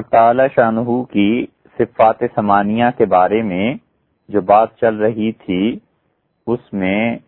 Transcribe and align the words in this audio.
تعالی 0.00 0.42
شاہ 0.54 1.02
کی 1.10 1.46
صفات 1.78 2.22
ثمانیہ 2.34 2.84
کے 2.96 3.06
بارے 3.06 3.42
میں 3.42 3.74
جو 4.28 4.40
بات 4.40 4.76
چل 4.76 4.96
رہی 4.96 5.32
تھی، 5.32 5.78
اس 6.46 6.72
میں 6.72 7.18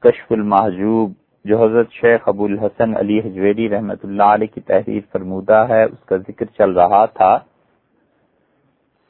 کشف 0.00 0.32
المحجوب 0.32 1.12
جو 1.44 1.64
حضرت 1.64 1.92
شیخ 1.92 2.28
ابو 2.28 2.44
الحسن 2.44 2.96
علی 2.96 3.18
حجویری 3.18 3.68
رحمت 3.68 4.04
اللہ 4.04 4.22
علیہ 4.22 4.54
کی 4.54 4.60
تحریر 4.60 5.00
فرمودہ 5.12 5.66
ہے، 5.68 5.82
اس 5.82 6.04
کا 6.06 6.16
ذکر 6.16 6.44
چل 6.44 6.70
رہا 6.70 7.06
تھا۔ 7.06 7.38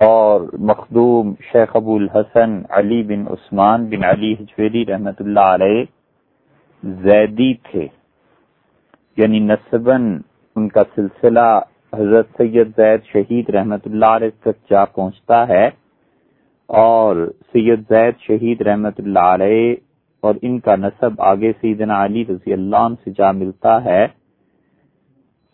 اور 0.01 0.41
مخدوم 0.59 1.35
شیخ 1.53 1.77
ابو 1.77 1.97
الحسن 1.97 2.63
علی 2.71 3.03
بن 3.03 3.25
عثمان 3.27 3.87
بن 3.87 4.05
علی 4.05 4.33
حجویری 4.33 4.87
رحمت 4.87 5.21
اللہ 5.21 5.41
علیہ 5.41 5.85
زیدی 6.83 7.55
تھے۔ 7.55 7.89
یعنی 9.17 9.39
نصباً 9.39 10.21
ان 10.57 10.69
کا 10.69 10.81
سلسلہ 10.95 11.61
حضرت 11.99 12.29
سید 12.37 12.69
زید 12.77 13.01
شہید 13.12 13.51
رحمت 13.51 13.80
اللہ 13.84 14.07
علیہ 14.07 14.29
تک 14.41 14.71
جا 14.71 14.85
پہنچتا 14.85 15.48
ہے 15.48 15.66
اور 16.69 17.16
سید 17.52 17.80
زید 17.89 18.15
شہید 18.21 18.61
رحمت 18.61 18.95
اللہ 18.98 19.33
علیہ 19.35 19.75
اور 20.23 20.35
ان 20.43 20.59
کا 20.61 20.77
نصب 20.77 21.23
آگے 21.23 21.52
سیدنا 21.61 22.05
علی 22.05 22.25
رضی 22.29 22.52
اللہ 22.52 22.77
عنہ 22.77 22.95
سے 23.05 23.11
جا 23.19 23.30
ملتا 23.33 23.85
ہے۔ 23.85 24.07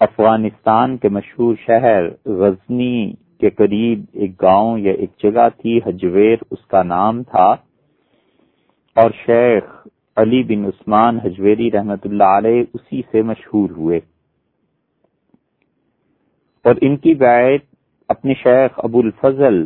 افغانستان 0.01 0.97
کے 0.97 1.09
مشہور 1.09 1.55
شہر 1.67 2.09
غزنی 2.27 3.13
کے 3.41 3.51
قریب 3.51 4.05
ایک 4.13 4.43
گاؤں 4.43 4.79
یا 4.79 4.93
ایک 4.93 5.11
جگہ 5.23 5.49
تھی، 5.63 5.81
حجویر، 5.87 6.37
اس 6.51 6.67
کا 6.67 6.83
نام 6.83 7.23
تھا۔ 7.23 7.57
اور 8.97 9.11
شیخ 9.27 9.89
علی 10.17 10.43
بن 10.43 10.65
عثمان 10.65 11.19
حجویری 11.19 11.71
رحمت 11.71 12.07
اللہ 12.07 12.37
علیہ 12.39 12.65
اسی 12.75 13.03
سے 13.13 13.23
مشہور 13.23 13.71
ہوئے۔ 13.71 14.01
اور 16.65 16.75
ان 16.81 16.97
کی 16.97 17.15
بیعت 17.15 17.75
اپنے 18.09 18.35
شیخ 18.35 18.71
ابو 18.77 19.01
الفضل 19.01 19.65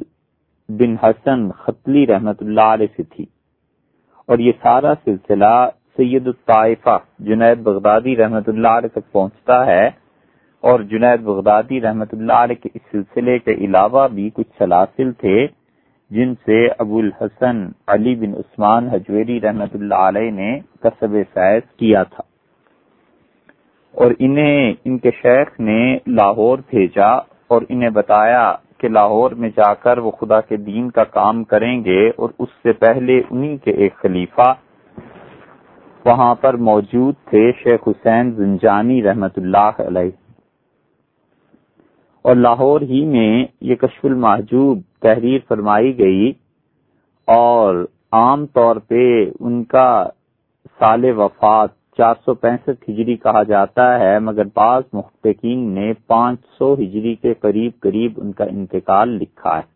بن 0.68 0.96
حسن 1.02 1.50
خطلی 1.50 2.06
رحمت 2.06 2.42
اللہ 2.42 2.60
علیہ 2.60 2.86
سے 2.96 3.02
تھی۔ 3.02 3.24
اور 4.26 4.38
یہ 4.38 4.52
سارا 4.62 4.94
سلسلہ 5.04 5.68
سید 5.96 6.26
الطائفہ 6.26 6.98
جنید 7.18 7.58
بغدادی 7.58 8.16
رحمت 8.16 8.48
اللہ 8.48 8.68
علیہ 8.68 8.88
تک 8.88 9.12
پہنچتا 9.12 9.66
ہے۔ 9.66 9.90
اور 10.60 10.80
جنید 10.80 11.20
بغدادی 11.20 11.80
رحمت 11.80 12.14
اللہ 12.14 12.32
علیہ 12.32 12.62
کے 12.62 12.68
اس 12.74 12.82
سلسلے 12.90 13.38
کے 13.38 13.50
علاوہ 13.50 14.08
بھی 14.08 14.30
کچھ 14.34 14.48
سلاسل 14.58 15.12
تھے، 15.12 15.46
جن 16.10 16.34
سے 16.34 16.66
ابو 16.78 16.98
الحسن 16.98 17.68
علی 17.86 18.14
بن 18.14 18.34
عثمان 18.34 18.88
حجویری 18.88 19.40
رحمت 19.40 19.74
اللہ 19.74 19.94
علیہ 19.94 20.30
نے 20.30 20.60
کسب 20.82 21.16
فیض 21.34 21.62
کیا 21.76 22.02
تھا۔ 22.02 22.33
اور 23.94 24.10
انہیں، 24.18 24.72
ان 24.84 24.98
کے 24.98 25.10
شیخ 25.10 25.60
نے 25.60 25.98
لاہور 26.06 26.58
بھیجا 26.70 27.10
اور 27.46 27.62
انہیں 27.68 27.90
بتایا 27.90 28.54
کہ 28.78 28.88
لاہور 28.88 29.30
میں 29.30 29.48
جا 29.48 29.74
کر 29.74 29.98
وہ 29.98 30.10
خدا 30.10 30.40
کے 30.40 30.56
دین 30.56 30.90
کا 30.90 31.04
کام 31.04 31.44
کریں 31.44 31.84
گے 31.84 32.08
اور 32.08 32.28
اس 32.38 32.48
سے 32.62 32.72
پہلے 32.72 33.20
انہی 33.30 33.56
کے 33.56 33.70
ایک 33.70 33.94
خلیفہ 33.94 34.54
وہاں 36.04 36.34
پر 36.34 36.54
موجود 36.54 37.14
تھے، 37.24 37.52
شیخ 37.52 37.88
حسین 37.88 38.30
زنجانی 38.30 39.02
رحمت 39.02 39.38
اللہ 39.38 39.80
علیہ۔ 39.86 40.10
اور 42.22 42.36
لاہور 42.36 42.80
ہی 42.80 43.04
میں 43.04 43.44
یہ 43.60 43.74
کشف 43.74 44.04
المحجوب 44.04 44.80
تحریر 45.00 45.38
فرمائی 45.48 45.98
گئی 45.98 46.32
اور 47.28 47.84
عام 48.12 48.46
طور 48.46 48.76
پہ 48.76 49.30
ان 49.40 49.64
کا 49.64 50.06
سال 50.78 51.04
وفات 51.04 51.83
چار 51.98 52.14
سو 52.24 52.34
پینسٹھ 52.34 52.90
ہجری 52.90 53.16
کہا 53.16 53.42
جاتا 53.42 54.00
ہے، 54.00 54.18
مگر 54.18 54.44
بعض 54.54 54.82
محققین 54.92 55.58
نے 55.58 55.92
پانچ 56.06 56.40
سو 56.58 56.74
ہجری 56.74 57.14
کے 57.14 57.34
قریب 57.34 57.72
قریب 57.80 58.12
ان 58.16 58.32
کا 58.32 58.44
انتقال 58.44 59.08
لکھا 59.08 59.56
ہے۔ 59.56 59.74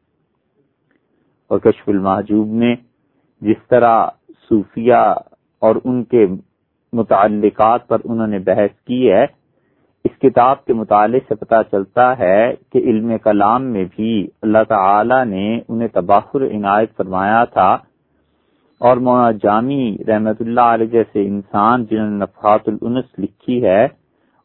اور 1.47 1.59
کشف 1.59 1.89
المحجوب 1.89 2.47
نے 2.49 2.75
جس 3.41 3.69
طرح 3.69 4.07
صوفیہ 4.49 5.15
اور 5.59 5.77
ان 5.85 6.05
کے 6.05 6.27
متعلقات 6.93 7.89
پر 7.89 7.99
انہوں 8.05 8.27
نے 8.27 8.39
بحث 8.39 8.81
کی 8.85 9.13
ہے، 9.13 9.25
اس 10.05 10.19
کتاب 10.19 10.65
کے 10.65 10.73
مطالعے 10.73 11.21
سے 11.29 11.35
پتہ 11.35 11.55
چلتا 11.71 12.19
ہے 12.19 12.53
کہ 12.73 12.79
علم 12.79 13.19
کلام 13.19 13.65
میں 13.65 13.85
بھی 13.97 14.29
اللہ 14.43 14.63
تعالی 14.69 15.25
نے 15.25 15.61
انہیں 15.69 15.89
تباہر 15.89 16.43
عنایت 16.43 16.97
فرمایا 16.97 17.45
تھا۔ 17.45 17.79
اور 18.79 18.97
مولانا 18.97 19.31
جامی 19.43 19.97
رحمت 20.09 20.37
اللہ 20.41 20.61
علیہ 20.61 20.87
جیسے 20.87 21.27
انسان 21.27 21.85
جنہوں 21.85 22.11
نے 22.11 22.17
نفحات 22.17 22.61
الانس 22.67 23.05
لکھی 23.19 23.65
ہے 23.65 23.85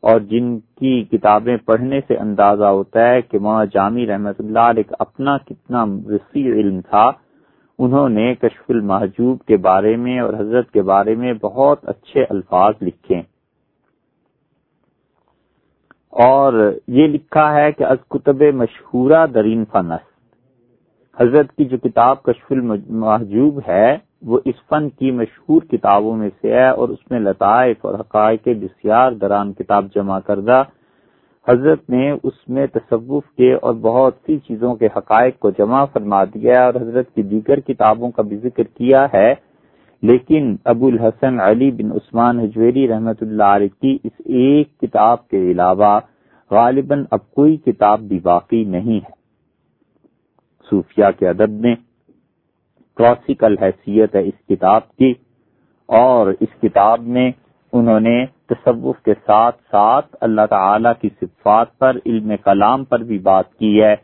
اور 0.03 0.19
جن 0.19 0.59
کی 0.59 1.03
کتابیں 1.03 1.57
پڑھنے 1.57 1.99
سے 2.07 2.17
اندازہ 2.17 2.63
ہوتا 2.63 3.07
ہے 3.09 3.21
کہ 3.21 3.39
مولانا 3.39 3.65
جامی 3.65 4.07
رحمت 4.07 4.35
اللہ 4.39 4.59
علیہ 4.59 4.83
کا 4.83 4.95
اپنا 4.99 5.37
کتنا 5.37 5.83
وسیع 5.83 6.53
علم 6.53 6.81
تھا، 6.81 7.11
انہوں 7.79 8.09
نے 8.09 8.35
کشف 8.35 8.63
المحجوب 8.69 9.41
کے 9.41 9.57
بارے 9.57 9.95
میں 9.95 10.19
اور 10.19 10.33
حضرت 10.33 10.71
کے 10.71 10.81
بارے 10.81 11.15
میں 11.15 11.33
بہت 11.33 11.79
اچھے 11.83 12.25
الفاظ 12.29 12.73
لکھے۔ 12.81 13.21
اور 16.09 16.73
یہ 16.87 17.07
لکھا 17.07 17.53
ہے 17.53 17.71
کہ 17.71 17.83
از 17.83 17.97
کتب 18.09 18.41
مشہورہ 18.53 19.25
درین 19.27 19.63
فنس۔ 19.71 20.13
حضرت 21.21 21.51
کی 21.51 21.65
جو 21.65 21.77
کتاب 21.77 22.23
کشف 22.23 22.51
المحجوب 22.51 23.59
ہے 23.67 23.97
وہ 24.23 24.39
اس 24.45 24.55
فن 24.69 24.89
کی 24.89 25.11
مشہور 25.11 25.61
کتابوں 25.61 26.17
میں 26.17 26.29
سے 26.41 26.53
ہے 26.53 26.69
اور 26.69 26.89
اس 26.89 27.11
میں 27.11 27.19
لطائف 27.19 27.77
اور 27.81 27.99
حقائق 27.99 28.47
بسیار 28.47 29.11
دران 29.11 29.53
کتاب 29.53 29.85
جمع 29.95 30.19
کردہ۔ 30.19 30.63
حضرت 31.47 31.89
نے 31.89 32.11
اس 32.11 32.49
میں 32.49 32.67
تصوف 32.67 33.23
کے 33.37 33.53
اور 33.53 33.73
بہت 33.73 34.13
سی 34.25 34.37
چیزوں 34.37 34.75
کے 34.75 34.85
حقائق 34.85 35.39
کو 35.39 35.49
جمع 35.49 35.85
فرما 35.85 36.23
دیا 36.23 36.65
اور 36.65 36.73
حضرت 36.73 37.15
کی 37.15 37.21
دیگر 37.21 37.59
کتابوں 37.59 38.11
کا 38.11 38.21
بھی 38.21 38.37
ذکر 38.37 38.63
کیا 38.63 39.07
ہے۔ 39.13 39.33
لیکن 40.01 40.55
ابو 40.65 40.87
الحسن 40.87 41.39
علی 41.39 41.71
بن 41.71 41.91
عثمان 41.91 42.39
حجویری 42.39 42.87
رحمت 42.87 43.23
اللہ 43.23 43.43
علیہ 43.43 43.81
کی 43.81 43.97
اس 44.03 44.21
ایک 44.25 44.79
کتاب 44.79 45.27
کے 45.27 45.51
علاوہ 45.51 45.99
غالباً 46.51 47.05
اب 47.11 47.31
کوئی 47.31 47.57
کتاب 47.57 47.99
بھی 47.99 48.19
باقی 48.19 48.63
نہیں 48.63 48.97
ہے۔ 48.97 49.11
صوفیہ 50.69 51.05
کے 51.19 51.29
ادب 51.29 51.49
میں 51.49 51.75
کلاسیکل 52.97 53.55
حیثیت 53.61 54.15
ہے 54.15 54.21
اس 54.21 54.47
کتاب 54.49 54.91
کی 54.91 55.13
اور 55.85 56.33
اس 56.39 56.61
کتاب 56.61 57.01
میں 57.01 57.31
انہوں 57.73 57.99
نے 57.99 58.25
تصوف 58.49 58.99
کے 58.99 59.13
ساتھ 59.25 59.61
ساتھ 59.71 60.15
اللہ 60.21 60.45
تعالی 60.49 60.89
کی 61.01 61.09
صفات 61.21 61.77
پر، 61.77 61.97
علم 62.05 62.31
کلام 62.43 62.83
پر 62.83 62.99
بھی 62.99 63.19
بات 63.19 63.53
کی 63.53 63.83
ہے۔ 63.83 63.95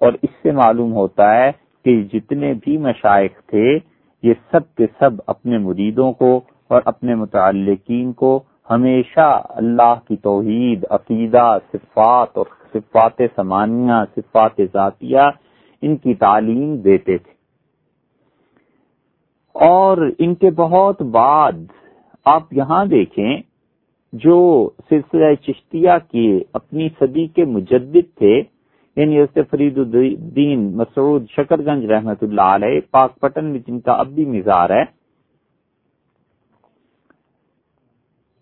اور 0.00 0.12
اس 0.22 0.30
سے 0.42 0.50
معلوم 0.50 0.92
ہوتا 0.92 1.34
ہے 1.34 1.50
کہ 1.84 2.02
جتنے 2.02 2.54
بھی 2.54 2.76
مشائق 2.76 3.32
تھے، 3.46 3.78
یہ 4.22 4.34
سب 4.50 4.74
کے 4.74 4.86
سب 4.98 5.10
اپنے 5.26 5.58
مریدوں 5.58 6.12
کو 6.12 6.40
اور 6.68 6.82
اپنے 6.84 7.14
متعلقین 7.14 8.12
کو 8.12 8.42
ہمیشہ 8.70 9.42
اللہ 9.48 9.94
کی 10.08 10.16
توحید، 10.16 10.84
عقیدہ، 10.90 11.58
صفات 11.72 12.38
اور 12.38 12.44
صفات 12.72 13.22
سمانیہ 13.36 14.04
صفات 14.16 14.60
ذاتیہ 14.72 15.30
ان 15.82 15.96
کی 15.96 16.14
تعلیم 16.14 16.76
دیتے 16.76 17.18
تھے۔ 17.18 17.41
اور 19.54 20.10
ان 20.18 20.34
کے 20.34 20.50
بہت 20.50 21.02
بعد 21.02 21.52
آپ 22.26 22.52
یہاں 22.52 22.84
دیکھیں 22.84 23.36
جو 24.12 24.38
سلسلہ 24.88 25.34
چشتیہ 25.34 25.90
کے 26.10 26.26
اپنی 26.52 26.88
صدی 27.00 27.26
کے 27.26 27.44
مجدد 27.44 28.16
تھے 28.16 28.40
یعنی 28.96 29.42
فرید 29.50 29.78
الدین 29.78 30.70
مسعود 30.76 31.26
شکر 31.30 31.60
گنج 31.60 31.84
رحمت 31.84 32.22
اللہ 32.22 32.48
علیہ، 32.54 32.80
پاک 32.90 33.18
پٹن 33.20 33.44
میں 33.44 33.60
جن 33.66 33.80
کا 33.80 33.92
اب 33.92 34.06
بھی 34.06 34.24
مزار 34.24 34.70
ہے۔ 34.70 34.82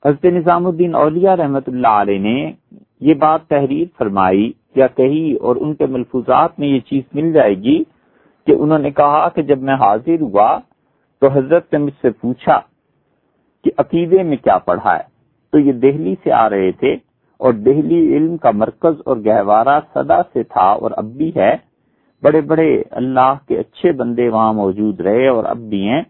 حضرت 0.04 0.24
نظام 0.24 0.66
الدین 0.66 0.94
اولیاء 0.94 1.34
رحمت 1.36 1.68
اللہ 1.68 2.00
علیہ 2.00 2.18
نے 2.18 2.52
یہ 3.00 3.14
بات 3.14 3.46
تحریر 3.48 3.86
فرمائی، 3.98 4.50
یا 4.76 4.86
کہی 4.86 5.34
اور 5.34 5.56
ان 5.56 5.74
کے 5.74 5.86
ملفوظات 5.86 6.58
میں 6.58 6.68
یہ 6.68 6.80
چیز 6.80 7.02
مل 7.14 7.32
جائے 7.32 7.54
گی 7.54 7.82
کہ 8.46 8.52
انہوں 8.52 8.78
نے 8.78 8.90
کہا 8.90 9.28
کہ 9.28 9.42
جب 9.42 9.62
میں 9.62 9.74
حاضر 9.74 10.20
ہوا 10.20 10.58
تو 11.20 11.28
حضرت 11.28 11.72
نے 11.72 11.78
مجھ 11.78 11.94
سے 12.02 12.10
پوچھا 12.10 12.60
کہ 13.64 13.70
عقیدے 13.78 14.22
میں 14.22 14.36
کیا 14.36 14.58
پڑھا 14.58 14.96
ہے؟ 14.96 15.02
تو 15.52 15.58
یہ 15.58 15.72
دہلی 15.72 16.14
سے 16.24 16.32
آ 16.32 16.50
رہے 16.50 16.72
تھے 16.72 16.96
اور 17.38 17.52
دہلی 17.52 18.16
علم 18.16 18.36
کا 18.36 18.50
مرکز 18.50 19.00
اور 19.04 19.16
گہوارہ 19.16 19.80
صدا 19.94 20.22
سے 20.32 20.42
تھا 20.42 20.72
اور 20.72 20.90
اب 20.96 21.04
بھی 21.04 21.30
ہے۔ 21.36 21.56
بڑے 22.22 22.40
بڑے 22.40 22.82
اللہ 22.90 23.34
کے 23.48 23.58
اچھے 23.58 23.92
بندے 23.92 24.28
وہاں 24.28 24.52
موجود 24.52 25.00
رہے 25.00 25.28
اور 25.28 25.44
اب 25.44 25.56
بھی 25.56 25.88
ہیں۔ 25.88 26.02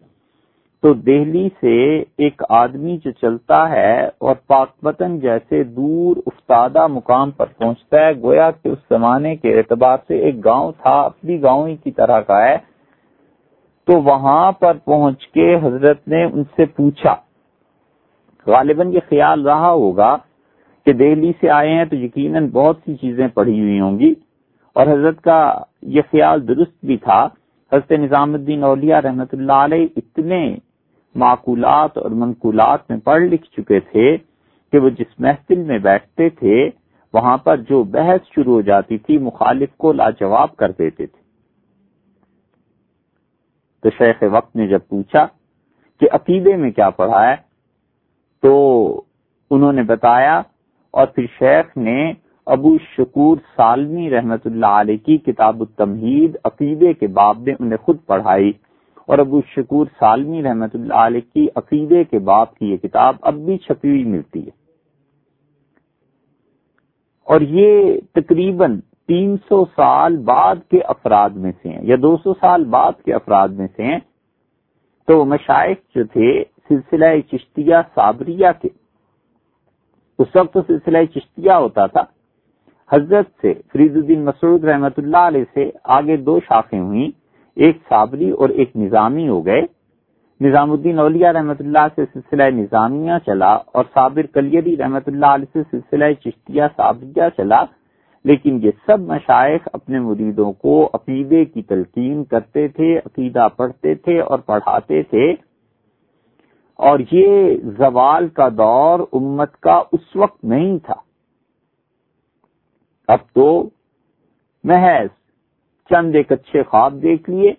تو 0.82 0.94
دہلی 0.94 1.48
سے 1.60 2.04
ایک 2.16 2.42
آدمی 2.48 2.98
جو 3.04 3.10
چلتا 3.10 3.70
ہے 3.70 4.06
اور 4.06 4.34
پاک 4.46 4.68
وطن 4.82 5.18
جیسے 5.18 5.64
دور 5.64 6.16
افتادہ 6.26 6.86
مقام 6.86 7.30
پر 7.30 7.46
پہنچتا 7.46 8.06
ہے، 8.06 8.12
گویا 8.22 8.50
کہ 8.50 8.68
اس 8.68 8.78
زمانے 8.88 9.36
کے 9.36 9.58
اعتبار 9.58 9.98
سے 10.08 10.18
ایک 10.18 10.44
گاؤں 10.44 10.72
تھا، 10.82 11.00
اپنی 11.00 11.42
گاؤں 11.42 11.68
ہی 11.68 11.76
کی 11.76 11.90
طرح 11.90 12.20
کا 12.20 12.48
ہے۔ 12.48 12.69
تو 13.90 14.00
وہاں 14.02 14.50
پر 14.52 14.76
پہنچ 14.84 15.26
کے 15.28 15.54
حضرت 15.62 16.06
نے 16.08 16.22
ان 16.24 16.42
سے 16.56 16.64
پوچھا، 16.76 17.14
غالباً 18.46 18.92
یہ 18.92 19.00
خیال 19.08 19.46
رہا 19.46 19.70
ہوگا 19.72 20.16
کہ 20.86 20.92
دہلی 20.92 21.32
سے 21.40 21.50
آئے 21.50 21.72
ہیں 21.74 21.84
تو 21.84 21.96
یقیناً 21.96 22.46
بہت 22.52 22.76
سی 22.84 22.94
چیزیں 22.96 23.26
پڑھی 23.34 23.58
ہوئی 23.60 23.80
ہوں 23.80 23.98
گی، 23.98 24.12
اور 24.76 24.86
حضرت 24.86 25.20
کا 25.22 25.40
یہ 25.94 26.02
خیال 26.10 26.46
درست 26.48 26.74
بھی 26.86 26.96
تھا۔ 26.96 27.18
حضرت 27.72 27.92
نظام 28.00 28.34
الدین 28.34 28.64
اولیاء 28.64 29.00
رحمت 29.00 29.34
اللہ 29.34 29.58
علیہ 29.64 29.86
اتنے 29.96 30.42
معقولات 31.14 31.98
اور 31.98 32.10
منقولات 32.22 32.90
میں 32.90 32.98
پڑھ 33.04 33.22
لکھ 33.24 33.50
چکے 33.56 33.80
تھے 33.90 34.16
کہ 34.72 34.78
وہ 34.78 34.90
جس 34.98 35.18
محفل 35.18 35.62
میں 35.62 35.78
بیٹھتے 35.88 36.28
تھے، 36.30 36.58
وہاں 37.14 37.36
پر 37.44 37.56
جو 37.68 37.82
بحث 37.96 38.34
شروع 38.34 38.54
ہو 38.54 38.60
جاتی 38.62 38.98
تھی 38.98 39.18
مخالف 39.28 39.76
کو 39.76 39.92
لاجواب 39.92 40.56
کر 40.56 40.72
دیتے 40.78 41.06
تھے۔ 41.06 41.19
تو 43.82 43.90
شیخ 43.90 44.22
وقت 44.32 44.56
نے 44.56 44.66
جب 44.68 44.80
پوچھا 44.88 45.26
کہ 46.00 46.08
عقیدے 46.12 46.56
میں 46.56 46.70
کیا 46.70 46.90
پڑھا 46.90 47.30
ہے، 47.30 47.34
تو 48.42 48.52
انہوں 49.50 49.72
نے 49.72 49.82
بتایا 49.82 50.42
اور 50.90 51.06
پھر 51.06 51.26
شیخ 51.38 51.76
نے 51.76 52.12
ابو 52.46 52.78
شکور 52.96 53.36
سالمی 53.56 54.10
رحمت 54.10 54.46
اللہ 54.46 54.66
علیہ 54.66 54.96
کی 54.96 55.16
کتاب 55.16 55.60
التمہید 55.60 56.36
عقیدے 56.44 56.92
کے 56.92 57.06
باب 57.06 57.38
میں 57.38 57.54
انہیں 57.58 57.76
خود 57.76 57.96
پڑھائی 58.06 58.52
اور 59.06 59.18
ابو 59.18 59.40
شکور 59.56 59.86
سالمی 59.98 60.42
رحمت 60.42 60.74
اللہ 60.74 60.94
علیہ 60.94 61.20
کی 61.34 61.46
عقیدے 61.56 62.04
کے 62.04 62.18
باب 62.18 62.54
کی 62.54 62.70
یہ 62.70 62.76
کتاب 62.76 63.16
اب 63.22 63.34
بھی 63.34 63.58
چھپی 63.58 63.88
ہوئی 63.88 64.04
ملتی 64.04 64.46
ہے۔ 64.46 64.50
اور 67.26 67.40
یہ 67.40 67.98
تقریباً 68.14 68.80
تین 69.10 69.36
سو 69.48 69.64
سال 69.64 70.16
بعد 70.16 70.56
کے 70.70 70.80
افراد 70.80 71.30
میں 71.30 71.52
سے 71.62 71.68
ہیں 71.68 71.82
یا 71.82 71.96
دو 72.02 72.16
سو 72.16 72.34
سال 72.34 72.64
بعد 72.64 72.92
کے 73.04 73.14
افراد 73.14 73.48
میں 73.48 73.66
سے 73.76 73.82
ہیں، 73.82 73.98
تو 75.08 75.24
مشائق 75.24 75.78
جو 75.94 76.04
تھے، 76.04 76.44
سلسلہ 76.68 77.04
چشتیہ 77.32 77.76
صابریہ 77.94 78.46
کے، 78.62 78.68
اس 80.18 80.36
وقت 80.36 80.52
تو 80.52 80.62
سلسلہ 80.66 80.98
چشتیہ 81.14 81.52
ہوتا 81.52 81.86
تھا۔ 81.86 82.04
حضرت 82.92 83.26
سے، 83.42 83.52
فرید 83.72 83.96
الدین 83.96 84.24
مسعود 84.24 84.64
رحمت 84.64 84.98
اللہ 84.98 85.26
علیہ 85.26 85.44
سے 85.54 85.70
آگے 85.84 86.16
دو 86.16 86.38
شاخیں 86.40 86.80
ہوئیں، 86.80 87.10
ایک 87.56 87.78
صابری 87.88 88.30
اور 88.30 88.48
ایک 88.48 88.76
نظامی 88.76 89.28
ہو 89.28 89.46
گئے۔ 89.46 89.62
نظام 90.40 90.70
الدین 90.70 90.98
اولیاء 90.98 91.32
رحمت 91.32 91.60
اللہ 91.60 91.86
سے 91.96 92.04
سلسلہ 92.12 92.42
نظامیہ 92.42 93.18
چلا 93.26 93.52
اور 93.54 93.84
صابر 93.94 94.26
کلیری 94.26 94.76
رحمت 94.76 95.08
اللہ 95.08 95.26
علیہ 95.26 95.52
سے 95.52 95.62
سلسلہ 95.70 96.12
چشتیہ 96.12 96.62
صابریہ 96.76 97.28
چلا۔ 97.36 97.64
لیکن 98.24 98.58
یہ 98.62 98.70
سب 98.86 99.00
مشائق 99.00 99.68
اپنے 99.72 100.00
مریدوں 100.00 100.52
کو 100.52 100.90
عقیدے 100.94 101.44
کی 101.44 101.62
تلقین 101.62 102.24
کرتے 102.24 102.68
تھے، 102.68 102.98
عقیدہ 102.98 103.48
پڑھتے 103.56 103.94
تھے 103.94 104.20
اور 104.20 104.38
پڑھاتے 104.38 105.02
تھے۔ 105.02 105.32
اور 106.76 106.98
یہ 107.12 107.54
زوال 107.78 108.28
کا 108.28 108.48
دور 108.48 109.00
امت 109.12 109.56
کا 109.56 109.82
اس 109.92 110.16
وقت 110.16 110.44
نہیں 110.44 110.78
تھا۔ 110.78 110.94
اب 113.08 113.18
تو 113.34 113.70
محض 114.64 115.08
چند 115.90 116.14
ایک 116.14 116.32
اچھے 116.32 116.62
خواب 116.62 117.02
دیکھ 117.02 117.30
لیے 117.30 117.50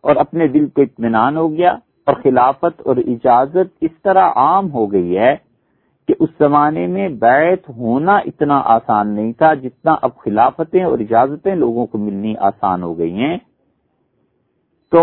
اور 0.00 0.16
اپنے 0.16 0.46
دل 0.46 0.66
کو 0.66 0.82
اطمینان 0.82 1.36
ہو 1.36 1.52
گیا 1.52 1.70
اور 2.06 2.14
خلافت 2.14 2.80
اور 2.84 2.96
اجازت 2.96 3.76
اس 3.80 3.90
طرح 4.02 4.30
عام 4.36 4.72
ہو 4.72 4.92
گئی 4.92 5.18
ہے 5.18 5.36
کہ 6.08 6.14
اس 6.20 6.30
زمانے 6.38 6.86
میں 6.86 7.08
بیت 7.08 7.70
ہونا 7.70 8.16
اتنا 8.16 8.62
آسان 8.64 9.08
نہیں 9.08 9.32
تھا 9.32 9.54
جتنا 9.54 9.96
اب 10.02 10.10
خلافتیں 10.16 10.84
اور 10.84 10.98
اجازتیں 10.98 11.54
لوگوں 11.54 11.86
کو 11.86 11.98
ملنی 11.98 12.34
آسان 12.36 12.82
ہو 12.82 12.98
گئی 12.98 13.12
ہیں۔ 13.12 13.38
تو 14.90 15.02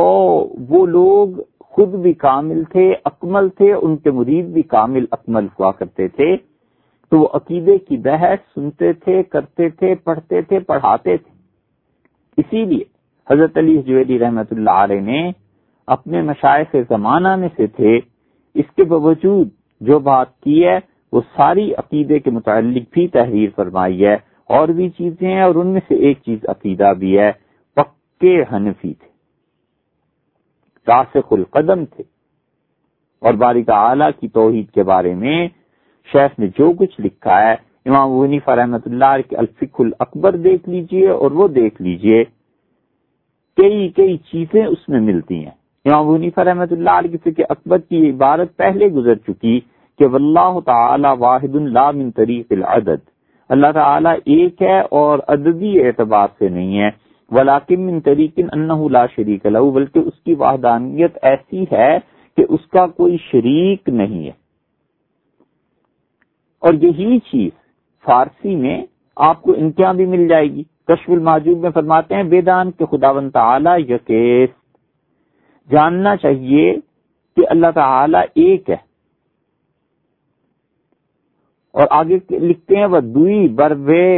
وہ 0.69 0.85
لوگ 0.85 1.29
خود 1.59 1.87
بھی 1.87 2.13
کامل 2.13 2.63
تھے، 2.63 2.93
اکمل 3.05 3.49
تھے، 3.49 3.73
ان 3.73 3.97
کے 3.97 4.11
مرید 4.11 4.45
بھی 4.45 4.61
کامل، 4.61 5.05
اکمل 5.11 5.45
ہوا 5.45 5.71
کرتے 5.71 6.07
تھے۔ 6.07 6.37
تو 7.09 7.19
وہ 7.19 7.27
عقیدے 7.33 7.77
کی 7.77 7.97
بحث 7.97 8.39
سنتے 8.55 8.93
تھے، 8.93 9.23
کرتے 9.23 9.69
تھے، 9.69 9.95
پڑھتے 9.95 10.41
تھے، 10.41 10.59
پڑھاتے 10.59 11.17
تھے۔ 11.17 11.31
اسی 12.37 12.65
لیے 12.65 12.83
حضرت 13.29 13.57
علی 13.57 13.81
جویری 13.81 14.19
رحمت 14.19 14.53
اللہ 14.53 14.69
علیہ 14.69 15.01
نے 15.01 15.31
اپنے 15.87 16.21
مشائق 16.21 16.75
زمانہ 16.89 17.35
میں 17.35 17.49
سے 17.57 17.67
تھے، 17.67 17.99
اس 18.55 18.65
کے 18.75 18.83
باوجود 18.83 19.49
جو 19.79 19.99
بات 19.99 20.39
کی 20.39 20.65
ہے، 20.65 20.79
وہ 21.11 21.21
ساری 21.35 21.73
عقیدے 21.73 22.19
کے 22.19 22.31
متعلق 22.31 22.83
بھی 22.91 23.07
تحریر 23.07 23.49
فرمائی 23.55 24.05
ہے۔ 24.05 24.17
اور 24.45 24.67
بھی 24.67 24.89
چیزیں 24.89 25.33
ہیں 25.33 25.41
اور 25.41 25.55
ان 25.55 25.67
میں 25.67 25.81
سے 25.87 25.95
ایک 25.95 26.17
چیز 26.25 26.39
عقیدہ 26.47 26.93
بھی 26.99 27.19
ہے۔ 27.19 27.31
پکے 27.75 28.41
حنفی 28.41 28.93
تھے۔ 28.93 29.09
راسخ 30.87 31.33
القدم 31.33 31.85
تھے۔ 31.85 32.03
اور 33.19 33.33
باریک 33.33 33.69
اعلیٰ 33.69 34.09
کی 34.19 34.27
توحید 34.27 34.69
کے 34.69 34.83
بارے 34.83 35.15
میں 35.15 35.47
شیخ 36.11 36.39
نے 36.39 36.47
جو 36.47 36.73
کچھ 36.73 37.01
لکھا 37.01 37.41
ہے، 37.41 37.53
امام 37.85 38.11
ونیفا 38.11 38.55
رحمت 38.55 38.87
اللہ 38.87 39.29
کے 39.29 39.35
الفق 39.35 39.81
الاکبر 39.81 40.35
دیکھ 40.35 40.69
لیجیے 40.69 41.09
اور 41.09 41.31
وہ 41.31 41.47
دیکھ 41.47 41.81
لیجیے۔ 41.81 42.23
کئی 43.57 43.89
کئی 43.89 44.17
چیزیں 44.17 44.65
اس 44.65 44.89
میں 44.89 44.99
ملتی 44.99 45.45
ہیں۔ 45.45 45.58
امام 45.89 46.07
ونیفا 46.07 46.43
رحمت 46.43 46.71
اللہ 46.71 46.89
علیہ 46.89 47.17
فکر 47.23 47.43
اکبر 47.49 47.77
کی 47.77 48.09
عبارت 48.09 48.57
پہلے 48.57 48.87
گزر 48.87 49.15
چکی 49.15 49.59
کہ 49.97 50.07
واللہ 50.07 50.59
تعالی 50.65 51.07
واحد 51.19 51.55
لا 51.55 51.91
من 51.91 52.11
طریق 52.11 52.45
العدد۔ 52.49 53.09
اللہ 53.49 53.71
تعالی 53.73 54.09
ایک 54.25 54.61
ہے 54.61 54.79
اور 54.79 55.19
عددی 55.27 55.83
اعتبار 55.83 56.27
سے 56.39 56.49
نہیں 56.49 56.79
ہے۔ 56.79 56.89
ولاکم 57.31 57.81
من 57.81 57.99
طریق 57.99 58.39
انہ 58.53 58.73
لا 58.91 59.05
شریک 59.05 59.45
لہو 59.45 59.71
بلکہ 59.71 59.99
اس 59.99 60.19
کی 60.23 60.33
وحدانیت 60.33 61.17
ایسی 61.21 61.63
ہے 61.71 61.97
کہ 62.37 62.45
اس 62.49 62.67
کا 62.67 62.87
کوئی 62.87 63.17
شریک 63.31 63.89
نہیں 63.89 64.25
ہے۔ 64.25 64.37
اور 66.59 66.73
یہی 66.73 67.19
چیز 67.19 67.51
فارسی 68.05 68.55
میں 68.55 68.85
آپ 69.15 69.41
کو 69.41 69.53
انتہا 69.57 69.91
بھی 69.91 70.05
مل 70.05 70.27
جائے 70.27 70.47
گی۔ 70.47 70.63
کشف 70.87 71.09
الماجوب 71.09 71.59
میں 71.59 71.69
فرماتے 71.69 72.15
ہیں، 72.15 72.23
بیدان 72.23 72.71
کے 72.71 72.85
خدا 72.85 73.11
و 73.11 73.29
تعالی 73.29 73.93
یکیس۔ 73.93 74.58
جاننا 75.71 76.15
چاہیے 76.15 76.75
کہ 77.35 77.41
اللہ 77.49 77.67
تعالی 77.75 78.17
ایک 78.35 78.69
ہے۔ 78.69 78.89
اور 81.73 81.87
آگے 81.89 82.17
لکھتے 82.31 82.75
ہیں، 82.75 82.85
وہ 82.85 82.99
دوئی 82.99 83.55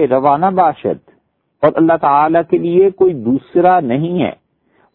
روانہ 0.08 0.46
باشد۔ 0.46 1.12
اور 1.62 1.72
اللہ 1.76 1.94
تعالی 2.02 2.40
کے 2.50 2.58
لیے 2.58 2.90
کوئی 2.90 3.14
دوسرا 3.14 3.80
نہیں 3.80 4.24
ہے۔ 4.24 4.32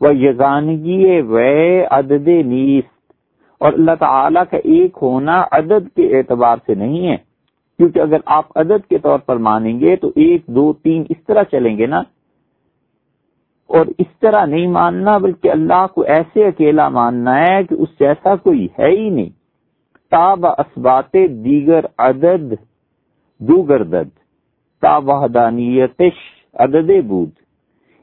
وہ 0.00 0.16
یگانگی 0.16 1.20
وے 1.20 1.84
عدد 1.90 2.28
نیست۔ 2.28 3.12
اور 3.60 3.72
اللہ 3.72 3.90
تعالی 3.98 4.40
کا 4.50 4.56
ایک 4.64 4.98
ہونا 5.02 5.44
عدد 5.52 5.96
کے 5.96 6.18
اعتبار 6.18 6.56
سے 6.66 6.74
نہیں 6.74 7.08
ہے۔ 7.08 7.16
کیونکہ 7.76 7.98
اگر 7.98 8.16
آپ 8.26 8.58
عدد 8.58 8.88
کے 8.88 8.98
طور 8.98 9.18
پر 9.18 9.36
مانیں 9.36 9.80
گے 9.80 9.96
تو 9.96 10.08
ایک، 10.08 10.46
دو، 10.46 10.72
تین 10.72 11.04
اس 11.08 11.24
طرح 11.26 11.42
چلیں 11.42 11.78
گے 11.78 11.86
نا۔ 11.86 12.02
اور 13.66 13.86
اس 13.98 14.06
طرح 14.20 14.44
نہیں 14.46 14.66
ماننا، 14.66 15.18
بلکہ 15.18 15.50
اللہ 15.50 15.86
کو 15.94 16.02
ایسے 16.02 16.46
اکیلا 16.46 16.88
ماننا 16.88 17.38
ہے 17.40 17.64
کہ 17.64 17.74
اس 17.74 17.88
جیسا 18.00 18.36
کوئی 18.36 18.66
ہے 18.78 18.90
ہی 18.90 19.08
نہیں۔ 19.08 19.30
تاب 20.10 20.46
اسبات 20.46 21.12
دیگر 21.44 21.84
عدد 21.98 22.52
دوگردد 23.40 24.08
تا 24.82 24.96
وحدانیتش 24.96 26.18
عدد 26.54 26.90
بود۔ 27.08 27.30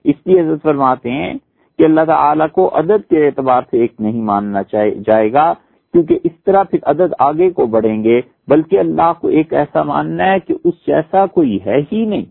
اس 0.04 0.16
لیے 0.26 0.40
عزت 0.42 0.64
فرماتے 0.64 1.12
ہیں 1.12 1.34
کہ 1.80 1.84
اللہ 1.84 2.06
تعالی 2.08 2.44
کو 2.54 2.70
عدد 2.74 3.10
کے 3.10 3.26
اعتبار 3.26 3.62
سے 3.72 3.82
ایک 3.82 3.94
نہیں 4.00 4.22
ماننا 4.22 4.62
جائے 4.72 5.34
گا، 5.34 5.54
کیونکہ 5.94 6.20
اس 6.24 6.32
طرح 6.46 6.64
پھر 6.64 6.80
عدد 6.84 7.14
آگے 7.20 7.50
کو 7.50 7.66
بڑھیں 7.66 8.04
گے، 8.04 8.22
بلکہ 8.48 8.80
اللہ 8.80 9.12
کو 9.22 9.28
ایک 9.28 9.54
ایسا 9.54 9.84
ماننا 9.84 10.32
ہے 10.32 10.40
کہ 10.40 10.54
اس 10.64 10.74
جیسا 10.88 11.26
کوئی 11.26 11.58
ہے 11.66 11.80
ہی 11.92 12.06
نہیں۔ 12.06 12.26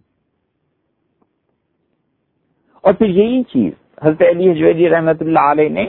اور 2.82 2.92
پھر 2.92 3.06
یہی 3.06 3.42
چیز، 3.42 3.72
حضرت 4.02 4.22
علی 4.22 4.54
جویدی 4.54 4.90
رحمت 4.90 5.22
اللہ 5.22 5.38
علیہ 5.38 5.68
نے 5.68 5.84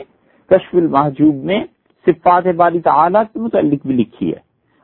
کشف 0.46 0.74
المحجوب 0.74 1.34
میں 1.34 1.64
صفات 2.06 2.46
باری 2.46 2.80
تعالیٰ 2.80 3.22
کے 3.32 3.38
متعلق 3.38 3.86
بھی 3.86 3.94
لکھی 3.94 4.32
ہے۔ 4.32 4.38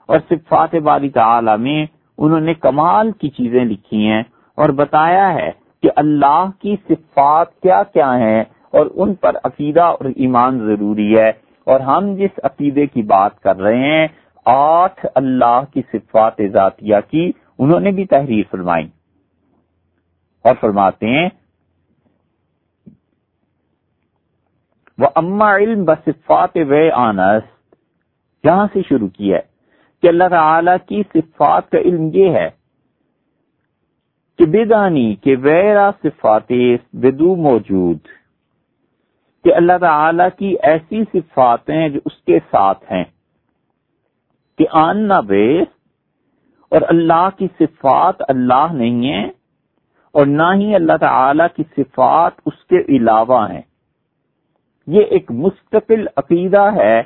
اور 0.07 0.19
صفات 0.31 0.75
باری 0.75 1.09
تعالیٰ 1.09 1.59
میں 1.59 1.87
انہوں 2.19 2.41
نے 2.41 2.55
کمال 2.55 3.11
کی 3.13 3.29
چیزیں 3.29 3.65
لکھی 3.65 4.07
ہیں 4.07 4.23
اور 4.55 4.69
بتایا 4.69 5.35
ہے 5.35 5.51
کہ 5.83 5.91
اللہ 5.97 6.51
کی 6.59 6.77
صفات 6.89 7.61
کیا 7.61 7.83
کیا 7.83 8.19
ہیں 8.19 8.45
اور 8.71 8.87
ان 8.95 9.15
پر 9.15 9.37
عقیدہ 9.45 9.83
اور 9.83 10.05
ایمان 10.05 10.59
ضروری 10.59 11.19
ہے۔ 11.19 11.29
اور 11.65 11.81
ہم 11.81 12.15
جس 12.15 12.41
عقیدے 12.43 12.87
کی 12.87 13.03
بات 13.03 13.41
کر 13.41 13.57
رہے 13.57 13.79
ہیں، 13.79 14.09
آٹھ 14.45 15.07
اللہ 15.15 15.61
کی 15.75 15.83
صفات 15.93 16.41
ذاتیہ 16.53 16.97
کی، 17.11 17.31
انہوں 17.59 17.81
نے 17.81 17.91
بھی 17.91 18.05
تحریر 18.05 18.43
فرمائی۔ 18.51 18.87
اور 20.45 20.55
فرماتے 20.61 21.07
ہیں 21.07 21.29
وہ 25.01 25.09
اما 25.15 25.57
علم 25.57 25.85
بصفات 25.85 26.57
و 26.57 26.75
آنس۔ 26.95 27.43
یہاں 28.45 28.67
سے 28.73 28.81
شروع 28.89 29.09
کیا 29.09 29.37
ہے 29.37 29.43
کہ 30.03 30.09
اللہ 30.09 30.29
تعالی 30.31 30.73
کی 30.87 31.03
صفات 31.15 31.71
کا 31.71 31.79
علم 31.79 32.11
یہ 32.13 32.31
ہے 32.31 32.49
کہ 34.39 34.47
بیدانی 34.47 35.15
کے 35.15 35.37
ویرا 35.37 35.91
صفات 36.03 36.53
بدو 36.93 37.37
موجود۔ 37.37 37.99
کہ 39.45 39.55
اللہ 39.55 39.73
تعالی 39.81 40.25
کی 40.39 40.57
ایسی 40.63 41.03
صفات 41.13 41.71
ہیں 41.71 41.89
جو 41.89 42.01
اس 42.05 42.17
کے 42.27 42.39
ساتھ 42.51 42.93
ہیں 42.93 43.05
کہ 44.59 44.67
آن 44.71 45.09
نہ 45.09 45.21
بیس 45.27 45.67
اور 46.69 46.83
اللہ 46.89 47.29
کی 47.39 47.49
صفات 47.59 48.23
اللہ 48.29 48.73
نہیں 48.73 49.09
ہے 49.09 49.25
اور 50.15 50.27
نہ 50.27 50.55
ہی 50.55 50.75
اللہ 50.75 50.97
تعالی 51.01 51.45
کی 51.57 51.63
صفات 51.77 52.33
اس 52.47 52.65
کے 52.65 52.97
علاوہ 52.97 53.51
ہیں۔ 53.51 53.63
یہ 54.91 55.03
ایک 55.11 55.31
مستقل 55.31 56.07
عقیدہ 56.17 56.63
ہے 56.77 57.03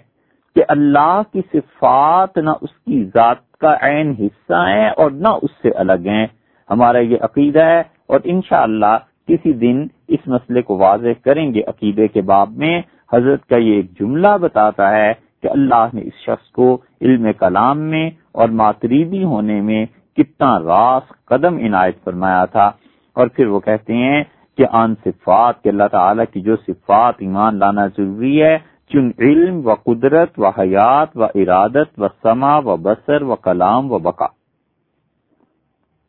کہ 0.56 0.62
اللہ 0.68 1.20
کی 1.32 1.40
صفات 1.52 2.38
نہ 2.38 2.50
اس 2.60 2.70
کی 2.70 3.04
ذات 3.14 3.42
کا 3.58 3.74
عین 3.80 4.14
حصہ 4.18 4.66
ہیں 4.68 4.90
اور 4.90 5.10
نہ 5.10 5.28
اس 5.42 5.50
سے 5.62 5.70
الگ 5.74 6.06
ہیں۔ 6.06 6.26
ہمارا 6.70 6.98
یہ 6.98 7.16
عقیدہ 7.20 7.62
ہے 7.62 7.82
اور 8.06 8.20
انشاءاللہ 8.24 8.96
کسی 9.28 9.52
دن 9.52 9.86
اس 10.08 10.26
مسئلے 10.26 10.62
کو 10.62 10.76
واضح 10.76 11.22
کریں 11.24 11.46
گے 11.54 11.62
عقیدے 11.66 12.08
کے 12.08 12.22
باب 12.22 12.50
میں۔ 12.56 12.80
حضرت 13.12 13.46
کا 13.46 13.56
یہ 13.56 13.74
ایک 13.74 13.90
جملہ 14.00 14.36
بتاتا 14.40 14.90
ہے 14.90 15.12
کہ 15.42 15.48
اللہ 15.48 15.84
نے 15.92 16.00
اس 16.00 16.22
شخص 16.26 16.50
کو 16.50 16.68
علم 17.00 17.26
کلام 17.38 17.80
میں 17.90 18.10
اور 18.32 18.48
ماتریدی 18.48 19.24
ہونے 19.24 19.60
میں 19.60 19.84
کتنا 20.16 20.58
راس 20.60 21.12
قدم 21.24 21.56
عنایت 21.56 22.04
فرمایا 22.04 22.44
تھا 22.44 22.70
اور 23.16 23.26
پھر 23.26 23.46
وہ 23.46 23.60
کہتے 23.60 23.94
ہیں 23.94 24.22
کہ 24.56 24.64
آن 24.73 24.94
صفات، 25.04 25.62
کہ 25.62 25.68
اللہ 25.68 25.88
تعالیٰ 25.92 26.25
کی 26.32 26.40
جو 26.40 26.56
صفات 26.56 27.14
ایمان 27.18 27.58
لانا 27.58 27.87
ضروری 27.87 28.42
ہے، 28.42 28.58
چن 28.88 29.11
علم 29.18 29.66
و 29.66 29.75
قدرت 29.75 30.38
و 30.38 30.49
حیات 30.49 31.16
و 31.16 31.25
ارادت 31.25 32.00
و 32.00 32.08
سما 32.23 32.56
و 32.58 32.76
بسر 32.76 33.23
و 33.23 33.37
کلام 33.37 33.92
و 33.92 33.99
بقا۔ 33.99 34.26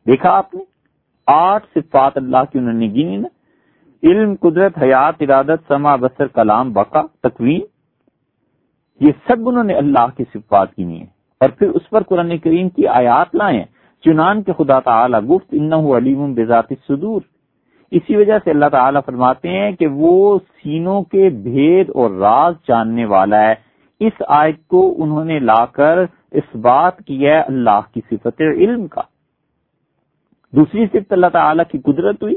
دیکھا 0.08 0.30
آپ 0.30 0.54
نے؟ 0.54 0.64
آٹھ 1.28 1.66
صفات 1.76 2.18
اللہ 2.18 2.44
کی 2.52 2.60
انہوں 2.60 2.74
نے 2.74 2.88
گنی 2.88 3.18
نا۔ 3.18 3.28
علم، 4.04 4.34
قدرت، 4.42 4.78
حیات، 4.82 5.14
ارادت 5.20 5.68
سما 5.68 5.96
بسر 5.96 6.28
کلام، 6.28 6.74
بقا، 6.74 7.02
تکوین، 7.24 7.62
یہ 9.00 9.12
سب 9.28 9.50
انہوں 9.50 9.64
نے 9.64 9.74
اللہ 9.74 10.08
کی 10.18 10.24
صفات 10.34 10.80
گنی 10.80 11.02
ہے 11.02 11.06
اور 11.42 11.50
پھر 11.50 11.70
اس 11.70 11.90
پر 11.90 12.04
قرآن 12.04 12.38
کریم 12.38 12.70
کی 12.70 12.88
آیات 12.88 13.36
لائے 13.36 13.64
چنان 14.04 14.44
کے 14.44 14.54
خدا 14.54 14.80
تعالی 14.80 15.18
گفت 15.18 15.48
ان 15.52 15.74
علیم 15.74 16.34
بذات 16.34 16.74
صدور 16.88 17.22
اسی 17.96 18.16
وجہ 18.16 18.40
سے 18.44 18.50
اللہ 18.50 18.66
تعالیٰ 18.66 19.02
فرماتے 19.06 19.50
ہیں 19.50 19.72
کہ 19.72 19.88
وہ 19.88 20.40
سینوں 20.64 21.02
کے 21.02 21.30
بھید 21.30 21.90
اور 21.90 22.12
راز 22.12 22.54
جاننے 22.68 23.06
والا 23.06 23.50
ہے۔ 23.50 23.54
اس 24.00 24.14
آیت 24.28 24.68
کو 24.68 24.96
انہوں 24.98 25.26
نے 25.26 25.40
لا 25.40 25.66
کر 25.66 25.98
اس 26.32 26.56
بات 26.56 26.98
کی 26.98 27.28
ہے 27.28 27.40
اللہ 27.40 27.80
کی 27.94 28.02
صفت 28.10 28.42
علم 28.42 28.88
کا۔ 28.88 29.02
دوسری 30.52 30.86
صفت 30.86 31.14
اللہ 31.14 31.28
تعالیٰ 31.34 31.66
کی 31.72 31.78
قدرت 31.78 32.24
ہوئی۔ 32.24 32.36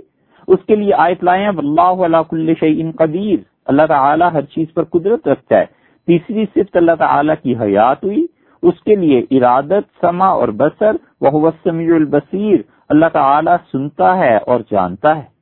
اس 0.48 0.58
کے 0.66 0.76
لیے 0.76 0.94
آیت 0.94 1.24
لائے 1.24 1.40
ہیں 1.40 1.50
اللہ 1.56 2.04
علیہ 2.04 2.22
کل 2.30 2.52
شعین 2.60 2.90
قدیر۔ 2.90 3.38
اللہ 3.66 3.86
تعالیٰ 3.88 4.32
ہر 4.32 4.42
چیز 4.42 4.66
پر 4.74 4.84
قدرت 4.84 5.28
رکھتا 5.28 5.58
ہے۔ 5.58 5.64
تیسری 6.06 6.44
صفت 6.44 6.76
اللہ 6.76 6.92
تعالیٰ 6.98 7.34
کی 7.42 7.56
حیات 7.56 8.04
ہوئی۔ 8.04 8.26
اس 8.62 8.82
کے 8.84 8.94
لیے 8.94 9.24
ارادت 9.30 10.00
سما 10.00 10.26
اور 10.26 10.48
بسر 10.48 10.96
وہ 11.20 11.50
سمیع 11.62 11.94
البصیر۔ 11.94 12.56
اللہ 12.88 13.06
تعالیٰ 13.12 13.56
سنتا 13.72 14.16
ہے 14.16 14.36
اور 14.36 14.60
جانتا 14.70 15.16
ہے۔ 15.16 15.37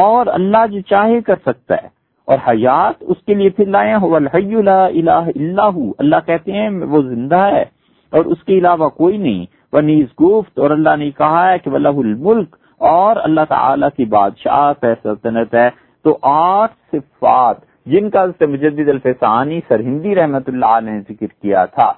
اور 0.00 0.26
اللہ 0.26 0.66
جو 0.70 0.80
چاہے 0.80 1.20
کر 1.20 1.34
سکتا 1.46 1.74
ہے۔ 1.74 1.88
اور 2.24 2.38
حیات 2.48 2.94
اس 3.00 3.16
کے 3.26 3.34
لیے 3.34 3.50
پھر 3.50 3.66
لائے 3.66 3.94
ہو 3.94 4.16
الحی 4.16 4.54
الہ 4.54 4.88
اللہ 5.10 5.70
اللہ 5.98 6.16
کہتے 6.26 6.52
ہیں 6.52 6.68
وہ 6.68 7.02
زندہ 7.02 7.36
ہے 7.36 7.62
اور 8.10 8.24
اس 8.24 8.44
کے 8.44 8.58
علاوہ 8.58 8.88
کوئی 8.88 9.16
نہیں۔ 9.16 9.46
وہ 9.72 9.80
نیز 9.80 10.06
گفت 10.20 10.58
اور 10.58 10.70
اللہ 10.70 10.96
نے 10.96 11.10
کہا 11.10 11.52
ہے 11.52 11.58
کہ 11.58 11.70
اللہ 11.70 11.88
الملک 11.88 12.56
اور 12.78 13.16
اللہ 13.16 13.40
تعالی 13.48 13.86
کی 13.96 14.04
بادشاہ 14.04 14.72
ہے، 14.84 14.94
سلطنت 15.02 15.54
ہے۔ 15.54 15.70
تو 16.04 16.18
آٹھ 16.22 16.72
صفات 16.92 17.56
جن 17.86 18.10
کا 18.10 18.24
مجدد 18.40 18.88
الفسانی 18.88 19.60
سرہندی 19.68 20.14
رحمت 20.14 20.48
اللہ 20.48 20.80
نے 20.82 21.00
ذکر 21.00 21.26
کیا 21.26 21.64
تھا۔ 21.64 21.92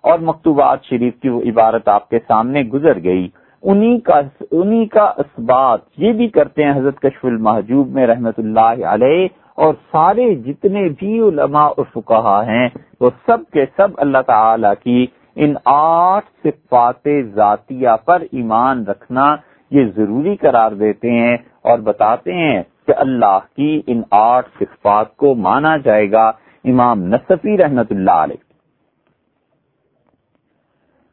اور 0.00 0.18
مکتوبات 0.18 0.84
شریف 0.84 1.20
کی 1.20 1.28
وہ 1.28 1.40
عبارت 1.40 1.88
آپ 1.88 2.08
کے 2.08 2.18
سامنے 2.28 2.62
گزر 2.62 3.04
گئی۔ 3.04 3.28
انہی 3.62 3.98
کا 4.00 4.20
انہی 4.52 4.86
کا 4.86 5.04
اسبات 5.18 5.80
یہ 5.98 6.12
بھی 6.12 6.28
کرتے 6.28 6.64
ہیں 6.64 6.72
حضرت 6.76 7.00
کشف 7.00 7.24
المحجوب 7.24 7.88
میں 7.94 8.06
رحمت 8.06 8.38
اللہ 8.38 8.84
علیہ، 8.86 9.28
اور 9.54 9.74
سارے 9.92 10.34
جتنے 10.44 10.88
بھی 10.98 11.18
علماء 11.20 11.66
اور 11.68 11.84
فقہا 11.94 12.40
ہیں، 12.46 12.68
وہ 13.00 13.10
سب 13.26 13.50
کے 13.52 13.64
سب 13.76 13.88
اللہ 13.96 14.22
تعالی 14.26 14.68
کی 14.82 15.06
ان 15.36 15.54
آٹھ 15.64 16.26
صفات 16.44 17.08
ذاتیہ 17.34 17.96
پر 18.04 18.22
ایمان 18.32 18.84
رکھنا 18.86 19.24
یہ 19.72 19.90
ضروری 19.96 20.34
قرار 20.36 20.72
دیتے 20.78 21.10
ہیں 21.10 21.36
اور 21.62 21.78
بتاتے 21.86 22.34
ہیں 22.34 22.62
کہ 22.86 22.92
اللہ 22.96 23.38
کی 23.56 23.80
ان 23.86 24.02
آٹھ 24.18 24.48
صفات 24.58 25.16
کو 25.16 25.34
مانا 25.46 25.76
جائے 25.76 26.10
گا 26.12 26.26
امام 26.64 27.02
نصفی 27.04 27.56
رحمت 27.58 27.92
اللہ 27.92 28.24
علیہ۔ 28.24 28.46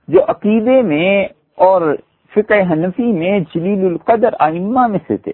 جو 0.08 0.24
عقیدے 0.28 0.82
میں 0.82 1.26
اور 1.66 1.82
فقہ 2.36 2.74
حنفی 2.74 3.12
میں 3.12 3.40
جلیل 3.40 3.86
القدر 3.86 4.30
آئمہ 4.40 4.88
میں 4.88 5.00
سے 5.08 5.18
تھے۔ 5.18 5.32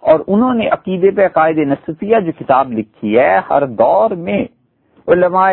اور 0.00 0.20
انہوں 0.26 0.54
نے 0.54 0.68
عقیدے 0.68 1.10
پہ 1.10 1.26
عقائد 1.26 1.58
نصفیہ 1.58 2.20
جو 2.20 2.32
کتاب 2.32 2.72
لکھی 2.72 3.18
ہے، 3.18 3.38
ہر 3.50 3.66
دور 3.66 4.10
میں 4.10 4.44
علماء 5.08 5.52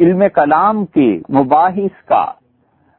علم 0.00 0.22
کلام 0.34 0.86
کے 0.86 1.18
مباحث 1.30 2.04
کا 2.04 2.24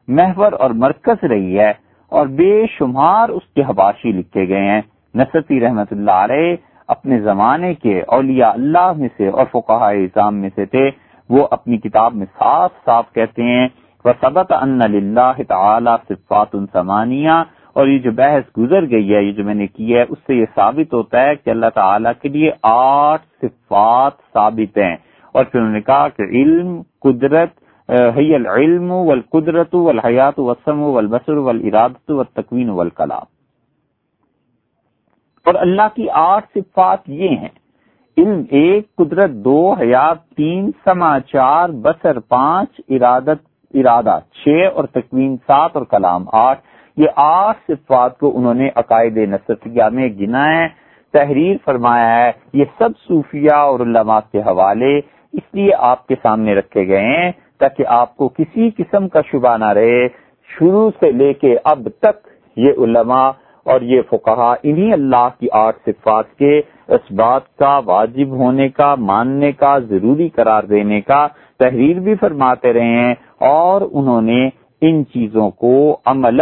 محور 0.08 0.52
اور 0.52 0.70
مرکز 0.70 1.24
رہی 1.24 1.58
ہے 1.58 1.72
اور 2.08 2.26
بے 2.26 2.66
شمار 2.66 3.28
اس 3.28 3.42
کے 3.54 3.62
حباشی 3.68 4.12
لکھے 4.12 4.48
گئے 4.48 4.66
ہیں۔ 4.68 4.82
نصفی 5.14 5.60
رحمت 5.60 5.92
اللہ 5.92 6.10
علیہ 6.10 6.56
اپنے 6.88 7.20
زمانے 7.20 7.74
کے 7.74 8.02
اولیاء 8.06 8.50
اللہ 8.50 8.92
میں 8.96 9.08
سے 9.16 9.28
اور 9.28 9.46
فقہ 9.52 9.72
اظام 9.72 10.36
میں 10.36 10.50
سے 10.54 10.64
تھے۔ 10.64 10.90
وہ 11.28 11.48
اپنی 11.50 11.76
کتاب 11.76 12.14
میں 12.14 12.26
صاف 12.38 12.70
صاف 12.84 13.12
کہتے 13.12 13.42
ہیں 13.42 13.68
وسبت 14.04 14.52
ان 14.52 14.82
اللہ 14.82 15.42
تعالی 15.48 15.90
صفات 16.08 16.56
سمانیہ 16.72 17.44
اور 17.72 17.86
یہ 17.86 17.98
جو 17.98 18.10
بحث 18.10 18.58
گزر 18.58 18.90
گئی 18.90 19.14
ہے، 19.14 19.22
یہ 19.22 19.32
جو 19.32 19.44
میں 19.44 19.54
نے 19.54 19.66
کی 19.66 19.96
ہے، 19.96 20.02
اس 20.08 20.18
سے 20.26 20.34
یہ 20.34 20.46
ثابت 20.54 20.94
ہوتا 20.94 21.22
ہے 21.22 21.36
کہ 21.36 21.50
اللہ 21.50 21.66
تعالیٰ 21.74 22.12
کے 22.22 22.28
لیے 22.28 22.50
آٹھ 22.62 23.22
صفات 23.40 24.12
ثابت 24.32 24.78
ہیں۔ 24.78 24.96
اور 25.32 25.44
پھر 25.44 25.60
انہوں 25.60 25.72
نے 25.72 25.80
کہا 25.80 26.08
کہ 26.08 26.22
علم، 26.22 26.82
قدرت 27.00 27.50
حی 27.90 28.34
العلم 28.34 28.90
والقدرت 28.90 29.74
والحیات 29.74 30.38
والسم 30.38 30.82
والبصر 30.82 31.36
والارادت 31.36 32.10
والتکوین 32.10 32.70
والکلام۔ 32.70 33.40
اور 35.44 35.54
اللہ 35.54 35.88
کی 35.94 36.10
آٹھ 36.10 36.46
صفات 36.54 37.08
یہ 37.08 37.28
ہیں۔ 37.28 37.48
علم 38.18 38.42
ایک، 38.50 38.94
قدرت 38.96 39.30
دو، 39.30 39.72
حیات 39.72 40.28
تین، 40.28 40.70
سماچار 40.84 41.68
بسر 41.68 42.18
پانچ، 42.18 42.80
ارادت 42.88 43.49
ارادہ، 43.74 44.18
چھ 44.34 44.48
اور 44.74 44.84
تکوین، 44.84 45.36
سات 45.36 45.70
اور 45.74 45.84
کلام، 45.84 46.24
آٹھ۔ 46.32 46.60
یہ 46.96 47.08
آٹھ 47.16 47.58
صفات 47.68 48.18
کو 48.18 48.38
انہوں 48.38 48.54
نے 48.54 48.68
عقائد 48.76 49.16
نصفیہ 49.16 49.84
میں 49.92 50.08
گنا 50.08 50.44
ہے، 50.52 50.68
تحریر 51.12 51.56
فرمایا 51.64 52.24
ہے۔ 52.24 52.32
یہ 52.52 52.64
سب 52.78 52.90
صوفیہ 53.08 53.54
اور 53.54 53.80
علماء 53.80 54.20
کے 54.32 54.38
حوالے 54.38 54.98
اس 55.32 55.54
لیے 55.54 55.70
آپ 55.78 56.06
کے 56.06 56.14
سامنے 56.22 56.54
رکھے 56.54 56.86
گئے 56.86 57.06
ہیں 57.06 57.32
تاکہ 57.58 57.84
آپ 57.86 58.16
کو 58.16 58.28
کسی 58.28 58.70
قسم 58.76 59.08
کا 59.08 59.20
شبہ 59.32 59.56
نہ 59.56 59.68
رہے۔ 59.68 60.08
شروع 60.48 60.90
سے 61.00 61.12
لے 61.12 61.32
کے 61.32 61.56
اب 61.64 61.88
تک 62.00 62.28
یہ 62.56 62.72
علماء 62.78 63.30
اور 63.64 63.80
یہ 63.80 64.02
فقہا 64.10 64.54
انہی 64.62 64.92
اللہ 64.92 65.28
کی 65.40 65.48
آٹھ 65.52 65.76
صفات 65.86 66.34
کے 66.34 66.60
اس 66.88 67.12
بات 67.12 67.56
کا 67.56 67.80
واجب 67.84 68.28
ہونے 68.28 68.68
کا، 68.68 68.94
ماننے 68.94 69.52
کا، 69.52 69.78
ضروری 69.78 70.28
قرار 70.28 70.62
دینے 70.62 71.00
کا 71.00 71.26
تحریر 71.58 72.00
بھی 72.00 72.14
فرماتے 72.14 72.72
رہے 72.72 72.94
ہیں۔ 73.04 73.14
اور 73.40 73.80
انہوں 73.80 74.22
نے 74.22 74.48
ان 74.80 75.04
چیزوں 75.06 75.50
کو 75.50 76.00
عمل 76.04 76.40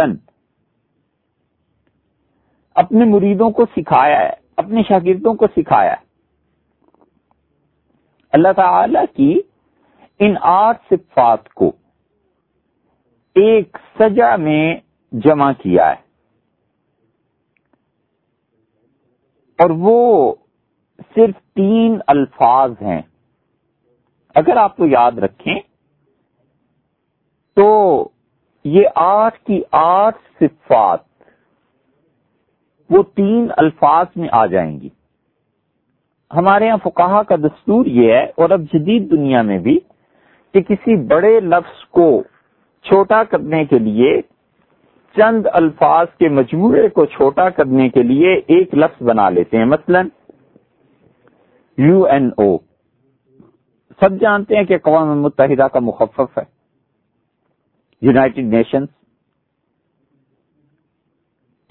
اپنے 2.75 3.05
مریدوں 3.05 3.49
کو 3.51 3.65
سکھایا 3.65 4.19
ہے، 4.19 4.33
اپنے 4.57 4.81
شاگردوں 4.87 5.33
کو 5.33 5.45
سکھایا 5.55 5.91
ہے۔ 5.91 6.09
اللہ 8.31 8.47
تعالی 8.55 8.99
کی 9.15 9.39
ان 10.19 10.35
آٹھ 10.41 10.81
صفات 10.89 11.49
کو 11.49 11.71
ایک 13.35 13.77
سجا 13.99 14.35
میں 14.35 14.75
جمع 15.11 15.51
کیا 15.51 15.89
ہے۔ 15.89 16.09
اور 19.57 19.69
وہ 19.69 20.35
صرف 21.15 21.53
تین 21.53 21.99
الفاظ 22.07 22.71
ہیں۔ 22.81 23.01
اگر 24.35 24.57
آپ 24.57 24.77
کو 24.77 24.85
یاد 24.85 25.11
رکھیں 25.11 25.59
تو 27.59 28.09
یہ 28.63 28.83
آٹھ 28.95 29.39
کی 29.39 29.61
آٹھ 29.71 30.17
صفات، 30.39 30.99
وہ 32.89 33.03
تین 33.15 33.47
الفاظ 33.57 34.05
میں 34.15 34.29
آ 34.31 34.45
جائیں 34.45 34.79
گی۔ 34.79 34.89
ہمارے 36.35 36.65
یہاں 36.65 36.77
فکاہ 36.83 37.21
کا 37.21 37.35
دستور 37.35 37.85
یہ 37.85 38.13
ہے 38.13 38.23
اور 38.23 38.49
اب 38.49 38.61
جدید 38.61 39.11
دنیا 39.11 39.41
میں 39.41 39.59
بھی 39.59 39.79
کہ 40.53 40.61
کسی 40.61 40.95
بڑے 40.95 41.39
لفظ 41.39 41.85
کو 41.85 42.23
چھوٹا 42.83 43.23
کرنے 43.23 43.65
کے 43.65 43.79
لیے، 43.79 44.21
چند 45.15 45.45
الفاظ 45.53 46.07
کے 46.19 46.29
مجموعے 46.29 46.89
کو 46.89 47.05
چھوٹا 47.05 47.49
کرنے 47.49 47.89
کے 47.89 48.03
لیے 48.03 48.33
ایک 48.33 48.75
لفظ 48.75 49.03
بنا 49.03 49.29
لیتے 49.29 49.57
ہیں۔ 49.57 49.65
مثلا، 49.65 50.01
یو 51.77 52.05
این 52.05 52.29
او۔ 52.37 52.57
سب 53.99 54.19
جانتے 54.21 54.55
ہیں 54.55 54.63
کہ 54.63 54.73
اقوام 54.73 55.21
متحدہ 55.21 55.67
کا 55.73 55.79
مخفف 55.79 56.37
ہے۔ 56.37 56.58
United 58.01 58.45
nations. 58.45 58.87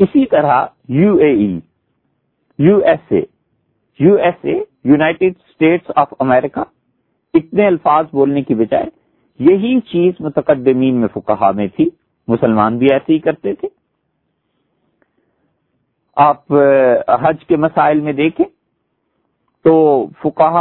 اسی 0.00 0.24
طرح 0.26 0.64
U 0.88 1.14
A 1.14 1.30
E, 1.30 1.58
U 2.58 2.76
S 2.84 3.12
A, 3.12 3.20
U 4.00 4.14
S 4.16 4.44
A 4.44 4.58
united 4.84 5.34
states 5.36 5.90
of 5.96 6.12
America, 6.20 6.64
اتنے 7.34 7.66
الفاظ 7.66 8.04
بولنے 8.12 8.42
کی 8.42 8.54
بجائے 8.54 8.88
یہی 9.40 9.78
چیز 9.80 10.20
متقدمین 10.20 10.94
میں 10.94 11.08
فکہ 11.14 11.50
میں 11.50 11.66
تھی، 11.76 11.88
مسلمان 12.28 12.78
بھی 12.78 12.86
ایسے 12.92 13.12
ہی 13.12 13.18
کرتے 13.18 13.54
تھے۔ 13.54 13.68
آپ 16.16 16.52
حج 17.22 17.44
کے 17.48 17.56
مسائل 17.56 18.00
میں 18.00 18.12
دیکھیں 18.12 18.44
تو 19.64 19.74
فکہ 20.22 20.56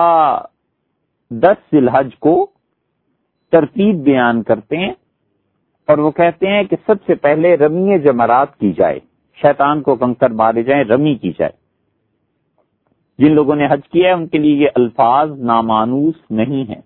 دس 1.32 1.74
الحج 1.74 2.10
کو 2.20 2.36
ترتیب 3.54 4.04
بیان 4.04 4.44
کرتے 4.44 4.78
ہیں۔ 4.78 4.94
اور 5.88 5.98
وہ 5.98 6.12
کہتے 6.12 6.48
ہیں 6.48 6.64
کہ 6.64 6.76
سب 6.86 6.96
سے 7.06 7.16
پہلے 7.16 7.58
رمی 7.58 8.00
جمرات 8.00 8.58
کی 8.58 8.74
جائے، 8.74 9.00
شیطان 9.34 9.82
کو 9.82 9.96
کنکر 9.96 10.30
مارے 10.30 10.64
جائیں، 10.64 10.84
رمی 10.84 11.16
کی 11.16 11.32
جائے۔ 11.32 11.52
جن 13.18 13.36
لوگوں 13.36 13.56
نے 13.56 13.66
حج 13.66 13.80
کیا 13.92 14.08
ہے، 14.08 14.14
ان 14.14 14.28
کے 14.28 14.38
لیے 14.38 14.56
یہ 14.56 14.68
الفاظ 14.76 15.32
نامانوس 15.32 16.14
نہیں 16.30 16.70
ہیں۔ 16.70 16.82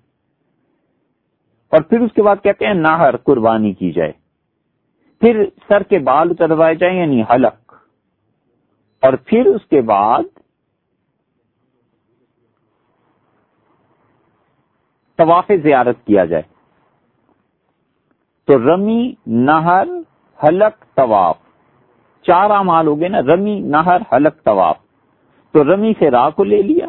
اور 1.69 1.81
پھر 1.81 1.99
اس 1.99 2.13
کے 2.13 2.21
بعد 2.21 2.35
کہتے 2.43 2.65
ہیں 2.65 2.73
ناہر 2.73 3.17
قربانی 3.17 3.73
کی 3.73 3.91
جائے۔ 3.91 4.11
پھر 5.19 5.45
سر 5.67 5.83
کے 5.83 5.99
بال 5.99 6.29
اتروائے 6.29 6.75
جائیں 6.75 6.99
یعنی 6.99 7.21
حلق۔ 7.21 7.73
اور 9.01 9.13
پھر 9.13 9.45
اس 9.45 9.65
کے 9.65 9.81
بعد 9.81 10.23
طواف 15.17 15.51
زیارت 15.63 16.05
کیا 16.05 16.25
جائے۔ 16.25 16.50
تو 18.47 18.57
رمی 18.57 19.13
نہر 19.27 19.87
حلق 20.43 20.95
طواف۔ 20.95 21.37
چار 22.21 22.49
امال 22.49 22.87
ہو 22.87 22.99
گئے 22.99 23.07
نا، 23.07 23.21
رمی 23.21 23.59
نہر 23.59 24.01
حلق 24.13 24.43
طواف۔ 24.43 24.77
تو 25.51 25.63
رمی 25.63 25.93
سے 25.99 26.11
را 26.11 26.29
کو 26.29 26.43
لے 26.43 26.61
لیا، 26.61 26.85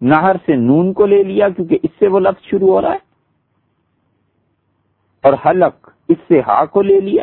نہر 0.00 0.36
سے 0.46 0.56
نون 0.56 0.92
کو 0.92 1.06
لے 1.06 1.22
لیا، 1.22 1.48
کیونکہ 1.48 1.78
اس 1.82 1.90
سے 1.98 2.06
وہ 2.06 2.20
لفظ 2.20 2.44
شروع 2.44 2.68
ہو 2.68 2.80
رہا 2.82 2.92
ہے۔ 2.92 3.06
اور 5.22 5.32
حلق 5.46 5.90
اس 6.08 6.16
سے 6.28 6.40
ہا 6.40 6.64
کو 6.64 6.82
لے 6.82 7.00
لیا، 7.00 7.22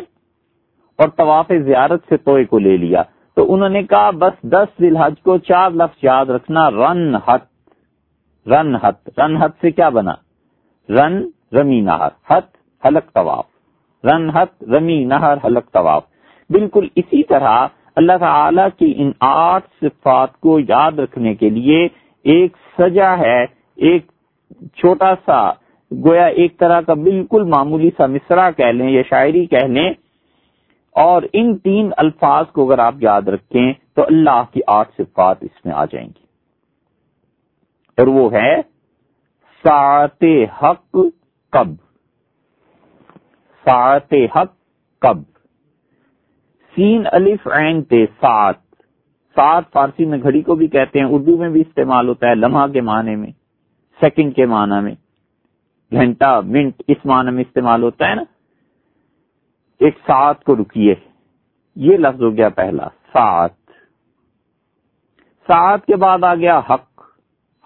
اور 0.98 1.08
طواف 1.08 1.52
زیارت 1.64 2.00
سے 2.08 2.16
توئے 2.16 2.44
کو 2.44 2.58
لے 2.58 2.76
لیا۔ 2.76 3.02
تو 3.34 3.54
انہوں 3.54 3.68
نے 3.68 3.82
کہا، 3.82 4.10
بس 4.10 4.42
دس 4.42 4.80
ذی 4.80 4.86
الحج 4.86 5.14
کو 5.22 5.38
چار 5.38 5.70
لفظ 5.70 5.98
یاد 6.02 6.26
رکھنا، 6.26 6.70
رن 6.70 7.14
ہت 7.14 7.44
رن 8.48 8.74
ہت 8.74 9.20
رن 9.20 9.36
ہت 9.36 9.60
سے 9.60 9.70
کیا 9.70 9.88
بنا؟ 9.88 10.12
رن 10.88 11.30
رمی 11.52 11.80
نہر 11.80 12.08
ہت 12.30 12.56
حلق 12.84 13.12
طواف۔ 13.12 13.44
رن 14.04 14.30
رمی، 14.74 15.04
نہر، 15.04 15.34
حلق 15.44 15.72
طواف۔ 15.72 16.04
بالکل 16.50 16.88
اسی 16.96 17.22
طرح 17.22 17.66
اللہ 17.96 18.12
تعالی 18.20 18.62
کی 18.78 18.94
ان 18.96 19.12
آٹھ 19.20 19.66
صفات 19.80 20.40
کو 20.40 20.60
یاد 20.68 20.92
رکھنے 20.92 21.34
کے 21.34 21.50
لیے 21.50 21.88
ایک 22.22 22.56
سجا 22.78 23.18
ہے، 23.18 23.44
ایک 23.76 24.06
چھوٹا 24.74 25.14
سا، 25.26 25.50
گویا 26.06 26.26
ایک 26.26 26.58
طرح 26.58 26.80
کا 26.80 26.94
بالکل 26.94 27.42
معمولی 27.42 27.90
سا 27.96 28.06
مصرا 28.06 28.50
کہہ 28.50 28.64
لیں 28.64 28.90
یا 28.90 29.02
شاعری 29.10 29.46
کہہ 29.46 29.66
لیں۔ 29.66 29.90
اور 30.92 31.22
ان 31.32 31.58
تین 31.58 31.90
الفاظ 31.96 32.44
کو 32.52 32.66
اگر 32.66 32.78
آپ 32.78 32.94
یاد 33.00 33.22
رکھیں 33.22 33.72
تو 33.94 34.02
اللہ 34.02 34.44
کی 34.52 34.60
آٹھ 34.66 34.90
صفات 34.98 35.36
اس 35.40 35.64
میں 35.64 35.74
آ 35.74 35.84
جائیں 35.84 36.08
گی۔ 36.08 36.26
اور 37.96 38.06
وہ 38.06 38.32
ہے 38.32 38.62
سات 39.64 40.24
حق 40.62 40.96
کب 41.52 41.85
سات 43.68 44.12
حق 44.12 44.54
کب 45.00 45.18
سین 46.76 47.06
الف 47.12 47.48
عین 47.48 47.82
تے 47.82 48.06
سات۔ 48.06 48.54
سات 49.34 49.64
فارسی 49.72 50.04
میں 50.04 50.18
گھڑی 50.22 50.42
کو 50.42 50.54
بھی 50.54 50.66
کہتے 50.66 50.98
ہیں، 50.98 51.06
اردو 51.10 51.36
میں 51.36 51.48
بھی 51.48 51.60
استعمال 51.60 52.08
ہوتا 52.08 52.28
ہے 52.28 52.34
لمحہ 52.34 52.66
کے 52.66 52.80
معنی 52.80 53.16
میں، 53.16 53.30
سیکنڈ 54.00 54.36
کے 54.36 54.46
معنی 54.46 54.80
میں۔ 54.80 54.94
گھنٹہ، 55.90 56.40
منٹ 56.44 56.82
اس 56.88 56.96
معنی 57.04 57.30
میں 57.30 57.42
استعمال 57.42 57.82
ہوتا 57.82 58.08
ہے 58.08 58.14
نا۔ 58.14 58.22
ایک 59.80 59.94
سات 59.96 60.44
کو 60.44 60.56
رکیے۔ 60.56 60.94
یہ 61.76 61.96
لفظ 61.96 62.22
ہو 62.22 62.36
گیا 62.36 62.48
پہلا، 62.48 62.88
سات۔ 62.88 63.50
سات 65.46 65.86
کے 65.86 65.96
بعد 65.96 66.24
آ 66.24 66.34
گیا 66.34 66.58
حق۔ 66.58 66.95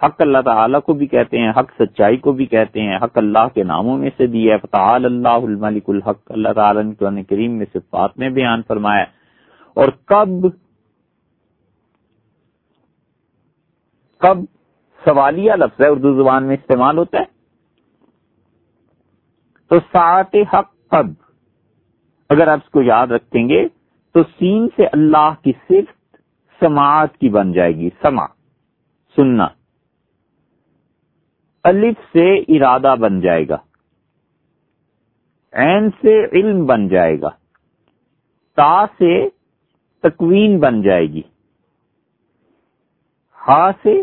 حق 0.05 0.21
اللہ 0.21 0.39
تعالیٰ 0.45 0.81
کو 0.83 0.93
بھی 0.93 1.07
کہتے 1.07 1.39
ہیں، 1.39 1.51
حق 1.51 1.73
سچائی 1.79 2.17
کو 2.17 2.33
بھی 2.33 2.47
کہتے 2.47 2.81
ہیں، 2.81 2.97
حق 2.97 3.19
اللہ 3.19 3.49
کے 3.55 3.63
ناموں 3.63 3.99
میں 3.99 4.11
سے 4.17 4.27
دی 4.27 4.51
ہے۔ 4.51 4.59
فتح 4.59 4.79
اللہ 4.79 5.29
الملک 5.29 5.91
الحق۔ 5.91 6.33
اللہ 6.33 6.49
تعالیٰ 6.55 6.83
نے 6.83 6.95
قرآن 6.95 7.23
کریم 7.23 7.53
میں 7.53 7.67
صفات 7.73 8.19
میں 8.19 8.29
بیان 8.29 8.63
فرمایا 8.69 9.05
اور 9.75 9.89
کب 10.05 10.29
کب 14.19 14.39
سوالیہ 15.05 15.53
لفظ 15.53 15.81
ہے 15.81 15.89
اردو 15.89 16.23
زبان 16.23 16.45
میں 16.45 16.57
استعمال 16.57 16.99
ہوتا 16.99 17.19
ہے؟ 17.19 17.25
تو 19.69 19.79
سات 19.79 20.35
حق 20.35 20.89
کب 20.91 21.07
اگر 22.29 22.49
آپ 22.49 22.59
اس 22.65 22.71
کو 22.71 22.83
یاد 22.83 23.07
رکھیں 23.07 23.49
گے 23.49 23.69
تو 24.15 24.23
سین 24.39 24.69
سے 24.77 24.87
اللہ 24.87 25.35
کی 25.43 25.53
صرف 25.69 26.17
سماعت 26.61 27.17
کی 27.17 27.29
بن 27.29 27.53
جائے 27.53 27.77
گی۔ 27.77 27.91
سما 28.03 28.27
سننا۔ 29.17 29.49
الف 31.65 31.97
سے 32.13 32.39
ارادہ 32.39 32.95
بن 33.01 33.21
جائے 33.21 33.49
گا۔ 33.49 33.57
عین 35.53 35.91
سے 35.91 36.25
علم 36.33 36.67
بن 36.67 36.89
جائے 36.89 37.21
گا۔ 37.21 37.29
تا 38.57 38.87
سے 38.87 39.29
تکوین 40.03 40.61
بن 40.61 40.83
جائے 40.83 41.07
گی۔ 41.07 41.23
ہا 43.49 43.71
سے 43.83 44.03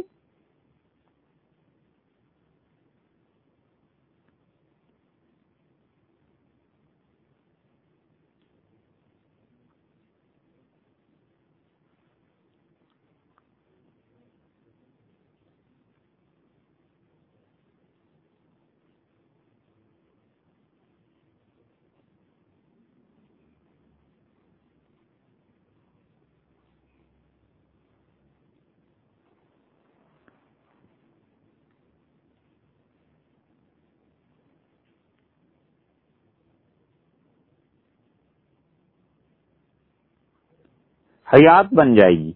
حیات 41.33 41.73
بن 41.73 41.95
جائے 41.95 42.17
گی۔ 42.17 42.31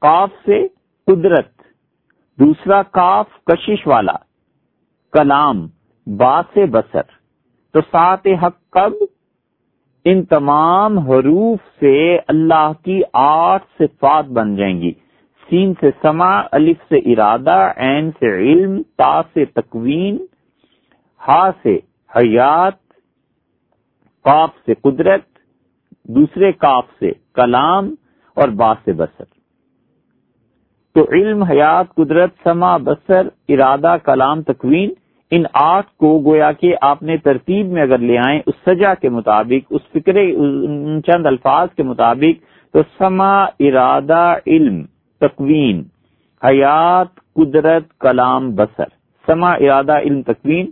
کاف 0.00 0.30
سے 0.46 0.66
قدرت، 1.06 1.50
دوسرا 2.38 2.82
کاف 2.82 3.26
کشش 3.46 3.86
والا، 3.86 4.16
کلام 5.12 5.66
با 6.06 6.40
سے 6.54 6.66
بسر 6.66 7.14
تو 7.74 7.80
سات 7.90 8.26
حق 8.42 8.58
کب 8.70 8.92
ان 10.04 10.24
تمام 10.24 10.98
حروف 10.98 11.58
سے 11.80 12.18
اللہ 12.28 12.70
کی 12.84 13.00
آٹھ 13.12 13.64
صفات 13.78 14.24
بن 14.24 14.54
جائیں 14.56 14.80
گی۔ 14.80 14.92
سین 15.48 15.72
سے 15.80 15.90
سما، 16.02 16.30
الف 16.52 16.76
سے 16.88 16.96
ارادہ، 17.12 17.58
عین 17.76 18.10
سے 18.18 18.36
علم، 18.36 18.82
تا 18.96 19.20
سے 19.34 19.44
تکوین، 19.44 20.16
ہا 21.28 21.50
سے 21.62 21.76
حیات 22.16 22.78
کاف 24.24 24.50
سے 24.66 24.74
قدرت، 24.74 25.24
دوسرے 26.08 26.52
کاف 26.52 26.86
سے 26.98 27.10
کلام 27.34 27.94
اور 28.36 28.48
باس 28.48 28.88
بسر۔ 28.96 29.24
تو 30.96 31.04
علم، 31.12 31.42
حیات، 31.42 31.94
قدرت 31.94 32.30
سما 32.44 32.76
بسر 32.76 33.28
ارادہ، 33.48 33.96
کلام، 34.04 34.42
تکوین، 34.42 34.90
ان 35.30 35.42
آٹھ 35.52 35.86
کو 35.96 36.08
گویا 36.24 36.50
کہ 36.52 36.74
آپ 36.80 37.02
نے 37.02 37.16
ترتیب 37.16 37.70
میں 37.72 37.82
اگر 37.82 37.98
لے 37.98 38.18
آئیں، 38.18 38.40
اس 38.46 38.54
سجا 38.66 38.94
کے 38.94 39.08
مطابق، 39.08 39.66
اس 39.70 39.82
فکر 39.92 40.20
چند 41.06 41.26
الفاظ 41.26 41.68
کے 41.76 41.82
مطابق، 41.82 42.44
تو 42.74 42.82
سما 42.98 43.34
ارادہ، 43.60 44.24
علم، 44.46 44.82
تکوین، 45.20 45.82
حیات، 46.42 47.14
قدرت، 47.34 47.98
کلام 48.00 48.50
بسر 48.54 48.94
سما 49.26 49.52
ارادہ، 49.52 49.98
علم، 49.98 50.22
تکوین، 50.22 50.70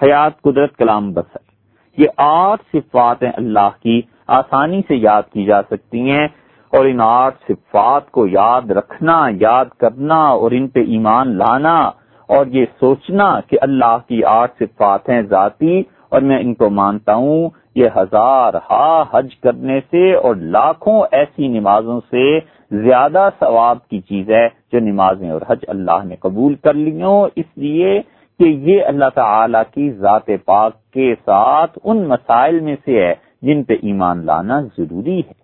حیات، 0.00 0.40
قدرت، 0.42 0.76
کلام 0.76 1.12
بسر 1.12 1.50
یہ 1.98 2.08
آٹھ 2.16 2.62
صفات 2.72 3.22
ہیں 3.22 3.32
اللہ 3.36 3.68
کی، 3.80 4.00
آسانی 4.26 4.80
سے 4.88 4.96
یاد 4.96 5.22
کی 5.32 5.44
جا 5.44 5.60
سکتی 5.62 6.10
ہیں۔ 6.10 6.26
اور 6.72 6.84
ان 6.84 7.00
آٹھ 7.00 7.36
صفات 7.48 8.10
کو 8.10 8.26
یاد 8.26 8.70
رکھنا، 8.70 9.28
یاد 9.40 9.64
کرنا 9.78 10.26
اور 10.28 10.50
ان 10.50 10.68
پہ 10.68 10.80
ایمان 10.80 11.36
لانا 11.38 11.90
اور 12.28 12.46
یہ 12.46 12.64
سوچنا 12.80 13.40
کہ 13.46 13.58
اللہ 13.60 13.96
کی 14.08 14.24
آٹھ 14.24 14.52
صفات 14.60 15.08
ہیں 15.08 15.22
ذاتی 15.22 15.82
اور 16.08 16.20
میں 16.20 16.38
ان 16.38 16.54
کو 16.54 16.70
مانتا 16.70 17.14
ہوں۔ 17.14 17.50
یہ 17.74 17.88
ہزار 17.96 18.54
ہا 18.70 19.04
حج 19.10 19.36
کرنے 19.42 19.80
سے 19.90 20.14
اور 20.14 20.34
لاکھوں 20.34 21.02
ایسی 21.12 21.48
نمازوں 21.48 22.00
سے 22.10 22.38
زیادہ 22.70 23.28
ثواب 23.40 23.78
کی 23.88 24.00
چیز 24.00 24.30
ہے 24.30 24.46
جو 24.72 24.80
نمازیں 24.80 25.30
اور 25.30 25.40
حج 25.48 25.64
اللہ 25.68 26.04
نے 26.04 26.16
قبول 26.16 26.54
کر 26.54 26.74
لی 26.74 27.02
ہوں۔ 27.02 27.28
اس 27.36 27.46
لیے 27.56 28.00
کہ 28.38 28.44
یہ 28.44 28.84
اللہ 28.84 29.08
تعالی 29.14 29.58
کی 29.74 29.90
ذات 29.90 30.30
پاک 30.44 30.72
کے 30.92 31.14
ساتھ 31.24 31.78
ان 31.84 32.08
مسائل 32.08 32.60
میں 32.60 32.76
سے 32.84 33.06
ہے 33.06 33.14
جن 33.42 33.62
پہ 33.62 33.74
ایمان 33.82 34.26
لانا 34.26 34.60
ضروری 34.60 35.20
ہے۔ 35.20 35.41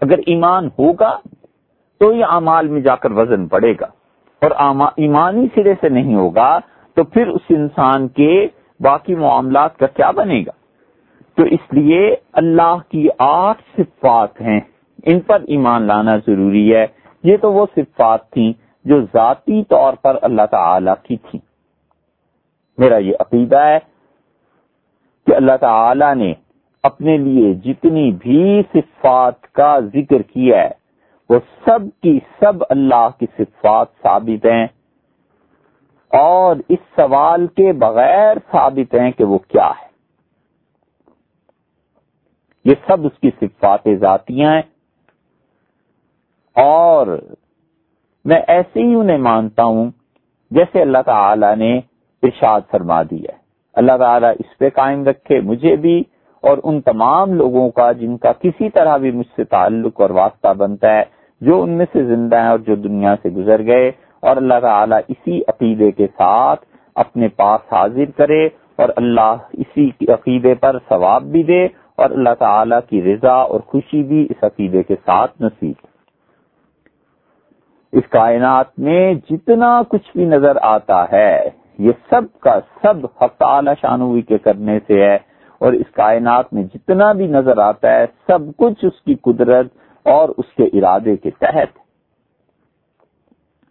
اگر 0.00 0.18
ایمان 0.26 0.68
ہوگا 0.78 1.18
تو 2.00 2.12
یہ 2.12 2.24
اعمال 2.24 2.68
میں 2.68 2.80
جا 2.80 2.96
کر 2.96 3.10
وزن 3.10 3.48
پڑے 3.48 3.72
گا 3.80 3.86
اور 4.42 4.50
ایمانی 4.96 5.46
سرے 5.54 5.74
سے 5.80 5.88
نہیں 5.88 6.14
ہوگا 6.14 6.58
تو 6.94 7.04
پھر 7.04 7.26
اس 7.26 7.40
انسان 7.50 8.08
کے 8.08 8.46
باقی 8.80 9.14
معاملات 9.14 9.76
کا 9.78 9.86
کیا 9.86 10.10
بنے 10.10 10.40
گا؟ 10.40 10.52
تو 11.36 11.42
اس 11.42 11.72
لیے 11.72 12.16
اللہ 12.32 12.76
کی 12.88 13.08
آٹھ 13.18 13.62
صفات 13.76 14.40
ہیں۔ 14.40 14.60
ان 15.06 15.20
پر 15.20 15.40
ایمان 15.48 15.82
لانا 15.82 16.16
ضروری 16.16 16.74
ہے۔ 16.74 16.86
یہ 17.22 17.36
تو 17.36 17.52
وہ 17.52 17.66
صفات 17.76 18.30
تھیں 18.30 18.52
جو 18.84 19.00
ذاتی 19.02 19.64
طور 19.64 19.94
پر 19.94 20.16
اللہ 20.22 20.46
تعالی 20.50 20.90
کی 21.02 21.16
تھی 21.16 21.38
میرا 22.78 22.96
یہ 22.96 23.12
عقیدہ 23.20 23.60
ہے 23.60 23.78
کہ 25.26 25.34
اللہ 25.34 25.56
تعالی 25.60 26.14
نے 26.14 26.34
اپنے 26.86 27.16
لیے 27.16 27.54
جتنی 27.54 28.10
بھی 28.10 28.62
صفات 28.72 29.52
کا 29.52 29.80
ذکر 29.80 30.22
کیا 30.22 30.62
ہے، 30.62 30.70
وہ 31.28 31.38
سب 31.64 32.02
کی 32.02 32.20
سب 32.40 32.52
اللہ 32.70 33.08
کی 33.18 33.26
صفات 33.38 33.86
ثابت 34.02 34.46
ہیں۔ 34.46 34.66
اور 36.08 36.56
اس 36.68 36.78
سوال 36.96 37.46
کے 37.46 37.72
بغیر 37.72 38.36
ثابت 38.52 38.94
ہیں 38.94 39.10
کہ 39.10 39.24
وہ 39.24 39.38
کیا 39.38 39.68
ہے۔ 39.68 39.86
یہ 42.64 42.74
سب 42.86 43.06
اس 43.06 43.20
کی 43.20 43.30
صفات 43.40 43.80
ذاتیاں 44.00 44.52
ہیں۔ 44.52 44.62
اور 46.54 47.06
میں 48.24 48.40
ایسے 48.48 48.82
ہی 48.82 48.94
انہیں 48.94 49.18
مانتا 49.18 49.64
ہوں، 49.64 49.90
جیسے 50.50 50.82
اللہ 50.82 50.98
تعالی 51.06 51.54
نے 51.54 51.78
ارشاد 52.22 52.60
فرما 52.70 53.02
دیا 53.02 53.32
ہے۔ 53.32 53.38
اللہ 53.74 53.96
تعالیٰ 53.98 54.32
اس 54.38 54.58
پہ 54.58 54.68
قائم 54.68 55.04
رکھے، 55.04 55.40
مجھے 55.40 55.76
بھی 55.76 56.04
اور 56.48 56.58
ان 56.64 56.80
تمام 56.82 57.32
لوگوں 57.34 57.68
کا 57.70 57.90
جن 58.00 58.16
کا 58.16 58.32
کسی 58.40 58.68
طرح 58.70 58.96
بھی 58.96 59.10
مجھ 59.10 59.26
سے 59.36 59.44
تعلق 59.44 60.00
اور 60.00 60.10
واسطہ 60.18 60.52
بنتا 60.58 60.94
ہے، 60.94 61.04
جو 61.42 61.62
ان 61.62 61.70
میں 61.78 61.86
سے 61.92 62.04
زندہ 62.04 62.40
ہیں 62.40 62.48
اور 62.48 62.58
جو 62.66 62.74
دنیا 62.82 63.14
سے 63.22 63.30
گزر 63.30 63.66
گئے، 63.66 63.90
اور 64.22 64.36
اللہ 64.36 64.60
تعالیٰ 64.62 65.00
اسی 65.08 65.40
عقیدے 65.48 65.90
کے 65.92 66.06
ساتھ 66.06 66.64
اپنے 66.96 67.28
پاس 67.36 67.72
حاضر 67.72 68.10
کرے 68.16 68.44
اور 68.78 68.88
اللہ 68.96 69.34
اسی 69.52 69.88
عقیدے 70.08 70.54
پر 70.54 70.76
ثواب 70.88 71.22
بھی 71.32 71.42
دے 71.42 71.64
اور 71.96 72.10
اللہ 72.10 72.34
تعالی 72.38 72.76
کی 72.88 73.02
رضا 73.02 73.36
اور 73.42 73.60
خوشی 73.66 74.02
بھی 74.02 74.26
اس 74.30 74.44
عقیدے 74.44 74.82
کے 74.82 74.94
ساتھ 75.04 75.42
نصیب۔ 75.42 75.86
اس 77.92 78.08
کائنات 78.10 78.78
میں 78.78 79.14
جتنا 79.30 79.70
کچھ 79.88 80.08
بھی 80.16 80.24
نظر 80.24 80.56
آتا 80.68 81.04
ہے، 81.12 81.32
یہ 81.78 81.92
سب 82.10 82.24
کا 82.40 82.58
سب 82.82 83.06
حق 83.22 83.32
تعالی 83.38 83.70
شانوی 83.80 84.22
کے 84.22 84.38
کرنے 84.38 84.78
سے 84.86 85.02
ہے۔ 85.04 85.16
اور 85.60 85.72
اس 85.72 85.90
کائنات 85.94 86.52
میں 86.52 86.62
جتنا 86.62 87.12
بھی 87.12 87.26
نظر 87.26 87.58
آتا 87.58 87.92
ہے، 87.92 88.04
سب 88.26 88.40
کچھ 88.56 88.84
اس 88.84 89.00
کی 89.02 89.14
قدرت 89.22 89.66
اور 90.06 90.28
اس 90.28 90.52
کے 90.56 90.64
ارادے 90.72 91.16
کے 91.16 91.30
تحت 91.30 91.78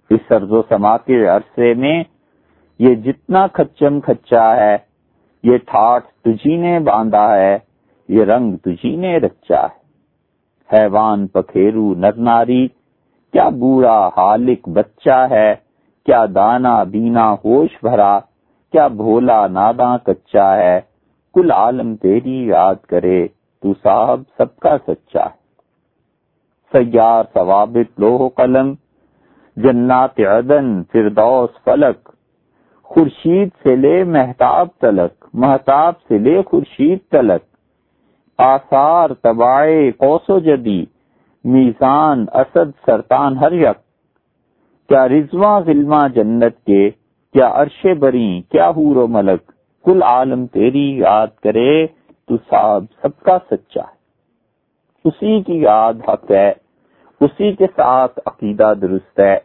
اس 0.10 0.20
سرز 0.28 0.52
و 0.52 0.62
سما 0.70 0.98
کے 0.98 1.26
عرصے 1.28 1.74
میں 1.74 2.04
یہ 2.80 2.96
جتنا 2.96 3.48
کچم 3.48 4.00
کچا 4.00 4.56
ہے، 4.56 4.78
یہ 5.44 5.58
ٹھاٹ 5.58 6.04
تجھی 6.24 6.56
نے 6.58 6.80
باندھا 6.80 7.28
ہے، 7.36 7.58
یہ 8.10 8.24
رنگ 8.24 8.56
تجھی 8.56 8.96
نے 8.96 9.18
رچا 9.18 9.62
ہے۔ 9.64 9.84
حیوان 10.70 11.28
پکھیرو 11.28 11.94
نر 11.96 12.16
ناری، 12.18 12.68
کیا 13.34 13.50
بوڑھا 13.50 14.10
حالک 14.18 14.70
بچہ 14.70 15.26
ہے، 15.30 15.56
کیا 16.06 16.26
دانا 16.36 16.84
بینا 16.84 17.32
ہوش 17.34 17.78
بھرا، 17.82 18.20
کیا 18.74 18.88
بھولا 18.88 19.48
نادا 19.48 19.98
کچا 19.98 20.56
ہے۔ 20.58 20.80
کل 21.36 21.52
عالم 21.52 21.96
تیری 21.96 22.46
یاد 22.46 22.76
کرے، 22.76 23.28
تو 23.62 23.74
صاحب 23.84 24.22
سب 24.38 24.58
کا 24.58 24.78
سچا 24.88 25.24
ہے۔ 25.24 25.46
سیار 26.74 27.24
ثوابت 27.34 28.00
لوہ 28.00 28.30
قلم، 28.30 28.74
جنات 29.56 30.20
عدن، 30.20 30.84
فردوس 30.84 31.64
فلک۔ 31.64 32.10
خورشید 32.84 33.50
سے 33.64 33.76
لے 33.76 34.04
محتاب 34.04 34.68
تلک، 34.82 35.26
محتاب 35.34 35.94
سے 36.08 36.18
لے 36.18 36.42
خورشید 36.42 37.00
تلک۔ 37.12 37.44
آثار 38.38 39.10
تبائے 39.10 39.92
قوس 39.92 40.30
و 40.30 40.40
جدی 40.40 40.86
میزان 41.44 42.26
اسد 42.34 42.86
سرطان 42.86 43.38
ہر 43.38 43.52
یک۔ 43.52 43.78
کیا 44.90 45.08
رضواں 45.08 45.62
ظلمہ 45.62 46.08
جنت 46.16 46.66
کے، 46.66 46.90
کیا 47.34 47.52
عرش 47.54 47.86
بری 48.00 48.42
کیا 48.50 48.70
حور 48.70 48.96
و 48.96 49.08
ملک۔ 49.08 49.52
کل 49.86 50.04
عالم 50.04 50.46
تیری 50.48 50.88
یاد 50.98 51.28
کرے، 51.44 51.86
تو 52.28 52.38
صاحب 52.50 52.84
سب 53.02 53.20
کا 53.24 53.38
سچا 53.52 53.82
ہے۔ 53.82 53.94
اسی 55.06 55.42
کی 55.44 55.58
یاد 55.62 55.94
حق 56.08 56.32
ہے، 56.32 56.50
اسی 57.22 57.52
کے 57.52 57.68
ساتھ 57.76 58.20
عقیدہ 58.26 58.74
درست 58.82 59.20
ہے۔ 59.20 59.38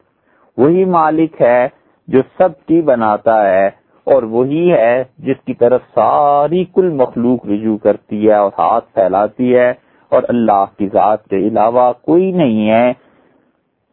وہی 0.59 0.85
مالک 0.85 1.41
ہے 1.43 1.69
جو 2.09 2.21
سب 2.39 2.65
کی 2.67 2.81
بناتا 2.83 3.37
ہے، 3.47 3.67
اور 4.07 4.23
وہی 4.23 4.73
ہے 4.73 5.03
جس 5.19 5.45
کی 5.47 5.55
طرف 5.55 5.83
ساری 5.95 6.65
کل 6.75 6.89
مخلوق 6.93 7.47
رجوع 7.47 7.77
کرتی 7.77 8.27
ہے 8.29 8.35
اور 8.35 8.51
ہاتھ 8.59 8.93
پھیلاتی 8.95 9.55
ہے، 9.57 9.71
اور 10.13 10.23
اللہ 10.29 10.65
کی 10.79 10.89
ذات 10.93 11.27
کے 11.27 11.37
علاوہ 11.49 11.93
کوئی 12.03 12.31
نہیں 12.33 12.71
ہے۔ 12.71 12.93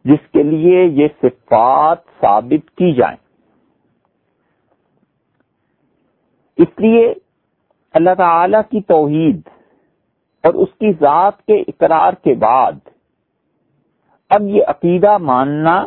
جس 0.04 0.28
کے 0.32 0.42
لیے 0.42 0.84
یہ 0.84 1.08
صفات 1.22 1.98
ثابت 2.20 2.70
کی 2.70 2.92
جائیں۔ 2.92 3.16
اس 6.58 6.68
لیے 6.78 7.14
اللہ 7.94 8.14
تعالی 8.18 8.56
کی 8.70 8.80
توحید 8.80 9.40
اور 10.44 10.54
اس 10.54 10.68
کی 10.78 10.92
ذات 10.92 11.42
کے 11.42 11.60
اقرار 11.68 12.12
کے 12.12 12.34
بعد 12.34 12.72
اب 14.30 14.42
یہ 14.42 14.62
عقیدہ 14.66 15.18
ماننا 15.18 15.86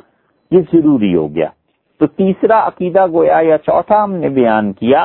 یہ 0.52 0.62
ضروری 0.74 1.16
ہو 1.16 1.36
گیا۔ 1.36 1.48
تو 2.00 2.08
تیسرا 2.08 2.68
عقیدہ 2.68 3.08
گویا 3.08 3.40
یا 3.42 3.58
چوتھا 3.58 4.04
ہم 4.04 4.14
نے 4.14 4.30
بیان 4.30 4.74
کیا 4.74 5.02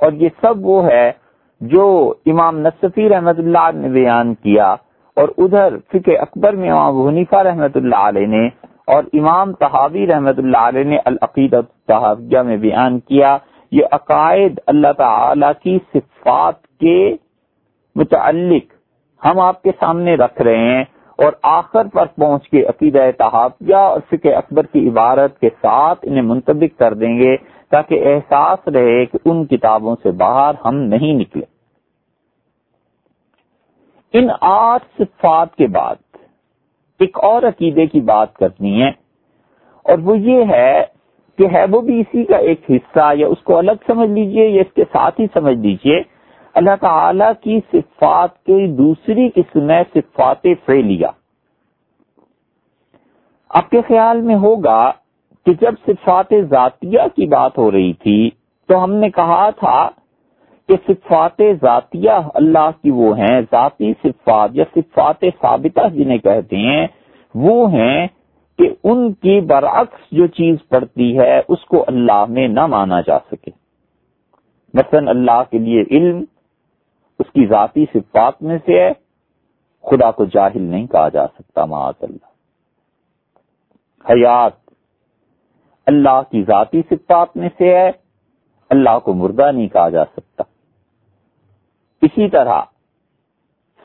اور 0.00 0.12
یہ 0.12 0.28
سب 0.40 0.66
وہ 0.66 0.86
ہے 0.86 1.12
جو 1.60 2.14
امام 2.26 2.58
نصفی 2.58 3.08
رحمت 3.08 3.38
اللہ 3.38 3.70
نے 3.74 3.88
بیان 3.88 4.34
کیا 4.34 4.72
اور 5.16 5.28
ادھر 5.38 5.76
فکر 5.92 6.12
اکبر 6.20 6.52
میں 6.52 6.70
امام 6.70 7.06
حنیفہ 7.06 7.36
رحمت 7.36 7.76
اللہ 7.76 8.08
علیہ 8.08 8.26
نے 8.26 8.46
اور 8.86 9.04
امام 9.12 9.52
تحاوی 9.52 10.06
رحمت 10.06 10.38
اللہ 10.38 10.66
علیہ 10.68 10.84
نے 10.84 10.98
العقید 11.04 11.54
تحاویہ 11.86 12.38
میں 12.38 12.56
بیان 12.56 12.98
کیا۔ 13.00 13.38
یہ 13.72 13.84
عقائد 13.92 14.58
اللہ 14.66 14.92
تعالی 14.92 15.46
کی 15.62 15.78
صفات 15.94 16.66
کے 16.80 17.16
متعلق 17.96 18.72
ہم 19.22 19.38
آپ 19.40 19.62
کے 19.62 19.70
سامنے 19.80 20.14
رکھ 20.14 20.42
رہے 20.42 20.58
ہیں 20.58 20.84
اور 21.18 21.32
آخر 21.42 21.86
پر 21.88 22.06
پہنچ 22.06 22.48
کے 22.48 22.64
عقیدہ 22.64 23.10
تحافیہ 23.18 23.76
اور 23.76 24.00
فکر 24.08 24.32
اکبر 24.32 24.66
کی 24.66 24.88
عبارت 24.88 25.38
کے 25.40 25.48
ساتھ 25.60 25.98
انہیں 26.02 26.22
منتبک 26.22 26.78
کر 26.78 26.94
دیں 26.94 27.16
گے 27.18 27.36
تاکہ 27.70 28.06
احساس 28.06 28.68
رہے 28.68 29.04
کہ 29.06 29.18
ان 29.24 29.44
کتابوں 29.46 29.96
سے 30.02 30.10
باہر 30.10 30.54
ہم 30.64 30.74
نہیں 30.74 31.14
نکلے۔ 31.14 31.44
ان 34.14 34.28
آٹھ 34.40 34.84
صفات 34.98 35.54
کے 35.56 35.66
بعد 35.66 35.96
ایک 37.00 37.18
اور 37.22 37.42
عقیدے 37.42 37.86
کی 37.86 38.00
بات 38.00 38.34
کرنی 38.34 38.82
ہے 38.82 38.90
اور 39.84 39.98
وہ 39.98 40.18
یہ 40.18 40.44
ہے 40.48 40.84
کہ 41.38 41.46
ہے 41.52 41.64
وہ 41.70 41.80
بھی 41.80 42.00
اسی 42.00 42.24
کا 42.24 42.36
ایک 42.36 42.60
حصہ 42.70 43.12
یا 43.14 43.26
اس 43.26 43.42
کو 43.44 43.58
الگ 43.58 43.84
سمجھ 43.86 44.10
لیجیے، 44.10 44.46
یا 44.48 44.60
اس 44.60 44.72
کے 44.74 44.84
ساتھ 44.92 45.20
ہی 45.20 45.26
سمجھ 45.34 45.58
لیجیے۔ 45.58 46.00
اللہ 46.54 46.76
تعالی 46.80 47.24
کی 47.40 47.60
صفات 47.72 48.44
کی 48.44 48.66
دوسری 48.66 49.28
قسم 49.34 49.70
ہے 49.70 49.82
صفات 49.94 50.46
فعلیہ۔ 50.66 51.06
آپ 53.50 53.70
کے 53.70 53.80
خیال 53.88 54.20
میں 54.20 54.34
ہوگا 54.34 54.92
کہ 55.46 55.52
جب 55.60 55.74
صفات 55.86 56.32
ذاتیہ 56.50 57.00
کی 57.16 57.26
بات 57.26 57.58
ہو 57.58 57.70
رہی 57.70 57.92
تھی، 57.92 58.30
تو 58.68 58.82
ہم 58.84 58.94
نے 58.94 59.10
کہا 59.10 59.50
تھا 59.50 59.88
کہ 60.68 60.76
صفات 60.88 61.42
ذاتیہ 61.60 62.18
اللہ 62.34 62.70
کی 62.82 62.90
وہ 62.90 63.16
ہیں، 63.18 63.40
ذاتی 63.40 63.92
صفات 64.02 64.50
یا 64.52 64.64
صفات 64.74 65.24
ثابتہ 65.40 65.88
جنہیں 65.94 66.18
کہتے 66.18 66.56
ہیں، 66.56 66.86
وہ 67.34 67.72
ہیں 67.72 68.06
کہ 68.58 68.74
ان 68.84 69.12
کی 69.12 69.40
برعکس 69.40 70.12
جو 70.12 70.26
چیز 70.26 70.56
پڑتی 70.68 71.18
ہے، 71.18 71.40
اس 71.48 71.64
کو 71.64 71.84
اللہ 71.88 72.24
میں 72.28 72.48
نہ 72.48 72.66
مانا 72.66 73.00
جا 73.00 73.18
سکے۔ 73.18 73.50
مثلا 74.74 75.10
اللہ 75.10 75.42
کے 75.50 75.58
لیے 75.58 75.82
علم 75.90 76.24
اس 77.18 77.32
کی 77.32 77.46
ذاتی 77.46 77.84
صفات 77.94 78.42
میں 78.42 78.58
سے 78.66 78.80
ہے، 78.80 78.92
خدا 79.82 80.10
کو 80.10 80.24
جاہل 80.24 80.62
نہیں 80.62 80.86
کہا 80.86 81.08
جا 81.08 81.26
سکتا، 81.26 81.64
معاذ 81.64 81.94
اللہ۔ 82.00 82.26
حیات 84.10 84.52
اللہ 85.86 86.22
کی 86.30 86.42
ذاتی 86.42 86.82
صفات 86.90 87.36
میں 87.36 87.48
سے 87.58 87.78
ہے، 87.78 87.90
اللہ 88.70 88.98
کو 88.98 89.14
مردہ 89.14 89.52
نہیں 89.52 89.68
کہا 89.68 89.88
جا 89.88 90.04
سکتا۔ 90.04 90.42
اسی 92.02 92.30
طرح 92.30 92.62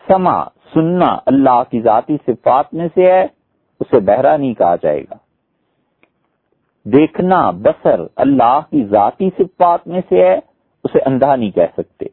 سما 0.08 0.44
سننا 0.74 1.18
اللہ 1.26 1.64
کی 1.70 1.82
ذاتی 1.82 2.18
صفات 2.26 2.74
میں 2.74 2.88
سے 2.94 3.12
ہے 3.12 3.26
اسے 3.82 4.00
بہرا 4.00 4.38
نہیں 4.38 4.54
کہا 4.54 4.76
جائے 4.76 5.02
گا۔ 5.02 5.16
دیکھنا 6.86 7.52
بسر 7.52 8.02
اللہ 8.16 8.60
کی 8.70 8.84
ذاتی 8.84 9.30
صفات 9.38 9.88
میں 9.88 10.02
سے 10.10 10.28
ہے، 10.28 10.40
اسے 10.84 11.00
اندھا 11.06 11.36
نہیں 11.36 11.52
کہہ 11.52 11.74
سکتے۔ 11.74 12.06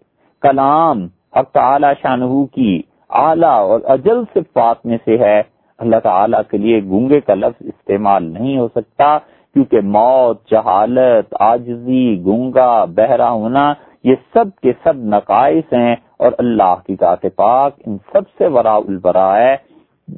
کلام 0.42 1.06
حق 1.36 1.50
تعالی 1.52 1.86
شاہ 2.02 2.44
کی 2.54 2.82
اعلی 3.10 3.46
اور 3.46 3.80
اجل 3.84 4.22
صفات 4.34 4.86
میں 4.86 4.98
سے 5.04 5.18
ہے۔ 5.18 5.42
اللہ 5.78 5.96
تعالیٰ 6.02 6.40
کے 6.50 6.58
لیے 6.58 6.80
گونگے 6.84 7.20
کا 7.20 7.34
لفظ 7.34 7.66
استعمال 7.66 8.24
نہیں 8.24 8.58
ہو 8.58 8.68
سکتا، 8.68 9.18
کیونکہ 9.54 9.80
موت، 9.80 10.50
جہالت 10.50 11.34
آجزی 11.40 12.22
گونگا، 12.24 12.84
بہرا 12.84 13.30
ہونا، 13.30 13.74
یہ 14.04 14.14
سب 14.32 14.60
کے 14.62 14.72
سب 14.82 14.96
نقائص 14.96 15.72
ہیں 15.72 15.96
اور 16.16 16.32
اللہ 16.38 16.74
کی 16.86 16.96
ذات 17.00 17.26
پاک 17.36 17.72
ان 17.86 17.96
سب 18.12 18.22
سے 18.38 18.46
ورا 18.46 18.76
البرا 18.76 19.36
ہے۔ 19.36 19.56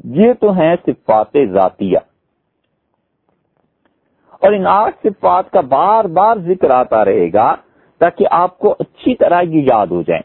یہ 0.04 0.32
تو 0.32 0.52
ہیں 0.52 0.76
صفات 0.86 1.36
ذاتیہ۔ 1.52 1.98
اور 4.32 4.52
ان 4.52 4.66
آٹھ 4.66 4.96
صفات 5.02 5.50
کا 5.50 5.60
بار 5.60 6.04
بار 6.04 6.36
ذکر 6.36 6.70
آتا 6.70 7.04
رہے 7.04 7.32
گا 7.32 7.56
تاکہ 7.98 8.26
آپ 8.30 8.58
کو 8.58 8.76
اچھی 8.78 9.14
طرح 9.14 9.40
یہ 9.40 9.66
یاد 9.72 9.86
ہو 9.86 10.02
جائیں۔ 10.02 10.22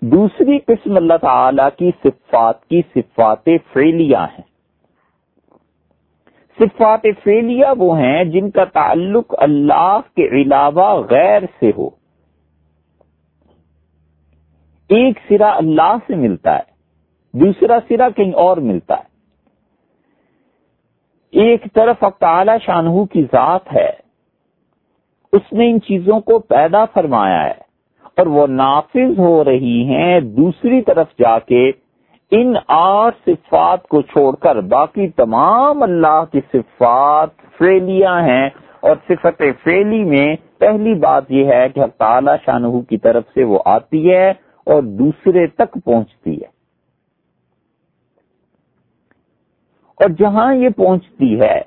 دوسری 0.00 0.58
قسم 0.58 0.96
اللہ 0.96 1.16
تعالی 1.20 1.62
کی 1.78 1.90
صفات 2.04 2.66
کی 2.66 2.82
صفات 2.94 3.48
فیلیا 3.72 4.24
ہیں۔ 4.24 4.48
صفات 6.58 7.06
فیلیا 7.24 7.74
وہ 7.78 7.98
ہیں 7.98 8.24
جن 8.24 8.50
کا 8.50 8.64
تعلق 8.64 9.34
اللہ 9.38 10.00
کے 10.16 10.42
علاوہ 10.42 11.06
غیر 11.10 11.42
سے 11.60 11.70
ہو۔ 11.78 11.86
ایک 14.88 15.18
سرا 15.28 15.56
اللہ 15.56 15.96
سے 16.06 16.14
ملتا 16.14 16.56
ہے۔ 16.56 16.77
دوسرا 17.34 17.78
سرا 17.88 18.08
کہیں 18.16 18.32
اور 18.32 18.56
ملتا 18.56 18.94
ہے۔ 18.94 19.06
ایک 21.32 21.66
طرف 21.74 22.04
تعالی 22.18 22.52
شانہ 22.66 23.04
کی 23.04 23.22
ذات 23.22 23.72
ہے، 23.72 23.90
اس 25.32 25.52
نے 25.52 25.70
ان 25.70 25.80
چیزوں 25.80 26.20
کو 26.20 26.38
پیدا 26.38 26.84
فرمایا 26.84 27.44
ہے 27.44 27.66
اور 28.16 28.26
وہ 28.26 28.46
نافذ 28.46 29.18
ہو 29.18 29.44
رہی 29.44 29.84
ہیں 29.84 30.20
دوسری 30.20 30.82
طرف 30.82 31.06
جا 31.18 31.38
کے 31.38 31.70
ان 32.30 32.54
آٹھ 32.68 33.16
صفات 33.26 33.88
کو 33.88 34.02
چھوڑ 34.02 34.34
کر۔ 34.36 34.60
باقی 34.60 35.08
تمام 35.08 35.82
اللہ 35.82 36.24
کی 36.32 36.40
صفات 36.52 37.30
فیلیاں 37.58 38.20
ہیں 38.22 38.50
اور 38.80 38.96
صفت 39.08 39.42
فیلی 39.62 40.04
میں 40.04 40.36
پہلی 40.58 40.94
بات 40.94 41.30
یہ 41.30 41.44
ہے 41.44 41.68
کہ 41.68 41.86
تعالی 41.98 42.32
شاہ 42.44 42.80
کی 42.88 42.98
طرف 42.98 43.24
سے 43.34 43.44
وہ 43.44 43.58
آتی 43.64 44.12
ہے 44.12 44.30
اور 44.66 44.82
دوسرے 44.82 45.46
تک 45.46 45.78
پہنچتی 45.84 46.36
ہے۔ 46.36 46.57
اور 50.00 50.08
جہاں 50.08 50.54
یہ 50.54 50.68
پہنچتی 50.68 51.40
ہے 51.40 51.58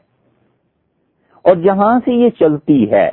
اور 1.41 1.55
جہاں 1.55 1.99
سے 1.99 2.11
یہ 2.11 2.29
چلتی 2.29 2.91
ہے، 2.91 3.09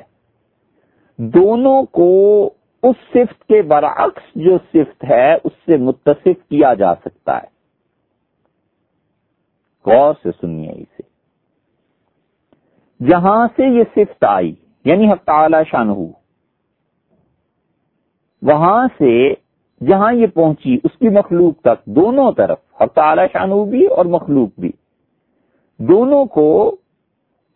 دونوں 1.19 1.83
کو 1.83 2.45
اس 2.83 2.97
صفت 3.09 3.45
کے 3.45 3.63
برعکس 3.63 4.23
جو 4.35 4.59
صفت 4.59 5.05
ہے، 5.11 5.35
اس 5.35 5.53
سے 5.67 5.77
متصف 5.77 6.49
کیا 6.49 6.75
جا 6.75 6.95
سکتا 6.95 7.39
ہے۔ 7.39 7.59
غور 9.87 10.15
سے 10.23 10.29
سنیے 10.41 10.71
اسے۔ 10.71 11.03
جہاں 13.05 13.49
سے 13.57 13.67
یہ 13.67 13.83
صفت 13.95 14.25
آئی 14.25 14.55
یعنی 14.85 15.13
حق 15.13 15.25
تعالی 15.25 15.57
شان 15.71 15.89
وہاں 18.43 18.89
سے 18.99 19.35
جہاں 19.87 20.13
یہ 20.13 20.27
پہنچی، 20.27 20.79
اس 20.85 20.99
کی 20.99 21.09
مخلوق 21.09 21.61
تک، 21.61 21.85
دونوں 21.87 22.33
طرف، 22.33 22.59
حق 22.83 22.93
تعالی 22.95 23.23
شانو 23.33 23.65
بھی 23.65 23.87
اور 23.87 24.05
مخلوق 24.05 24.61
بھی۔ 24.61 24.73
دونوں 25.79 26.25
کو 26.25 26.77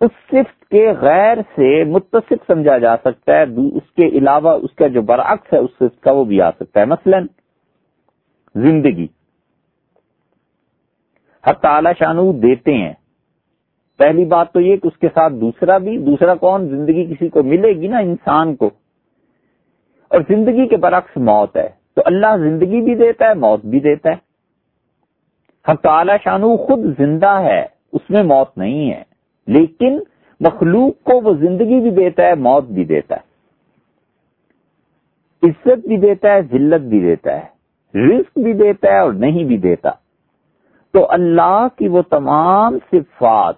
اس 0.00 0.10
صفت 0.26 0.64
کے 0.68 0.92
غیر 1.00 1.36
سے 1.36 1.84
متصف 1.84 2.32
سمجھا 2.46 2.78
جا 2.78 2.96
سکتا 2.96 3.32
ہے 3.32 3.42
اس 3.76 3.92
کے 3.96 4.06
علاوہ 4.06 4.50
اس 4.50 4.74
کا 4.74 4.86
جو 4.86 5.02
برعکس 5.02 5.52
ہے، 5.52 5.58
اس 5.58 5.70
صفت 5.78 6.02
کا 6.02 6.12
وہ 6.12 6.24
بھی 6.24 6.42
آ 6.42 6.50
سکتا 6.50 6.80
ہے۔ 6.80 6.84
مثلا، 6.84 7.18
زندگی۔ 8.54 9.06
حق 11.50 11.60
تعالی 11.60 11.90
شانو 11.98 12.32
دیتے 12.32 12.74
ہیں۔ 12.74 12.92
پہلی 13.98 14.24
بات 14.24 14.52
تو 14.52 14.60
یہ 14.60 14.76
کہ 14.76 14.86
اس 14.86 14.98
کے 14.98 15.08
ساتھ 15.14 15.32
دوسرا 15.32 15.78
بھی، 15.78 15.98
دوسرا 15.98 16.34
کون؟ 16.34 16.68
زندگی 16.68 17.14
کسی 17.14 17.28
کو 17.28 17.42
ملے 17.42 17.72
گی 17.72 17.88
نا، 17.88 17.98
انسان 17.98 18.56
کو۔ 18.56 18.70
اور 20.08 20.20
زندگی 20.28 20.68
کے 20.68 20.76
برعکس 20.76 21.16
موت 21.16 21.56
ہے۔ 21.56 21.68
تو 21.94 22.02
اللہ 22.04 22.36
زندگی 22.38 22.80
بھی 22.80 22.94
دیتا 22.94 23.28
ہے، 23.28 23.34
موت 23.34 23.64
بھی 23.64 23.80
دیتا 23.80 24.10
ہے۔ 24.10 24.32
حق 25.70 25.80
تعالی 25.80 26.12
شانو 26.24 26.56
خود 26.56 26.78
زندہ 26.98 27.30
ہے۔ 27.30 27.71
اس 27.92 28.10
میں 28.10 28.22
موت 28.22 28.58
نہیں 28.58 28.90
ہے۔ 28.90 29.02
لیکن 29.46 29.98
مخلوق 30.40 31.04
کو 31.04 31.20
وہ 31.20 31.34
زندگی 31.34 31.80
بھی 31.80 31.90
دیتا 31.90 32.22
ہے، 32.22 32.34
موت 32.34 32.64
بھی 32.64 32.84
دیتا 32.84 33.16
ہے۔ 33.16 33.30
عزت 35.42 35.86
بھی 35.86 35.96
دیتا 35.96 36.32
ہے، 36.32 36.42
ذلت 36.42 36.82
بھی 36.82 37.00
دیتا 37.00 37.34
ہے۔ 37.34 37.52
رزق 37.94 38.38
بھی 38.38 38.52
دیتا 38.52 38.88
ہے 38.88 38.98
اور 38.98 39.12
نہیں 39.12 39.44
بھی 39.44 39.56
دیتا۔ 39.56 39.90
تو 40.94 41.06
اللہ 41.10 41.66
کی 41.76 41.88
وہ 41.88 42.02
تمام 42.02 42.78
صفات 42.92 43.54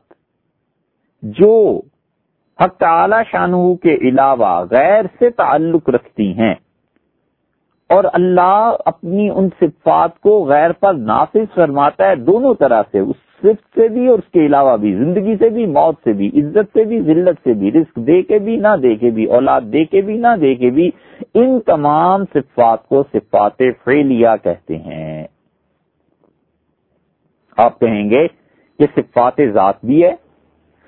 جو 1.23 1.81
حق 2.59 2.77
تعالی 2.79 3.17
شانہ 3.31 3.75
کے 3.83 3.95
علاوہ 4.09 4.65
غیر 4.71 5.05
سے 5.19 5.31
تعلق 5.31 5.91
رکھتی 5.91 6.33
ہیں، 6.39 6.55
اور 7.89 8.05
اللہ 8.13 8.77
اپنی 8.87 9.29
ان 9.31 9.49
صفات 9.61 10.21
کو 10.21 10.45
غیر 10.45 10.73
پر 10.73 10.95
نافذ 10.95 11.55
فرماتا 11.55 12.09
ہے، 12.09 12.17
دونوں 12.17 12.55
طرح 12.55 12.83
سے 12.93 12.99
اس 12.99 13.17
صفت 13.45 13.81
سے 13.81 13.89
بھی 13.89 14.07
اور 14.07 14.19
اس 14.19 14.33
کے 14.33 14.47
علاوہ 14.47 14.77
بھی، 14.77 14.95
زندگی 14.95 15.37
سے 15.37 15.49
بھی، 15.49 15.67
موت 15.67 15.95
سے 16.05 16.13
بھی، 16.13 16.29
عزت 16.35 16.73
سے 16.73 16.85
بھی، 16.85 17.01
ذلت 17.01 17.39
سے 17.45 17.53
بھی، 17.53 17.73
رزق 17.73 17.97
دے 17.97 18.23
کے 18.23 18.39
بھی، 18.39 18.57
نہ 18.57 18.77
دے 18.83 18.95
کے 18.95 19.11
بھی، 19.11 19.25
اولاد 19.25 19.61
دے 19.61 19.85
کے 19.85 20.01
بھی، 20.01 20.17
نہ 20.19 20.35
دے 20.41 20.55
کے 20.55 20.71
بھی، 20.71 20.91
ان 21.35 21.61
تمام 21.61 22.25
صفات 22.35 22.89
کو 22.89 23.03
صفات 23.13 23.63
فیلیا 23.85 24.37
کہتے 24.37 24.79
ہیں۔ 24.79 25.27
آپ 27.57 27.79
کہیں 27.81 28.11
گے 28.11 28.27
کہ 28.79 28.87
صفات 28.97 29.41
ذات 29.53 29.85
بھی 29.85 30.05
ہے، 30.05 30.15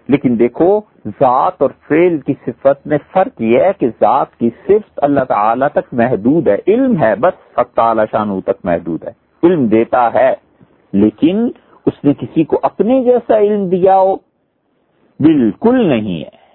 لیکن 0.09 0.39
دیکھو، 0.39 0.81
ذات 1.07 1.63
اور 1.63 1.71
فیل 1.89 2.19
کی 2.19 2.35
صفت 2.47 2.87
میں 2.87 2.99
فرق 3.13 3.43
یہ 3.43 3.61
ہے 3.61 3.71
کہ 3.79 3.89
ذات 4.01 4.37
کی 4.37 4.51
صفت 4.67 5.01
اللہ 5.03 5.25
تعالی 5.25 5.69
تک 5.73 5.95
محدود 5.95 6.49
ہے، 6.49 6.57
علم 6.67 6.97
ہے، 7.03 7.15
بس 7.17 7.61
تعالی 7.75 8.03
شانو 8.11 8.41
تک 8.41 8.65
محدود 8.65 9.05
ہے۔ 9.05 9.13
علم 9.43 9.67
دیتا 9.67 10.09
ہے، 10.15 10.35
لیکن 10.93 11.49
اس 11.87 12.05
نے 12.05 12.15
کسی 12.15 12.45
کو 12.45 12.59
اپنے 12.63 13.05
جیسا 13.05 13.39
علم 13.39 13.69
دیا 13.69 13.99
ہو؟ 13.99 14.15
بالکل 15.21 15.87
نہیں 15.89 16.21
ہے۔ 16.21 16.47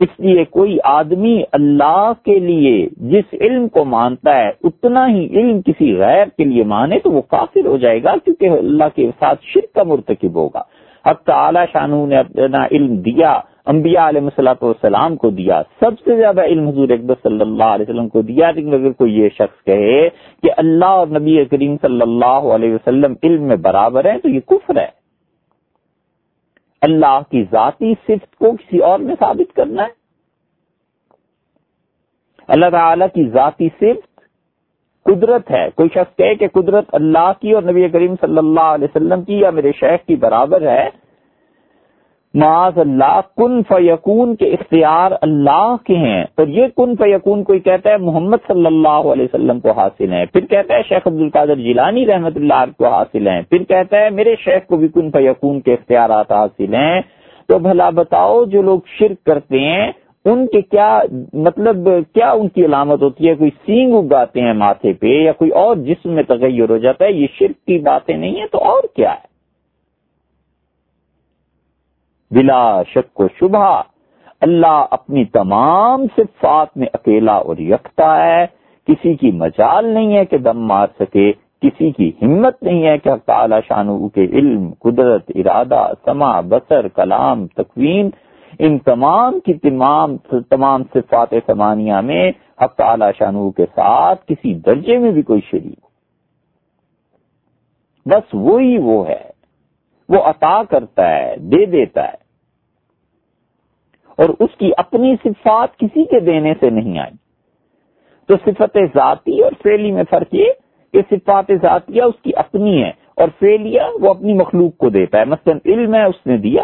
اس 0.00 0.20
لیے 0.20 0.44
کوئی 0.44 0.78
آدمی 0.84 1.42
اللہ 1.52 2.12
کے 2.24 2.38
لیے 2.38 2.88
جس 2.96 3.34
علم 3.40 3.68
کو 3.68 3.84
مانتا 3.84 4.38
ہے، 4.38 4.50
اتنا 4.64 5.08
ہی 5.08 5.26
علم 5.26 5.62
کسی 5.62 5.96
غیر 5.96 6.26
کے 6.26 6.44
لیے 6.44 6.64
مانے 6.64 6.98
تو 6.98 7.10
وہ 7.10 7.22
کافر 7.22 7.66
ہو 7.66 7.76
جائے 7.76 8.02
گا، 8.02 8.14
کیونکہ 8.24 8.48
اللہ 8.48 8.84
کے 8.94 9.10
ساتھ 9.18 9.40
شرک 9.42 9.74
کا 9.74 9.82
مرتکب 9.82 10.34
ہوگا۔ 10.34 10.62
حق 11.06 11.22
تعالی 11.22 11.60
شانو 11.72 12.06
نے 12.06 12.16
اپنا 12.16 12.66
علم 12.70 12.96
دیا، 12.96 13.40
انبیاء 13.66 14.08
علیہ 14.08 14.20
مسلاۃ 14.20 14.62
والسلام 14.62 15.16
کو 15.16 15.30
دیا، 15.30 15.62
سب 15.80 15.98
سے 16.04 16.16
زیادہ 16.16 16.42
علم 16.44 16.68
حضور 16.68 16.88
اکبر 16.88 17.14
صلی 17.22 17.40
اللہ 17.40 17.64
علیہ 17.64 17.86
وسلم 17.88 18.08
کو 18.08 18.22
دیا، 18.22 18.50
لیکن 18.50 18.74
اگر 18.74 18.92
کوئی 18.92 19.18
یہ 19.18 19.28
شخص 19.28 19.64
کہے 19.64 20.08
کہ 20.42 20.50
اللہ 20.56 20.84
اور 20.84 21.06
نبی 21.06 21.44
کریم 21.44 21.76
صلی 21.82 22.00
اللہ 22.00 22.48
علیہ 22.54 22.74
وسلم 22.74 23.14
علم 23.22 23.42
میں 23.42 23.56
برابر 23.56 24.10
ہیں 24.10 24.18
تو 24.18 24.28
یہ 24.28 24.40
کفر 24.40 24.76
ہے۔ 24.76 24.88
اللہ 26.82 27.20
کی 27.30 27.44
ذاتی 27.52 27.94
صفت 28.06 28.36
کو 28.36 28.52
کسی 28.52 28.78
اور 28.78 28.98
میں 28.98 29.14
ثابت 29.18 29.56
کرنا 29.56 29.82
ہے۔ 29.82 30.00
اللہ 32.48 32.70
تعالی 32.70 33.04
کی 33.14 33.28
ذاتی 33.28 33.68
صفت 33.68 34.11
قدرت 35.04 35.50
ہے۔ 35.50 35.68
کوئی 35.74 35.88
شخص 35.94 36.16
کہے 36.16 36.34
کہ 36.34 36.48
قدرت 36.48 36.84
اللہ 36.92 37.32
کی 37.40 37.52
اور 37.52 37.62
نبی 37.62 37.88
کریم 37.88 38.14
صلی 38.20 38.38
اللہ 38.38 38.74
علیہ 38.74 38.88
وسلم 38.96 39.22
کی 39.22 39.40
یا 39.40 39.50
میرے 39.50 39.72
شیخ 39.80 40.06
کی 40.06 40.16
برابر 40.16 40.62
ہے، 40.62 40.88
معاذ 42.34 42.78
اللہ، 42.78 43.20
کن 43.36 43.62
فیقون 43.62 44.36
کے 44.36 44.48
اختیار 44.48 45.10
اللہ 45.20 45.74
کے 45.84 45.96
ہیں۔ 45.96 46.24
اور 46.36 46.46
یہ 46.46 46.66
کن 46.76 46.96
فیقون 46.96 47.42
کوئی 47.44 47.58
کہتا 47.58 47.90
ہے 47.90 47.96
محمد 47.96 48.36
صلی 48.46 48.66
اللہ 48.66 49.10
علیہ 49.12 49.24
وسلم 49.24 49.60
کو 49.60 49.70
حاصل 49.70 50.12
ہے 50.12 50.26
پھر 50.26 50.40
کہتا 50.40 50.74
ہے 50.74 50.82
شیخ 50.88 51.06
عبد 51.06 51.20
القادر 51.20 51.54
جیلانی 51.54 52.06
رحمت 52.06 52.36
اللہ 52.36 52.64
کو 52.78 52.88
حاصل 52.88 53.28
ہیں۔ 53.28 53.42
پھر 53.42 53.62
کہتا 53.62 54.00
ہے 54.00 54.10
میرے 54.10 54.34
شیخ 54.40 54.66
کو 54.66 54.76
بھی 54.76 54.88
کن 54.88 55.10
فیقون 55.10 55.60
کے 55.60 55.74
اختیارات 55.74 56.32
حاصل 56.32 56.74
ہیں۔ 56.74 57.00
تو 57.48 57.58
بھلا 57.58 57.90
بتاؤ 57.90 58.44
جو 58.44 58.62
لوگ 58.62 58.80
شرک 58.98 59.24
کرتے 59.24 59.60
ہیں 59.60 59.92
ان 60.24 60.46
کے 60.46 60.60
کیا 60.60 61.00
مطلب 61.32 61.88
کیا 62.14 62.30
ان 62.30 62.48
کی 62.48 62.64
علامت 62.64 63.02
ہوتی 63.02 63.28
ہے؟ 63.28 63.34
کوئی 63.34 63.50
سینگ 63.66 63.94
اگاتے 63.94 64.40
ہیں 64.40 64.52
ماتھے 64.52 64.92
پہ 64.92 65.06
یا 65.06 65.32
کوئی 65.32 65.50
اور 65.50 65.76
جسم 65.76 66.10
میں 66.10 66.22
تغیر 66.22 66.70
ہو 66.70 66.78
جاتا 66.78 67.04
ہے؟ 67.04 67.10
یہ 67.10 67.26
شرک 67.38 67.66
کی 67.66 67.78
باتیں 67.78 68.16
نہیں 68.16 68.38
ہیں 68.38 68.46
تو 68.46 68.58
اور 68.58 68.82
کیا 68.96 69.12
ہے؟ 69.12 69.30
بلا 72.30 72.82
شک 72.82 73.20
و 73.20 73.26
شبہ، 73.40 73.82
اللہ 74.40 74.86
اپنی 74.90 75.24
تمام 75.24 76.06
صفات 76.16 76.76
میں 76.76 76.86
اکیلا 76.92 77.34
اور 77.34 77.56
یکتا 77.56 78.24
ہے۔ 78.24 78.46
کسی 78.88 79.14
کی 79.14 79.30
مجال 79.30 79.86
نہیں 79.86 80.16
ہے 80.16 80.24
کہ 80.24 80.38
دم 80.38 80.58
مار 80.58 80.86
سکے، 81.00 81.32
کسی 81.62 81.90
کی 81.90 82.10
ہمت 82.22 82.62
نہیں 82.62 82.86
ہے 82.86 82.98
کہ 82.98 83.10
تعالی 83.26 83.56
شانو 83.68 84.08
کے 84.08 84.24
علم، 84.24 84.70
قدرت، 84.80 85.30
ارادہ 85.34 85.92
سما 86.04 86.40
بسر 86.40 86.88
کلام 86.88 87.46
تقویم 87.46 88.08
ان 88.64 88.78
تمام 88.78 89.40
کی 89.40 89.54
تمام 89.54 90.16
تمام 90.50 90.82
صفات 90.94 91.28
سمانیہ 91.46 91.94
میں 91.94 92.32
حق 92.62 92.74
تعالی 92.74 93.04
شانو 93.18 93.50
کے 93.50 93.66
ساتھ 93.66 94.26
کسی 94.26 94.54
درجے 94.54 94.98
میں 94.98 95.10
بھی 95.10 95.22
کوئی 95.22 95.40
شریک 95.40 95.78
ہو۔ 95.84 95.88
بس 98.06 98.34
وہی 98.34 98.78
وہ 98.78 99.08
ہے، 99.08 99.30
وہ 100.08 100.22
عطا 100.22 100.62
کرتا 100.64 101.10
ہے، 101.10 101.36
دے 101.38 101.64
دیتا 101.64 102.08
ہے۔ 102.08 102.22
اور 104.08 104.28
اس 104.28 104.58
کی 104.58 104.70
اپنی 104.76 105.16
صفات 105.24 105.76
کسی 105.76 106.04
کے 106.04 106.20
دینے 106.20 106.54
سے 106.60 106.70
نہیں 106.70 106.98
آئی۔ 106.98 107.16
تو 108.26 108.36
صفت 108.36 108.78
ذاتی 108.94 109.40
اور 109.40 109.52
فیلی 109.62 109.90
میں 109.90 110.04
فرق 110.10 110.34
یہ 110.34 110.46
کہ 110.92 111.02
صفات 111.10 111.44
ذاتیہ 111.62 112.02
اس 112.02 112.22
کی 112.22 112.30
اپنی 112.36 112.82
ہے 112.82 112.90
اور 113.16 113.28
فیلیا 113.38 113.86
وہ 114.00 114.10
اپنی 114.10 114.32
مخلوق 114.32 114.76
کو 114.76 114.90
دیتا 114.90 115.18
ہے۔ 115.18 115.24
مثلا 115.24 115.70
علم 115.72 115.94
ہے، 115.94 116.04
اس 116.04 116.26
نے 116.26 116.36
دیا 116.36 116.62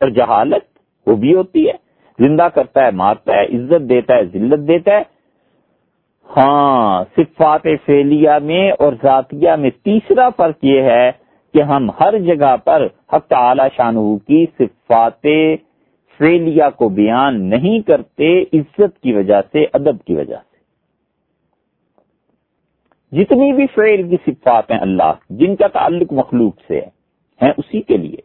اور 0.00 0.08
جہالت 0.08 0.71
وہ 1.06 1.16
بھی 1.16 1.34
ہوتی 1.34 1.68
ہے۔ 1.68 1.72
زندہ 2.18 2.48
کرتا 2.54 2.86
ہے، 2.86 2.90
مارتا 2.90 3.32
ہے، 3.34 3.44
عزت 3.44 3.88
دیتا 3.88 4.14
ہے، 4.16 4.24
ذلت 4.24 4.68
دیتا 4.68 4.90
ہے۔ 4.90 5.02
ہاں 6.36 7.04
صفات 7.16 7.62
فیلیا 7.86 8.38
میں 8.38 8.70
اور 8.70 8.92
ذاتیہ 9.02 9.50
میں 9.52 9.70
تیسرا 9.70 10.28
فرق 10.28 10.64
یہ 10.64 10.82
ہے 10.82 11.10
کہ 11.54 11.62
ہم 11.62 11.90
ہر 12.00 12.18
جگہ 12.18 12.56
پر 12.56 12.86
حق 13.12 13.26
تعالی 13.26 13.62
شانہ 13.76 13.98
کی 14.26 14.46
صفات 14.58 15.22
فیلیا 16.18 16.70
کو 16.70 16.88
بیان 16.88 17.50
نہیں 17.50 17.80
کرتے، 17.80 18.42
عزت 18.42 19.02
کی 19.02 19.12
وجہ 19.12 19.40
سے، 19.52 19.64
ادب 19.72 20.04
کی 20.04 20.14
وجہ 20.14 20.36
سے۔ 20.36 20.52
جتنی 23.16 23.52
بھی 23.52 23.66
فیل 23.66 24.08
کی 24.08 24.16
صفات 24.26 24.70
ہیں 24.70 24.78
اللہ، 24.78 25.12
جن 25.30 25.56
کا 25.56 25.68
تعلق 25.68 26.12
مخلوق 26.12 26.54
سے 26.68 26.80
ہے، 26.80 26.88
ہیں 27.42 27.52
اسی 27.56 27.80
کے 27.80 27.96
لیے۔ 27.96 28.16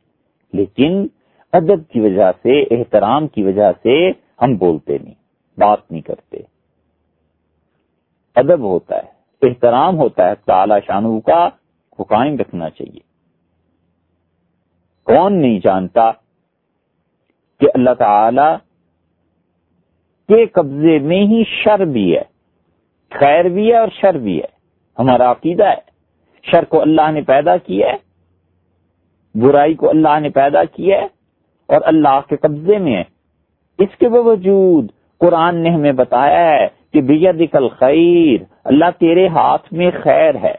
لیکن 0.54 1.08
ادب 1.54 1.92
کی 1.92 2.00
وجہ 2.00 2.32
سے، 2.44 2.62
احترام 2.62 3.28
کی 3.28 3.44
وجہ 3.44 3.72
سے 3.84 4.10
ہم 4.42 4.56
بولتے 4.56 4.98
نہیں، 4.98 5.14
بات 5.58 5.92
نہیں 5.92 6.02
کرتے۔ 6.02 6.38
ادب 8.36 8.60
ہوتا 8.60 8.96
ہے، 8.96 9.10
احترام 9.42 9.98
ہوتا 9.98 10.30
ہے، 10.30 10.36
تعالی 10.46 10.76
شانو 10.88 11.20
کا 11.20 11.50
وہ 12.00 12.04
قائم 12.04 12.36
رکھنا 12.38 12.70
چاہیے۔ 12.70 13.00
کون 15.04 15.42
نہیں 15.42 15.60
جانتا 15.64 16.12
کہ 17.60 17.68
اللہ 17.74 17.94
تعالی 17.98 18.50
کے 20.28 20.46
قبضے 20.46 21.00
میں 21.00 21.24
ہی 21.24 21.44
شر 21.44 21.86
بھی 21.86 22.18
ہے، 22.18 22.24
خیر 23.10 23.46
بھی 23.46 23.72
ہے 23.72 23.78
اور 23.78 23.88
شر 24.02 24.18
بھی 24.18 24.40
ہے۔ 24.40 24.56
ہمارا 25.00 25.32
عقیدہ 25.32 25.68
ہے، 25.68 25.82
شر 26.44 26.64
کو 26.64 26.82
اللہ 26.82 27.12
نے 27.12 27.22
پیدا 27.22 27.58
کیا 27.58 27.88
ہے، 27.88 27.98
برائی 29.42 29.74
کو 29.74 29.90
اللہ 29.90 30.20
نے 30.20 30.30
پیدا 30.30 30.64
کیا 30.64 31.02
ہے۔ 31.02 31.17
اور 31.68 31.82
اللہ 31.86 32.20
کے 32.30 32.36
قبضے 32.36 32.78
میں 32.78 32.96
ہے۔ 32.96 33.04
اس 33.80 33.98
کے 33.98 34.10
باوجود 34.10 34.92
قرآن 35.20 35.56
نے 35.56 35.70
ہمیں 35.70 35.92
بتایا 35.92 36.52
ہے 36.52 36.68
کہ 36.94 37.02
بید 37.02 37.56
خیر 37.80 38.44
اللہ 38.64 38.86
تیرے 39.00 39.28
ہاتھ 39.28 39.74
میں 39.74 39.92
خیر 40.04 40.36
ہے۔ 40.36 40.56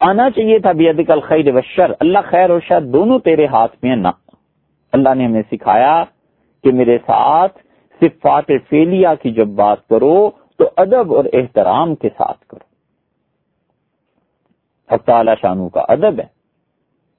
آنا 0.00 0.30
چاہیے 0.30 0.58
تھا 0.58 0.72
بید 0.72 1.10
خیر 1.28 1.52
بشر 1.52 1.92
اللہ 2.00 2.18
خیر 2.24 2.50
اور 2.50 2.60
شر 2.60 2.80
دونوں 2.80 3.18
تیرے 3.18 3.46
ہاتھ 3.46 3.76
میں 3.82 3.96
نہ 3.96 4.08
اللہ 4.92 5.14
نے 5.14 5.26
ہمیں 5.26 5.42
سکھایا 5.52 6.04
کہ 6.64 6.72
میرے 6.72 6.98
ساتھ 6.98 7.58
صفات 8.00 8.50
فیلیا 8.68 9.14
کی 9.14 9.30
جب 9.30 9.48
بات 9.48 9.88
کرو 9.88 10.30
تو 10.30 10.70
ادب 10.76 11.14
اور 11.14 11.24
احترام 11.32 11.94
کے 11.94 12.08
ساتھ 12.08 12.46
کرو۔ 12.46 12.70
تعالی 14.96 15.30
شانو 15.42 15.68
کا 15.68 15.80
ادب 15.88 16.20
ہے 16.20 16.26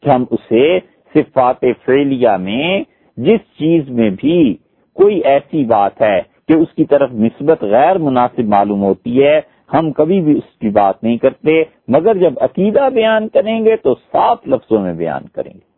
کہ 0.04 0.10
ہم 0.10 0.26
اسے 0.32 0.80
صفات 1.13 1.65
فیلیا 1.86 2.38
میں 2.38 2.84
جس 3.17 3.39
چیز 3.60 3.89
میں 3.89 4.10
بھی 4.10 4.54
کوئی 4.93 5.19
ایسی 5.19 5.65
بات 5.65 6.02
ہے 6.02 6.21
کہ 6.47 6.54
اس 6.54 6.67
کی 6.76 6.86
طرف 6.86 7.10
نسبت 7.13 7.63
غیر 7.63 7.97
مناسب 7.97 8.39
معلوم 8.39 8.84
ہوتی 8.84 9.24
ہے، 9.24 9.41
ہم 9.74 9.91
کبھی 9.91 10.21
بھی 10.21 10.38
اس 10.38 10.60
کی 10.60 10.69
بات 10.69 11.04
نہیں 11.04 11.17
کرتے، 11.17 11.63
مگر 11.88 12.13
جب 12.15 12.34
عقیدہ 12.41 12.89
بیان 12.93 13.28
کریں 13.28 13.65
گے 13.65 13.76
تو 13.76 13.95
صاف 14.12 14.38
لفظوں 14.47 14.82
میں 14.82 14.93
بیان 14.93 15.21
کریں 15.28 15.54
گے۔ 15.54 15.71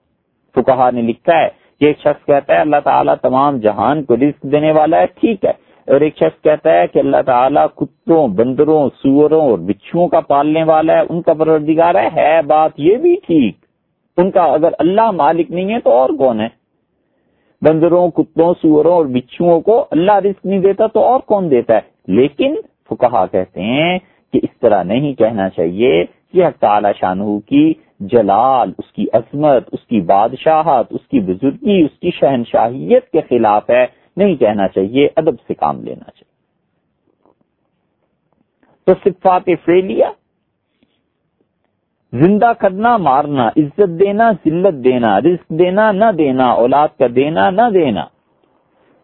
تو 0.55 0.61
کہا 0.61 0.91
نے 0.91 1.01
لکھا 1.01 1.39
ہے 1.39 1.47
کہ 1.79 1.85
ایک 1.85 1.97
شخص 1.99 2.25
کہتا 2.25 2.53
ہے، 2.53 2.59
اللہ 2.59 2.75
تعالیٰ 2.83 3.15
تمام 3.21 3.57
جہان 3.57 4.03
کو 4.03 4.15
رزق 4.15 4.43
دینے 4.43 4.71
والا 4.71 4.99
ہے، 5.01 5.05
ٹھیک 5.05 5.45
ہے۔ 5.45 5.51
اور 5.87 6.01
ایک 6.01 6.15
شخص 6.15 6.43
کہتا 6.43 6.73
ہے 6.73 6.87
کہ 6.87 6.99
اللہ 6.99 7.21
تعالیٰ 7.25 7.67
کتوں، 7.75 8.27
بندروں، 8.27 8.89
سوروں 9.01 9.41
اور 9.41 9.59
بچھوؤں 9.59 10.07
کا 10.07 10.19
پالنے 10.19 10.63
والا 10.63 10.93
ہے، 10.93 11.03
ان 11.09 11.21
کا 11.21 11.33
پروردگار 11.33 11.95
ہے 11.95 12.09
ہے، 12.15 12.41
بات 12.41 12.71
یہ 12.77 12.95
بھی 12.95 13.15
ٹھیک۔ 13.15 13.62
ان 14.17 14.31
کا 14.31 14.43
اگر 14.43 14.69
اللہ 14.79 15.11
مالک 15.11 15.51
نہیں 15.51 15.73
ہے 15.73 15.79
تو 15.79 15.91
اور 15.91 16.09
کون 16.09 16.39
ہے؟ 16.39 16.47
بندروں، 17.61 18.09
کتوں، 18.09 18.53
سوروں 18.61 18.93
اور 18.93 19.05
بچھوؤں 19.05 19.61
کو 19.61 19.85
اللہ 19.91 20.11
رزق 20.11 20.45
نہیں 20.45 20.59
دیتا 20.59 20.87
تو 20.87 20.99
اور 20.99 21.19
کون 21.19 21.51
دیتا 21.51 21.75
ہے؟ 21.75 21.81
لیکن 22.07 22.55
فکہ 22.89 23.25
کہتے 23.31 23.61
ہیں 23.61 23.99
کہ 24.33 24.39
اس 24.43 24.59
طرح 24.59 24.83
نہیں 24.83 25.13
کہنا 25.13 25.49
چاہیے 25.49 26.05
کہ 26.33 26.49
تعالی 26.59 26.87
شاہ 26.99 27.39
کی 27.45 27.73
جلال، 27.99 28.71
اس 28.77 28.91
کی 28.91 29.05
عظمت، 29.13 29.69
اس 29.71 29.87
کی 29.87 30.01
بادشاہت، 30.01 30.87
اس 30.89 31.07
کی 31.07 31.19
بزرگی، 31.19 31.81
اس 31.81 31.99
کی 31.99 32.11
شہنشاہیت 32.11 33.09
کے 33.09 33.21
خلاف 33.29 33.69
ہے، 33.69 33.85
نہیں 34.17 34.35
کہنا 34.35 34.67
چاہیے، 34.67 35.07
ادب 35.15 35.35
سے 35.47 35.53
کام 35.53 35.81
لینا 35.81 36.11
چاہیے۔ 36.11 36.33
تو 38.85 39.09
صفات 39.09 39.49
فیلیا 39.65 40.11
زندہ 42.13 42.51
کرنا، 42.59 42.97
مارنا، 42.97 43.47
عزت 43.47 43.99
دینا، 43.99 44.31
ذلت 44.45 44.83
دینا، 44.83 45.19
رزق 45.19 45.49
دینا، 45.59 45.91
نہ 45.91 46.11
دینا، 46.17 46.49
اولاد 46.63 46.87
کا 46.99 47.07
دینا، 47.15 47.49
نہ 47.49 47.69
دینا۔ 47.73 48.05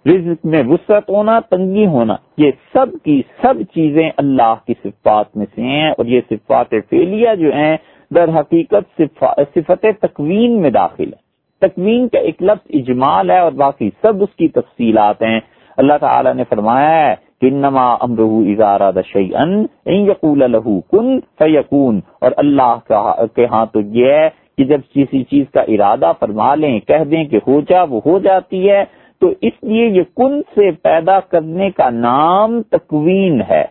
رزق 0.06 0.46
میں 0.46 0.64
وسعت 0.68 1.10
ہونا، 1.10 1.40
تنگی 1.40 1.86
ہونا، 1.86 2.16
یہ 2.38 2.52
سب 2.74 2.90
کی 3.04 3.22
سب 3.42 3.62
چیزیں 3.74 4.10
اللہ 4.18 4.54
کی 4.66 4.74
صفات 4.84 5.38
میں 5.38 5.46
سے 5.56 5.62
ہیں 5.62 5.90
اور 5.90 6.06
یہ 6.06 6.22
صفات 6.30 6.74
فیلیا 6.90 7.34
جو 7.34 7.54
ہیں، 7.54 7.78
در 8.12 8.30
حقیقت 8.30 9.02
صفت 9.56 9.86
تکوین 10.02 10.62
میں 10.62 10.70
داخل 10.70 11.14
ہے 11.14 11.28
تکوین 11.62 12.08
کا 12.08 12.20
ایک 12.20 12.42
لفظ 12.42 12.72
اجمال 12.74 13.32
ہے 13.32 13.40
اور 13.40 13.52
باقی 13.52 13.90
سب 14.02 14.22
اس 14.24 14.36
کی 14.36 14.48
تفصیلات 14.48 15.22
ہیں۔ 15.22 15.40
اللہ 15.78 15.98
تعالی 16.02 16.34
نے 16.34 16.44
فرمایا 16.50 16.94
ہے 17.00 17.16
انما 17.42 17.94
امرہ 18.02 18.34
اذا 18.46 18.74
اراد 18.76 18.94
شیئا 19.06 19.44
ان 19.86 20.08
یقول 20.08 20.40
له 20.52 20.80
کن 20.90 21.20
فیکون 21.38 22.00
اور 22.22 22.32
اللہ 22.38 22.78
کے 23.36 23.46
ہاں 23.46 23.66
تو 23.66 23.82
یہ 23.82 24.14
ہے 24.14 24.30
کہ 24.58 24.64
جب 24.64 24.82
کسی 24.94 25.24
چیز 25.24 25.46
کا 25.54 25.62
ارادہ 25.62 26.12
فرما 26.20 26.56
لیں، 26.56 26.80
کہہ 26.80 27.04
دیں 27.04 27.24
کہ 27.26 27.40
ہو 27.48 27.62
جا، 27.62 27.84
وہ 27.84 28.00
ہو 28.06 28.20
جاتی 28.20 28.70
ہے، 28.70 28.84
تو 29.22 29.28
اس 29.42 29.64
لیے 29.64 29.86
یہ 29.88 30.04
کن 30.16 30.42
سے 30.42 30.72
پیدا 30.72 31.20
کرنے 31.20 31.72
کا 31.72 31.90
نام 31.90 32.62
تکوین 32.62 33.42
ہے۔ 33.50 33.64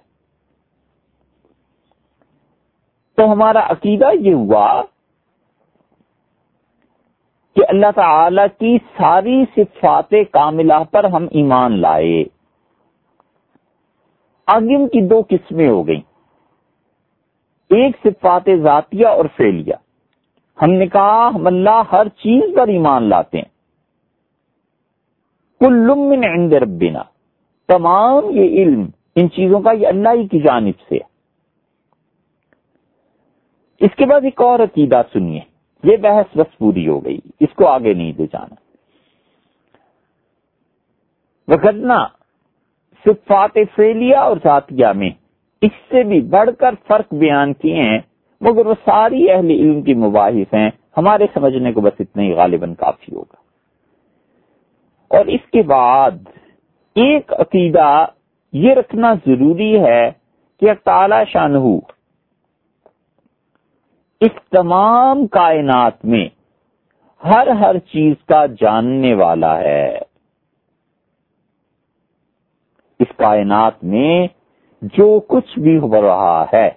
تو 3.18 3.32
ہمارا 3.32 3.60
عقیدہ 3.68 4.10
یہ 4.20 4.34
ہوا 4.34 4.82
کہ 7.56 7.62
اللہ 7.68 7.90
تعالی 7.96 8.42
کی 8.58 8.76
ساری 8.96 9.44
صفات 9.56 10.14
کاملہ 10.30 10.82
پر 10.90 11.04
ہم 11.04 11.26
ایمان 11.30 11.80
لائے۔ 11.80 12.24
آگم 14.48 14.88
کی 14.88 15.08
دو 15.08 15.22
قسمیں 15.28 15.68
ہو 15.68 15.86
گئیں۔ 15.86 16.00
ایک 17.70 17.96
صفات 18.04 18.42
ذاتیہ 18.64 19.06
اور 19.06 19.24
فیلیا 19.36 19.76
ہم 20.62 20.70
نے 20.70 20.86
کہا، 20.86 21.30
ہم 21.34 21.46
اللہ 21.46 21.82
ہر 21.92 22.08
چیز 22.08 22.56
پر 22.56 22.68
ایمان 22.68 23.02
لاتے 23.02 23.38
ہیں۔ 23.38 23.58
کل 25.60 25.90
من 25.94 26.24
عند 26.24 26.52
ربنا۔ 26.52 27.02
تمام 27.68 28.24
یہ 28.30 28.48
علم 28.48 28.86
ان 29.16 29.30
چیزوں 29.30 29.60
کا 29.60 29.72
یہ 29.72 29.86
اللہ 29.86 30.08
ہی 30.08 30.28
کی 30.28 30.40
جانب 30.40 30.74
سے 30.88 30.94
ہے۔ 30.94 31.08
اس 33.80 33.96
کے 33.96 34.06
بعد 34.06 34.20
ایک 34.24 34.40
اور 34.40 34.58
عقیدہ 34.58 35.02
سنیے۔ 35.12 35.40
یہ 35.84 35.96
بحث 35.96 36.36
بس 36.36 36.58
پوری 36.58 36.88
ہو 36.88 37.04
گئی۔ 37.04 37.18
اس 37.40 37.54
کو 37.54 37.66
آگے 37.66 37.94
نہیں 37.94 38.12
دے 38.12 38.26
جانا۔ 38.26 38.54
وغیرہ 41.48 42.06
صفات 43.04 43.58
فیلیا 43.76 44.20
اور 44.20 44.36
ذاتیہ 44.44 44.86
میں۔ 44.86 45.10
اس 45.62 45.70
سے 45.90 46.02
بھی 46.02 46.20
بڑھ 46.20 46.50
کر 46.58 46.74
فرق 46.88 47.14
بیان 47.14 47.52
کیے 47.52 47.82
ہیں، 47.82 47.98
مگر 48.40 48.66
وہ 48.66 48.74
ساری 48.84 49.30
اہل 49.30 49.50
علم 49.50 49.82
کی 49.82 49.94
مباحث 49.94 50.54
ہیں۔ 50.54 50.70
ہمارے 50.96 51.26
سمجھنے 51.34 51.72
کو 51.72 51.80
بس 51.80 52.00
اتنا 52.00 52.22
ہی 52.22 52.32
غالباً 52.32 52.74
کافی 52.74 53.14
ہوگا۔ 53.14 53.36
اور 55.08 55.26
اس 55.26 55.50
کے 55.52 55.62
بعد 55.62 56.10
ایک 56.94 57.32
عقیدہ 57.32 58.06
یہ 58.52 58.74
رکھنا 58.74 59.14
ضروری 59.14 59.84
ہے 59.84 60.10
کہ 60.60 60.66
تعالی 60.84 61.16
شاہ 61.28 61.48
اس 64.20 64.30
تمام 64.50 65.26
کائنات 65.26 66.04
میں 66.04 66.28
ہر 67.24 67.46
ہر 67.46 67.78
چیز 67.78 68.14
کا 68.28 68.46
جاننے 68.46 69.14
والا 69.14 69.60
ہے۔ 69.60 69.98
اس 72.98 73.16
کائنات 73.16 73.84
میں 73.84 74.26
جو 74.82 75.20
کچھ 75.28 75.58
بھی 75.58 75.78
ہو 75.78 76.02
رہا 76.02 76.44
ہے۔ 76.52 76.70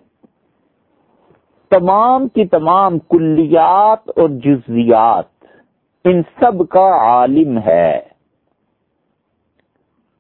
تمام 1.70 2.28
کی 2.28 2.46
تمام 2.46 3.00
کلیات 3.00 4.10
اور 4.10 4.30
جزیات 4.30 5.46
ان 6.06 6.22
سب 6.40 6.70
کا 6.70 6.98
عالم 7.00 7.60
ہے۔ 7.66 8.00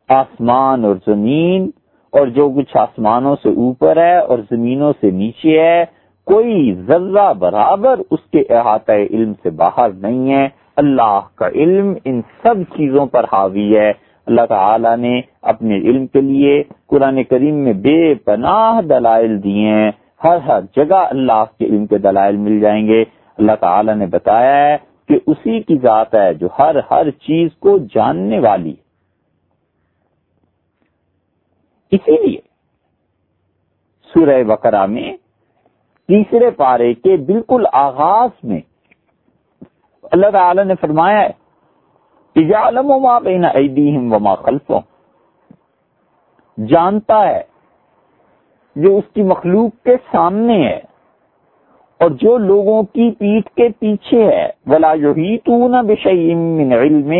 آسمان 0.09 0.85
اور 0.85 0.95
زمین 1.05 1.69
اور 2.11 2.27
جو 2.27 2.49
کچھ 2.49 2.77
آسمانوں 2.77 3.35
سے 3.43 3.49
اوپر 3.49 3.97
ہے 3.97 4.17
اور 4.17 4.39
زمینوں 4.51 4.93
سے 5.01 5.11
نیچے 5.11 5.59
ہے، 5.59 5.85
کوئی 6.25 6.73
ذرہ 6.87 7.33
برابر 7.33 7.99
اس 8.11 8.19
کے 8.31 8.53
احاطہ 8.53 8.91
علم 8.91 9.33
سے 9.43 9.49
باہر 9.49 9.89
نہیں 9.89 10.33
ہے۔ 10.33 10.47
اللہ 10.75 11.19
کا 11.35 11.47
علم 11.47 11.93
ان 12.05 12.21
سب 12.21 12.55
چیزوں 12.77 13.05
پر 13.05 13.23
حاوی 13.23 13.77
ہے۔ 13.77 14.10
اللہ 14.31 14.45
تعالی 14.49 14.95
نے 14.95 15.21
اپنے 15.41 15.77
علم 15.77 16.07
کے 16.07 16.21
لیے 16.21 16.63
قرآن 16.87 17.23
کریم 17.23 17.55
میں 17.55 17.73
بے 17.73 18.13
پناہ 18.13 18.81
دلائل 18.81 19.43
دیے 19.43 19.67
ہیں۔ 19.67 19.91
ہر 20.23 20.37
ہر 20.37 20.61
جگہ 20.75 20.95
اللہ 20.95 21.43
کے 21.59 21.65
علم 21.65 21.85
کے 21.85 21.97
دلائل 21.97 22.37
مل 22.37 22.59
جائیں 22.59 22.87
گے۔ 22.87 23.03
اللہ 23.37 23.51
تعالی 23.59 23.93
نے 23.93 24.05
بتایا 24.05 24.55
ہے 24.55 24.77
کہ 25.07 25.19
اسی 25.27 25.59
کی 25.59 25.77
ذات 25.77 26.15
ہے 26.15 26.33
جو 26.33 26.47
ہر 26.59 26.75
ہر 26.91 27.09
چیز 27.11 27.49
کو 27.59 27.77
جاننے 27.95 28.39
والی 28.39 28.73
اسی 31.91 32.27
لیے 32.27 32.39
سورہ 34.13 34.43
بقرہ 34.43 34.85
میں 34.85 35.17
تیسرے 36.09 36.49
پارے 36.49 36.93
کے 36.93 37.17
بالکل 37.17 37.65
آغاز 37.73 38.29
میں 38.43 38.59
اللہ 40.11 40.29
تعالی 40.31 40.63
نے 40.63 40.73
فرمایا 40.81 41.19
ہے 41.19 41.40
بین 42.35 43.45
ایدیہم 43.53 44.13
وما 44.13 44.35
خلفہم 44.35 44.79
جانتا 46.65 47.27
ہے 47.27 47.43
جو 48.75 48.97
اس 48.97 49.13
کی 49.13 49.23
مخلوق 49.23 49.83
کے 49.85 49.95
سامنے 50.11 50.67
ہے 50.67 50.79
اور 51.99 52.09
جو 52.09 52.37
لوگوں 52.37 52.83
کی 52.83 53.11
پیٹ 53.11 53.49
کے 53.49 53.69
پیچھے 53.79 54.23
ہے۔ 54.23 54.49
ولا 54.65 54.93
یحیطون 54.93 55.71
بشیء 55.71 56.35
من 56.35 56.73
علم۔ 56.73 57.11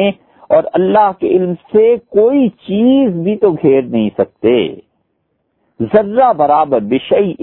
اور 0.49 0.63
اللہ 0.73 1.11
کے 1.19 1.27
علم 1.27 1.53
سے 1.53 1.95
کوئی 1.97 2.49
چیز 2.49 3.15
بھی 3.15 3.35
تو 3.35 3.51
گھیر 3.51 3.81
نہیں 3.81 4.09
سکتے۔ 4.17 4.75
ذرہ 5.79 6.33
برابر 6.33 6.79
بشئی 6.79 7.33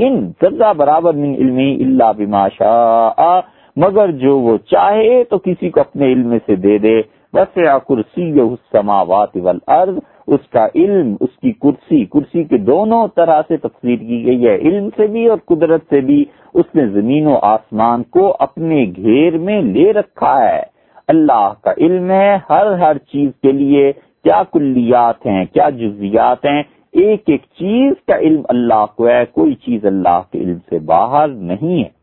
ذرہ 0.42 0.72
برابر 0.72 1.14
من 1.14 1.34
علمی 1.34 1.74
اللہ 1.74 2.12
بما 2.16 2.48
شاء۔ 2.48 3.40
مگر 3.76 4.10
جو 4.10 4.38
وہ 4.38 4.58
چاہے 4.58 5.24
تو 5.24 5.38
کسی 5.38 5.70
کو 5.70 5.80
اپنے 5.80 6.12
علم 6.12 6.36
سے 6.46 6.56
دے 6.56 6.78
دے۔ 6.78 7.02
بس 7.34 7.58
کرسی 7.88 8.40
السماوات 8.40 9.36
والارض 9.36 9.98
اس 10.26 10.48
کا 10.50 10.68
علم، 10.74 11.16
اس 11.20 11.38
کی 11.42 11.52
کرسی 11.52 12.04
کرسی 12.04 12.44
کے 12.44 12.58
دونوں 12.58 13.08
طرح 13.16 13.42
سے 13.48 13.56
تفسیر 13.56 13.96
کی 13.96 14.26
گئی 14.26 14.46
ہے۔ 14.46 14.56
علم 14.56 14.88
سے 14.96 15.06
بھی 15.06 15.26
اور 15.26 15.38
قدرت 15.46 15.82
سے 15.90 16.00
بھی 16.00 16.24
اس 16.54 16.64
نے 16.74 16.86
زمین 16.86 17.26
و 17.26 17.36
آسمان 17.42 18.02
کو 18.02 18.36
اپنے 18.38 18.84
گھیر 18.96 19.38
میں 19.38 19.62
لے 19.62 19.92
رکھا 19.92 20.48
ہے۔ 20.48 20.62
اللہ 21.08 21.52
کا 21.62 21.72
علم 21.78 22.10
ہے 22.10 22.38
ہر 22.50 22.78
ہر 22.78 22.98
چیز 22.98 23.30
کے 23.42 23.52
لیے۔ 23.52 23.92
کیا 24.24 24.42
کلیات 24.52 25.26
ہیں، 25.26 25.44
کیا 25.44 25.70
جزیات 25.70 26.44
ہیں؟ 26.44 26.62
ایک 26.92 27.22
ایک 27.26 27.42
چیز 27.42 27.92
کا 28.06 28.18
علم 28.18 28.42
اللہ 28.48 28.84
کو 28.96 29.08
ہے، 29.08 29.24
کوئی 29.32 29.54
چیز 29.54 29.86
اللہ 29.86 30.20
کے 30.32 30.38
علم 30.38 30.58
سے 30.70 30.78
باہر 30.78 31.28
نہیں 31.28 31.78
ہے۔ 31.78 31.97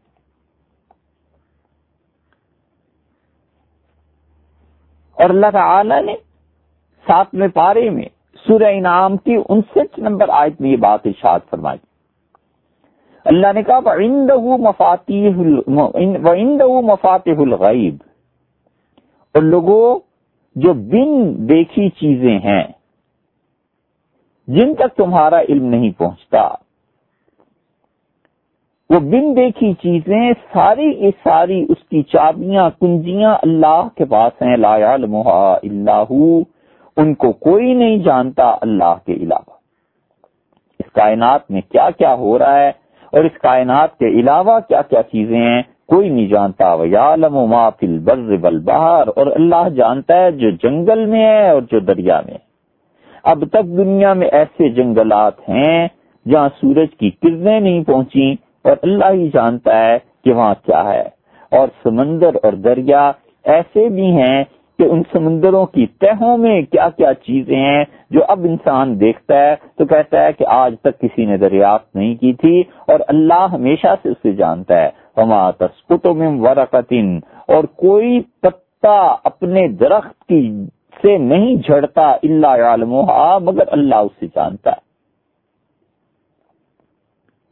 اور 5.17 5.29
اللہ 5.29 5.51
تعالی 5.53 6.01
نے 6.01 6.15
ساتھ 7.07 7.35
میں 7.35 7.47
پارے 7.47 7.89
میں 7.89 8.05
سورہ 8.47 8.71
انعام 8.73 9.17
کی 9.17 9.35
انسٹھ 9.49 9.99
نمبر 9.99 10.29
آیت 10.29 10.61
میں 10.61 10.69
یہ 10.69 10.77
بات 10.77 10.99
ارشاد 11.05 11.39
فرمائی۔ 11.49 11.79
اللہ 13.25 13.53
نے 13.53 13.63
کہا 13.63 13.79
مفاتح 16.81 17.39
الغیب 17.39 17.95
اور 19.33 19.41
لوگوں، 19.41 19.99
جو 20.55 20.73
بن 20.73 21.33
دیکھی 21.49 21.89
چیزیں 21.89 22.39
ہیں، 22.39 22.63
جن 24.47 24.75
تک 24.75 24.97
تمہارا 24.97 25.39
علم 25.39 25.65
نہیں 25.65 25.91
پہنچتا 25.91 26.64
وہ 28.89 28.99
بن 28.99 29.35
دیکھی 29.35 29.73
چیزیں 29.73 30.31
ساری 30.53 30.93
کی 30.93 31.11
ساری 31.23 31.65
اس 31.69 31.89
کی 31.89 32.01
چابیاں، 32.03 32.69
کنجیاں 32.81 33.35
اللہ 33.41 33.87
کے 33.95 34.05
پاس 34.05 34.41
ہیں، 34.41 34.57
لا 34.57 34.73
اللہ 34.73 36.13
ان 36.97 37.13
کو 37.13 37.31
کوئی 37.31 37.73
نہیں 37.73 37.97
جانتا 37.97 38.55
اللہ 38.61 38.93
کے 39.05 39.13
علاوہ۔ 39.13 39.53
اس 40.79 40.91
کائنات 40.93 41.51
میں 41.51 41.61
کیا 41.61 41.89
کیا 41.89 42.13
ہو 42.13 42.39
رہا 42.39 42.59
ہے 42.59 42.69
اور 43.11 43.23
اس 43.23 43.37
کائنات 43.41 43.97
کے 43.97 44.07
علاوہ 44.07 44.59
کیا 44.59 44.81
کیا 44.81 45.03
چیزیں 45.03 45.41
ہیں، 45.41 45.61
کوئی 45.87 46.09
نہیں 46.09 46.27
جانتا۔ 46.27 46.73
ویالم 46.73 47.35
ما 47.35 47.69
فی 47.69 47.87
البر 47.87 48.35
والبحر۔ 48.41 49.07
اور 49.07 49.27
اللہ 49.27 49.69
جانتا 49.69 50.17
ہے 50.17 50.31
جو 50.31 50.49
جنگل 50.49 51.05
میں 51.05 51.25
ہے 51.25 51.49
اور 51.49 51.61
جو 51.61 51.79
دریا 51.79 52.21
میں۔ 52.25 52.37
اب 53.23 53.43
تک 53.51 53.63
دنیا 53.63 54.13
میں 54.13 54.27
ایسے 54.27 54.69
جنگلات 54.69 55.49
ہیں 55.49 55.87
جہاں 56.27 56.49
سورج 56.61 56.95
کی 56.99 57.09
کرنیں 57.09 57.59
نہیں 57.59 57.83
پہنچی 57.83 58.44
اور 58.65 58.77
اللہ 58.83 59.05
ہی 59.13 59.29
جانتا 59.33 59.85
ہے 59.85 59.97
کہ 60.23 60.33
وہاں 60.33 60.55
کیا 60.65 60.83
ہے۔ 60.93 61.03
اور 61.51 61.67
سمندر 61.83 62.35
اور 62.43 62.53
دریا 62.53 63.11
ایسے 63.43 63.89
بھی 63.89 64.11
ہیں 64.11 64.43
کہ 64.79 64.83
ان 64.83 65.03
سمندروں 65.11 65.65
کی 65.65 65.85
تہوں 65.85 66.37
میں 66.37 66.61
کیا 66.61 66.89
کیا 66.89 67.13
چیزیں 67.13 67.59
ہیں 67.59 67.85
جو 68.09 68.19
اب 68.27 68.39
انسان 68.43 68.99
دیکھتا 68.99 69.37
ہے 69.37 69.55
تو 69.77 69.85
کہتا 69.85 70.23
ہے 70.23 70.33
کہ 70.33 70.45
آج 70.47 70.75
تک 70.81 70.99
کسی 71.01 71.25
نے 71.25 71.37
دریافت 71.37 71.95
نہیں 71.95 72.15
کی 72.15 72.33
تھی 72.33 72.63
اور 72.87 72.99
اللہ 73.07 73.47
ہمیشہ 73.51 73.87
سے 74.03 74.09
اسے 74.09 74.31
جانتا 74.31 74.81
ہے۔ 74.81 74.89
میں 76.05 76.39
ورقتن 76.39 77.19
اور 77.47 77.63
کوئی 77.63 78.21
پتا 78.41 79.15
اپنے 79.23 79.67
درخت 79.67 80.23
کی 80.23 80.65
سے 81.01 81.17
نہیں 81.17 81.55
جھڑتا 81.55 82.11
اللہ 82.11 82.47
عالم 82.47 82.93
مگر 83.41 83.63
اللہ 83.67 83.95
اسے 83.95 84.25
جانتا 84.35 84.71
ہے۔ 84.71 84.84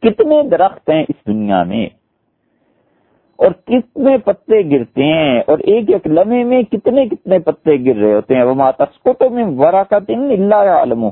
کتنے 0.04 0.42
درخت 0.42 0.90
ہیں 0.90 1.04
اس 1.08 1.26
دنیا 1.26 1.62
میں؟ 1.62 1.86
اور 3.36 3.50
کتنے 3.66 4.18
پتے 4.18 4.70
گرتے 4.70 5.04
ہیں؟ 5.04 5.42
اور 5.46 5.58
ایک 5.58 5.90
ایک 5.90 6.06
لمحے 6.06 6.44
میں 6.44 6.62
کتنے 6.62 7.08
کتنے 7.08 7.38
پتے 7.38 7.84
گر 7.84 7.96
رہے 7.96 8.14
ہوتے 8.14 8.34
ہیں؟ 8.34 8.42
وہ 8.42 8.54
ماتا 8.54 8.84
تو 9.12 9.30
میں 9.30 9.44
ورا 9.58 9.82
کا 9.82 9.98
دن 10.08 10.20
اللہ 10.20 10.54
عالم 10.54 11.08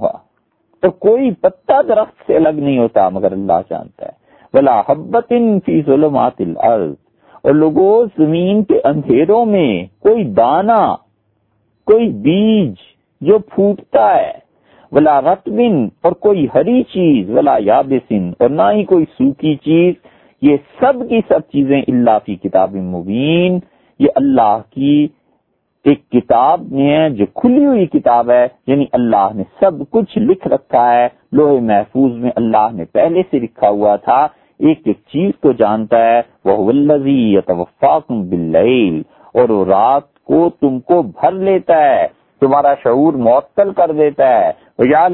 تو 0.81 0.91
کوئی 0.91 1.31
پتا 1.31 1.83
درخت 1.83 2.23
سے 2.27 2.37
الگ 2.37 2.49
نہیں 2.49 2.79
ہوتا، 2.79 3.09
مگر 3.09 3.33
اللہ 3.33 3.61
جانتا 3.71 4.07
ہے۔ 4.07 4.11
بلا 4.55 4.81
حبت 4.81 5.33
فی 5.65 5.83
ظلمات 5.83 6.33
الارض۔ 6.39 6.95
اور 7.43 7.53
لوگوں 7.53 8.07
زمین 8.19 8.65
کے 8.65 8.81
اندھیروں 8.85 9.47
میں 9.47 9.85
کوئی 10.03 10.25
دانا، 10.25 10.97
کوئی 11.87 12.09
بیج 12.09 12.75
جو 13.21 13.39
پھوٹتا 13.39 14.17
ہے۔ 14.17 14.42
ولا 14.93 15.21
رتبن، 15.21 15.89
اور 16.03 16.13
کوئی 16.13 16.47
ہری 16.55 16.83
چیز، 16.83 17.31
ولا 17.31 17.57
یابسن، 17.61 18.31
اور 18.39 18.51
نہ 18.51 18.71
ہی 18.73 18.85
کوئی 18.85 19.05
سوکھی 19.19 19.55
چیز، 19.57 19.95
یہ 20.43 20.57
سب 20.81 21.09
کی 21.09 21.21
سب 21.29 21.41
چیزیں 21.53 21.81
اللہ 21.81 22.19
کی 22.25 22.37
کتاب 22.37 22.75
مبین، 22.75 23.59
یہ 24.01 24.09
اللہ 24.15 24.59
کی 24.71 25.07
ایک 25.85 26.01
کتاب 26.11 26.61
میں 26.73 26.91
ہے 26.91 27.09
جو 27.11 27.25
کھلی 27.35 27.65
ہوئی 27.67 27.87
کتاب 27.87 28.31
ہے 28.31 28.47
یعنی 28.67 28.85
اللہ 28.93 29.29
نے 29.35 29.43
سب 29.61 29.83
کچھ 29.91 30.19
لکھ 30.19 30.47
رکھا 30.49 30.85
ہے، 30.93 31.09
لوہے 31.33 31.61
محفوظ 31.61 32.13
میں 32.13 32.31
اللہ 32.37 32.69
نے 32.73 32.85
پہلے 32.93 33.23
سے 33.31 33.39
لکھا 33.39 33.69
ہوا 33.69 33.97
تھا، 33.97 34.21
ایک 34.61 34.81
ایک 34.85 34.99
چیز 35.13 35.31
کو 35.43 35.53
جانتا 35.53 35.99
ہے 36.05 36.21
وہ 36.45 36.73
بل 36.73 38.57
اور 39.35 39.49
وہ 39.49 39.65
رات 39.65 40.13
کو 40.25 40.49
تم 40.61 40.79
کو 40.81 41.03
بھر 41.03 41.33
لیتا 41.49 41.77
ہے۔ 41.85 42.07
تمہارا 42.43 42.75
شعور 42.85 43.13
معطل 43.13 43.73
کر 43.73 43.93
دیتا 43.93 44.29
ہے۔ 44.29 44.51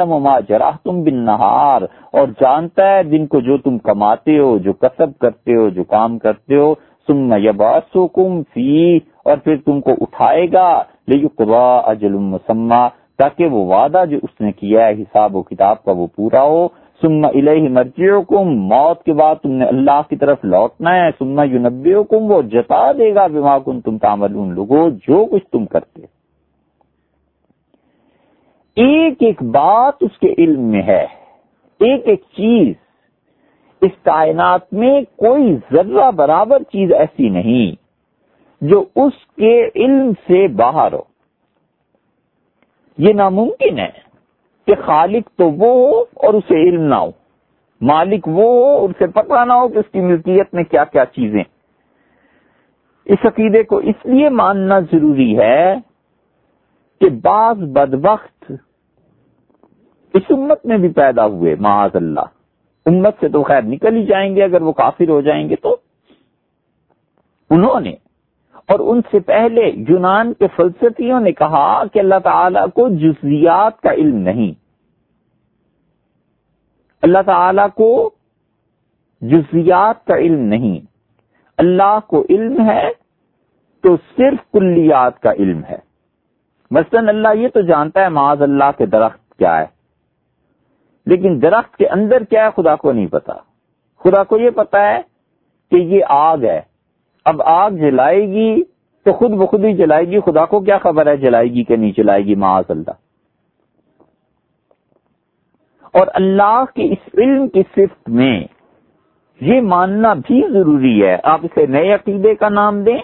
ما 0.05 0.41
جراح 0.41 0.76
تم 0.85 1.03
بن 1.03 1.14
نہار 1.14 1.83
اور 2.12 2.29
جانتا 2.41 2.95
ہے 2.95 3.03
دن 3.03 3.26
کو 3.26 3.41
جو 3.41 3.59
تم 3.59 3.79
کماتے 3.79 4.39
ہو، 4.39 4.59
جو 4.59 4.72
کسب 4.72 5.18
کرتے 5.20 5.57
ہو، 5.57 5.68
جو 5.68 5.85
کام 5.85 6.18
کرتے 6.18 6.57
ہو۔ 6.57 6.74
تم 7.09 7.33
یباسکم 7.37 8.43
فی 8.55 8.97
اور 9.24 9.37
پھر 9.37 9.57
تم 9.64 9.81
کو 9.81 9.91
اٹھائے 10.01 10.47
گا۔ 10.53 10.83
لیکن 11.07 11.53
اجل 11.85 12.12
مسمہ 12.12 12.89
تاکہ 13.18 13.47
وہ 13.47 13.66
وعدہ 13.66 14.05
جو 14.11 14.16
اس 14.22 14.41
نے 14.41 14.53
کیا 14.53 14.87
ہے، 14.87 14.93
حساب 14.93 15.37
و 15.37 15.43
کتاب 15.43 15.85
کا 15.85 15.93
وہ 15.93 16.07
پورا 16.16 16.43
ہو۔ 16.43 16.68
سما 17.03 17.29
الہ 17.29 17.68
مرجعکم 17.70 18.49
موت 18.49 19.03
کے 19.03 19.12
بعد 19.12 19.35
تم 19.43 19.51
نے 19.51 19.64
اللہ 19.64 20.01
کی 20.09 20.16
طرف 20.16 20.39
لوٹنا 20.43 20.95
ہے۔ 20.95 21.11
سما 21.18 21.45
یونبئکم 21.45 22.33
وہ 22.33 22.43
جتا 22.43 22.93
دے 22.93 23.14
گا 23.14 23.26
بما 23.26 23.59
کن 23.59 23.81
تم 23.81 23.99
تعملون۔ 23.99 24.55
لوگوں 24.55 24.91
جو 24.91 25.26
کچھ 25.31 25.45
تم 25.53 25.64
کرتے 25.64 26.18
ایک 28.79 29.14
ایک 29.20 29.43
بات 29.43 29.95
اس 30.01 30.18
کے 30.18 30.35
علم 30.39 30.61
میں 30.61 30.83
ہے، 30.83 31.07
ایک 31.81 32.03
ایک 32.05 32.20
چیز۔ 32.20 32.74
اس 33.83 33.91
کائنات 34.03 34.72
میں 34.72 35.03
کوئی 35.16 35.57
ذرہ 35.72 36.11
برابر 36.11 36.62
چیز 36.62 36.93
ایسی 36.93 37.29
نہیں 37.29 37.76
جو 38.61 38.85
اس 38.97 39.12
کے 39.37 39.68
علم 39.76 40.11
سے 40.11 40.49
باہر 40.49 40.93
ہو۔ 40.93 41.03
یہ 42.99 43.12
ناممکن 43.12 43.79
ہے 43.79 43.91
کہ 44.66 44.74
خالق 44.87 45.31
تو 45.37 45.51
وہ 45.51 45.89
ہو 45.89 46.01
اور 46.01 46.35
اسے 46.35 46.68
علم 46.68 46.83
نہ 46.83 46.95
ہو۔ 46.95 47.11
مالک 47.81 48.29
وہ 48.29 48.43
ہو 48.43 48.76
اور 48.76 48.89
اسے 48.89 49.07
پتہ 49.07 49.45
نہ 49.45 49.53
ہو 49.53 49.68
کہ 49.68 49.79
اس 49.79 49.93
کی 49.93 50.01
ملکیت 50.01 50.55
میں 50.55 50.64
کیا 50.64 50.85
کیا 50.85 51.05
چیزیں۔ 51.05 51.45
اس 53.07 53.18
عقیدے 53.24 53.62
کو 53.62 53.76
اس 53.76 54.07
لیے 54.07 54.29
ماننا 54.29 54.81
ضروری 54.81 55.39
ہے 55.39 55.74
کہ 57.01 57.11
بعض 57.22 57.57
بدبخت 57.57 58.38
اس 60.19 60.31
امت 60.31 60.66
میں 60.66 60.79
بھی 60.79 60.89
پیدا 60.89 61.27
ہوئے، 61.27 61.57
معاذ 61.61 61.91
اللہ۔ 61.95 62.27
امت 62.87 63.14
سے 63.21 63.29
تو 63.29 63.43
خیر 63.43 63.62
نکل 63.62 63.97
ہی 63.97 64.07
جائیں 64.07 64.37
گے، 64.37 64.43
اگر 64.43 64.62
وہ 64.62 64.73
کافر 64.73 65.09
ہو 65.09 65.21
جائیں 65.21 65.49
گے 65.49 65.57
تو۔ 65.57 65.77
انہوں 67.51 67.81
نے، 67.81 67.95
اور 68.69 68.79
ان 68.81 69.01
سے 69.11 69.21
پہلے 69.21 69.73
یونان 69.89 70.33
کے 70.35 70.47
فلسفیوں 70.57 71.21
نے 71.21 71.33
کہا 71.33 71.85
کہ 71.93 71.99
اللہ 71.99 72.19
تعالی 72.25 72.61
کو 72.75 72.89
جزیات 72.89 73.81
کا 73.81 73.93
علم 73.93 74.16
نہیں۔ 74.16 74.53
اللہ 77.03 77.19
تعالی 77.27 77.62
کو 77.75 78.11
جزیات 79.21 80.07
کا 80.07 80.16
علم 80.16 80.41
نہیں۔ 80.41 80.87
اللہ 81.59 81.99
کو 82.07 82.27
علم 82.31 82.71
ہے 82.71 82.91
تو 83.83 83.97
صرف 83.97 84.51
کلیات 84.53 85.21
کا 85.21 85.33
علم 85.33 85.64
ہے۔ 85.64 85.79
مثلا 86.71 87.01
اللہ 87.09 87.29
یہ 87.35 87.49
تو 87.49 87.61
جانتا 87.61 88.01
ہے 88.01 88.09
معاذ 88.09 88.43
اللہ 88.43 88.71
کے 88.79 88.87
درخت 88.87 89.35
کیا 89.35 89.59
ہے۔ 89.59 89.78
لیکن 91.09 91.43
درخت 91.43 91.77
کے 91.77 91.87
اندر 91.87 92.25
کیا 92.25 92.49
ہے 92.49 92.63
خدا 92.63 92.77
کو 92.77 92.93
نہیں 92.93 93.07
پتا۔ 93.07 93.33
خدا 94.05 94.25
کو 94.25 94.39
یہ 94.39 94.51
پتا 94.51 94.91
ہے 94.91 94.99
کہ 95.71 95.77
یہ 95.77 96.01
آگ 96.09 96.39
ہے۔ 96.39 96.61
اب 97.25 97.43
آگ 97.43 97.71
جلائے 97.71 98.29
گی 98.29 98.63
تو 99.05 99.13
خود 99.13 99.31
بخود 99.31 99.65
ہی 99.65 99.77
جلائے 99.77 100.05
گی۔ 100.05 100.21
خدا 100.21 100.45
کو 100.45 100.61
کیا 100.61 100.79
خبر 100.79 101.07
ہے 101.07 101.17
جلائے 101.17 101.49
گی 101.49 101.65
کہ 101.65 101.77
نہیں 101.77 101.93
جلائے 101.97 102.25
گی؟ 102.25 102.35
معاذ 102.35 102.65
اللہ۔ 102.69 102.91
اور 105.93 106.07
اللہ 106.15 106.65
کے 106.75 106.93
اس 106.93 107.09
علم 107.15 107.49
کی 107.49 107.63
صفت 107.63 108.09
میں 108.09 108.45
یہ 109.41 109.61
ماننا 109.61 110.15
بھی 110.15 110.43
ضروری 110.53 111.07
ہے۔ 111.07 111.17
آپ 111.23 111.41
اسے 111.43 111.67
نئے 111.67 111.95
عقیدے 111.95 112.35
کا 112.35 112.49
نام 112.49 112.83
دیں 112.83 112.99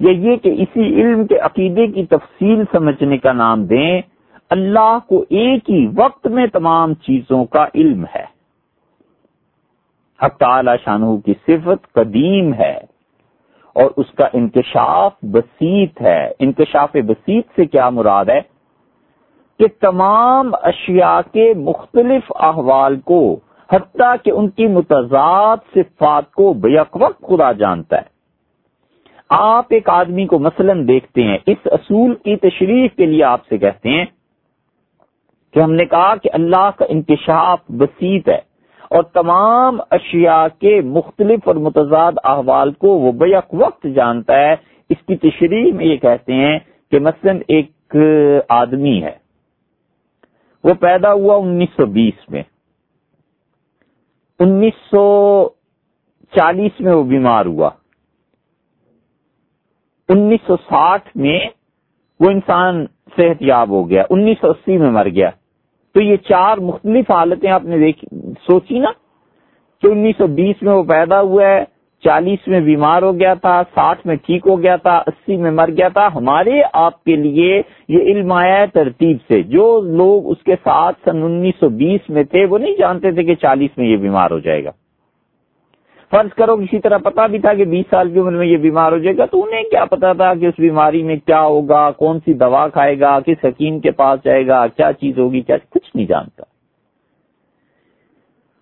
یا 0.00 0.10
یہ 0.10 0.36
کہ 0.36 0.48
اسی 0.48 1.00
علم 1.00 1.26
کے 1.26 1.38
عقیدے 1.38 1.86
کی 1.86 2.06
تفصیل 2.06 2.64
سمجھنے 2.72 3.18
کا 3.18 3.32
نام 3.32 3.64
دیں۔ 3.64 4.02
اللہ 4.50 4.98
کو 5.08 5.24
ایک 5.30 5.70
ہی 5.70 5.86
وقت 5.96 6.26
میں 6.26 6.46
تمام 6.46 6.94
چیزوں 6.94 7.44
کا 7.44 7.66
علم 7.74 8.04
ہے۔ 8.14 8.24
حق 10.22 10.36
تعالی 10.36 10.70
شانو 10.84 11.16
کی 11.16 11.34
صفت 11.46 11.92
قدیم 11.92 12.54
ہے 12.54 12.78
اور 13.74 13.90
اس 13.96 14.06
کا 14.16 14.26
انکشاف 14.32 15.12
بسیط 15.22 16.02
ہے۔ 16.02 16.32
انکشاف 16.38 16.92
بسیط 16.92 17.46
سے 17.56 17.64
کیا 17.64 17.90
مراد 17.90 18.24
ہے؟ 18.24 18.40
کہ 19.58 19.64
تمام 19.80 20.50
اشیاء 20.62 21.20
کے 21.32 21.54
مختلف 21.54 22.32
احوال 22.40 23.00
کو، 23.00 23.40
حتیٰ 23.72 24.14
کہ 24.24 24.30
ان 24.30 24.48
کی 24.48 24.66
متضاد 24.66 25.56
صفات 25.74 26.32
کو 26.32 26.52
بیک 26.52 26.96
وقت 27.00 27.22
خدا 27.22 27.52
جانتا 27.52 27.96
ہے۔ 27.96 28.16
آپ 29.28 29.66
ایک 29.68 29.88
آدمی 29.88 30.26
کو 30.26 30.38
مثلا 30.38 30.72
دیکھتے 30.88 31.22
ہیں، 31.22 31.38
اس 31.46 31.58
اصول 31.64 32.14
کی 32.14 32.36
تشریح 32.36 32.88
کے 32.96 33.06
لیے 33.06 33.24
آپ 33.24 33.40
سے 33.48 33.58
کہتے 33.58 33.88
ہیں 33.88 34.04
کہ 35.56 35.60
ہم 35.60 35.72
نے 35.72 35.84
کہا 35.84 36.16
کہ 36.16 36.30
اللہ 36.32 36.70
کا 36.76 36.84
انکشاف 36.88 37.60
بسیط 37.68 38.28
ہے 38.28 38.38
اور 38.90 39.02
تمام 39.02 39.80
اشیاء 39.90 40.46
کے 40.58 40.80
مختلف 40.80 41.40
اور 41.44 41.54
متضاد 41.54 42.12
احوال 42.24 42.72
کو 42.72 42.88
وہ 42.88 43.12
بیک 43.12 43.54
وقت 43.54 43.86
جانتا 43.94 44.34
ہے۔ 44.34 44.52
اس 44.90 44.96
کی 45.06 45.16
تشریح 45.16 45.72
میں 45.72 45.84
یہ 45.84 45.96
کہتے 45.96 46.32
ہیں 46.32 46.58
کہ 46.90 47.00
مثلا 47.00 47.32
ایک 47.48 47.96
آدمی 48.48 49.02
ہے۔ 49.02 49.16
وہ 50.64 50.74
پیدا 50.74 51.12
ہوا 51.12 51.36
انیس 51.36 51.68
سو 51.76 51.86
بیس 51.86 52.30
میں۔ 52.30 52.42
انیس 54.38 54.74
سو 54.90 55.48
چالیس 56.32 56.80
میں 56.80 56.92
وہ 56.92 57.02
بیمار 57.02 57.46
ہوا۔ 57.46 57.70
انیس 60.08 60.46
سو 60.46 60.56
ساٹھ 60.56 61.16
میں 61.16 61.40
وہ 62.20 62.30
انسان 62.30 62.86
صحت 63.16 63.36
یاب 63.40 63.70
ہو 63.70 63.90
گیا۔ 63.90 64.04
انیس 64.10 64.38
سو 64.40 64.50
اسی 64.50 64.78
میں 64.78 64.90
مر 64.90 65.08
گیا۔ 65.08 65.30
تو 65.96 66.02
یہ 66.02 66.16
چار 66.16 66.58
مختلف 66.58 67.10
حالتیں 67.10 67.50
آپ 67.50 67.64
نے 67.64 67.78
دیکھی، 67.78 68.08
سوچی 68.20 68.78
نا 68.78 68.90
کہ 69.82 69.86
انیس 69.86 70.14
سو 70.18 70.26
بیس 70.26 70.62
میں 70.62 70.72
وہ 70.72 70.82
پیدا 70.82 71.20
ہوا 71.20 71.46
ہے، 71.46 71.64
چالیس 72.04 72.48
میں 72.48 72.60
بیمار 72.60 73.02
ہو 73.02 73.20
گیا 73.20 73.34
تھا، 73.34 73.62
ساٹھ 73.74 74.06
میں 74.06 74.16
ٹھیک 74.16 74.46
ہو 74.46 74.62
گیا 74.62 74.76
تھا، 74.76 74.96
اسی 75.06 75.36
میں 75.36 75.50
مر 75.50 75.70
گیا 75.70 75.88
تھا۔ 75.88 76.08
ہمارے 76.14 76.62
آپ 76.72 77.04
کے 77.04 77.16
لیے 77.16 77.62
یہ 77.88 77.98
علم 77.98 78.32
آیا 78.32 78.58
ہے 78.58 78.66
ترتیب 78.66 79.16
سے۔ 79.28 79.42
جو 79.42 79.80
لوگ 79.80 80.30
اس 80.30 80.42
کے 80.44 80.54
ساتھ 80.64 80.96
سن 81.04 81.22
انیس 81.22 81.54
سو 81.60 81.68
بیس 81.68 82.10
میں 82.10 82.24
تھے، 82.24 82.44
وہ 82.44 82.58
نہیں 82.58 82.76
جانتے 82.78 83.10
تھے 83.10 83.22
کہ 83.22 83.34
چالیس 83.34 83.78
میں 83.78 83.86
یہ 83.86 83.96
بیمار 83.96 84.30
ہو 84.30 84.38
جائے 84.38 84.64
گا۔ 84.64 84.70
فرض 86.12 86.34
کرو 86.34 86.56
کسی 86.56 86.78
طرح 86.78 86.98
پتا 86.98 87.26
بھی 87.26 87.38
تھا 87.38 87.52
کہ 87.54 87.64
بیس 87.64 87.86
سال 87.90 88.10
کی 88.12 88.18
عمر 88.18 88.32
میں 88.32 88.46
یہ 88.46 88.56
بیمار 88.56 88.92
ہو 88.92 88.98
جائے 88.98 89.16
گا، 89.18 89.26
تو 89.26 89.42
انہیں 89.42 89.62
کیا 89.62 89.84
پتا 89.84 90.12
تھا 90.12 90.34
کہ 90.34 90.46
اس 90.46 90.54
بیماری 90.58 91.02
میں 91.02 91.16
کیا 91.16 91.40
ہوگا، 91.42 91.90
کون 91.90 92.18
سی 92.24 92.34
دوا 92.34 92.68
کھائے 92.68 93.00
گا، 93.00 93.18
کس 93.20 93.44
حکیم 93.44 93.80
کے 93.80 93.90
پاس 93.90 94.24
جائے 94.24 94.46
گا، 94.46 94.66
کیا 94.66 94.92
چیز 94.92 95.18
ہوگی، 95.18 95.40
کیا 95.40 95.56
کچھ 95.70 95.90
نہیں 95.94 96.06
جانتا۔ 96.06 96.44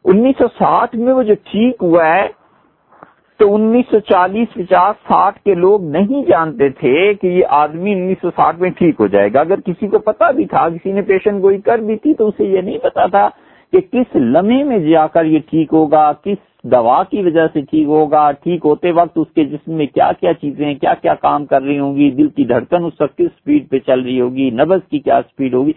انیس 0.04 0.38
سو 0.38 0.48
ساٹھ 0.48 0.96
میں 0.96 1.12
وہ 1.12 1.22
جو 1.22 1.34
ٹھیک 1.44 1.82
ہوا 1.82 2.06
ہے، 2.06 2.26
تو 3.40 3.54
انیس 3.54 3.84
سو 3.90 3.98
چالیس 3.98 4.54
پچاس 4.54 4.96
ساٹھ 5.08 5.38
کے 5.38 5.54
لوگ 5.54 5.84
نہیں 5.84 6.22
جانتے 6.24 6.68
تھے 6.68 7.14
کہ 7.14 7.26
یہ 7.26 7.44
آدمی 7.48 7.92
انیس 7.92 8.18
سو 8.20 8.30
ساٹھ 8.30 8.60
میں 8.60 8.70
ٹھیک 8.70 9.00
ہو 9.00 9.06
جائے 9.06 9.32
گا۔ 9.34 9.40
اگر 9.40 9.60
کسی 9.60 9.88
کو 9.88 9.98
پتا 9.98 10.30
بھی 10.30 10.44
تھا، 10.46 10.68
کسی 10.68 10.92
نے 10.92 11.02
پیشن 11.02 11.42
گوئی 11.42 11.60
کر 11.60 11.78
بھی 11.78 11.96
تھی، 11.96 12.14
تو 12.14 12.28
اسے 12.28 12.44
یہ 12.44 12.60
نہیں 12.60 12.78
پتا 12.78 13.06
تھا 13.06 13.28
کہ 13.74 13.80
کس 13.80 14.16
لمحے 14.16 14.64
میں 14.64 14.78
جا 14.78 15.06
کر 15.06 15.24
یہ 15.24 15.38
ٹھیک 15.50 15.72
ہوگا، 15.72 16.12
کس 16.12 16.62
دوا 16.62 17.02
کی 17.04 17.22
وجہ 17.22 17.46
سے 17.52 17.60
ٹھیک 17.60 17.86
ہوگا، 17.86 18.32
ٹھیک 18.32 18.64
ہوتے 18.64 18.90
وقت 18.90 19.12
اس 19.16 19.26
کے 19.34 19.44
جسم 19.44 19.72
میں 19.72 19.86
کیا 19.86 20.10
کیا 20.20 20.34
چیزیں، 20.34 20.74
کیا 20.74 20.94
کیا 20.94 21.14
کام 21.14 21.46
کر 21.46 21.62
رہی 21.62 21.78
ہوں 21.78 21.96
گی، 21.96 22.10
دل 22.10 22.28
کی 22.28 22.44
دھڑکن 22.44 22.84
اس 22.84 23.00
وقت 23.00 23.18
کس 23.18 23.26
اسپیڈ 23.26 23.68
پہ 23.70 23.78
چل 23.78 24.00
رہی 24.00 24.20
ہوگی 24.20 24.50
نبز 24.50 24.88
کی 24.90 24.98
کیا 24.98 25.16
اسپیڈ 25.16 25.54
ہوگی، 25.54 25.72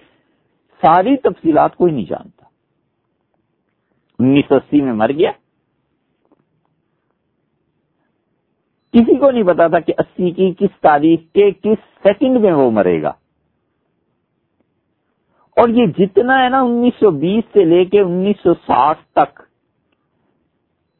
ساری 0.81 1.17
تفصیلات 1.17 1.75
کوئی 1.75 1.93
نہیں 1.93 2.05
جانتا۔ 2.09 2.45
انیس 4.19 4.45
سو 4.49 4.55
اسی 4.55 4.81
میں 4.81 4.93
مر 4.93 5.11
گیا۔ 5.11 5.31
کسی 8.93 9.15
کو 9.15 9.31
نہیں 9.31 9.43
پتا 9.43 9.67
تھا 9.67 9.79
کہ 9.79 9.93
اسی 9.97 10.31
کی 10.31 10.53
کس 10.59 10.81
تاریخ 10.81 11.19
کے 11.33 11.51
کس 11.51 12.03
سیکنڈ 12.03 12.39
میں 12.39 12.53
وہ 12.53 12.71
مرے 12.71 13.01
گا۔ 13.01 13.11
اور 15.57 15.69
یہ 15.69 15.85
جتنا 15.97 16.43
ہے 16.43 16.49
نا 16.49 16.61
انیس 16.61 16.93
سو 16.99 17.11
بیس 17.11 17.43
سے 17.53 17.63
لے 17.63 17.85
کے 17.85 18.01
انیس 18.01 18.35
سو 18.43 18.53
ساٹھ 18.53 18.99
تک، 19.15 19.41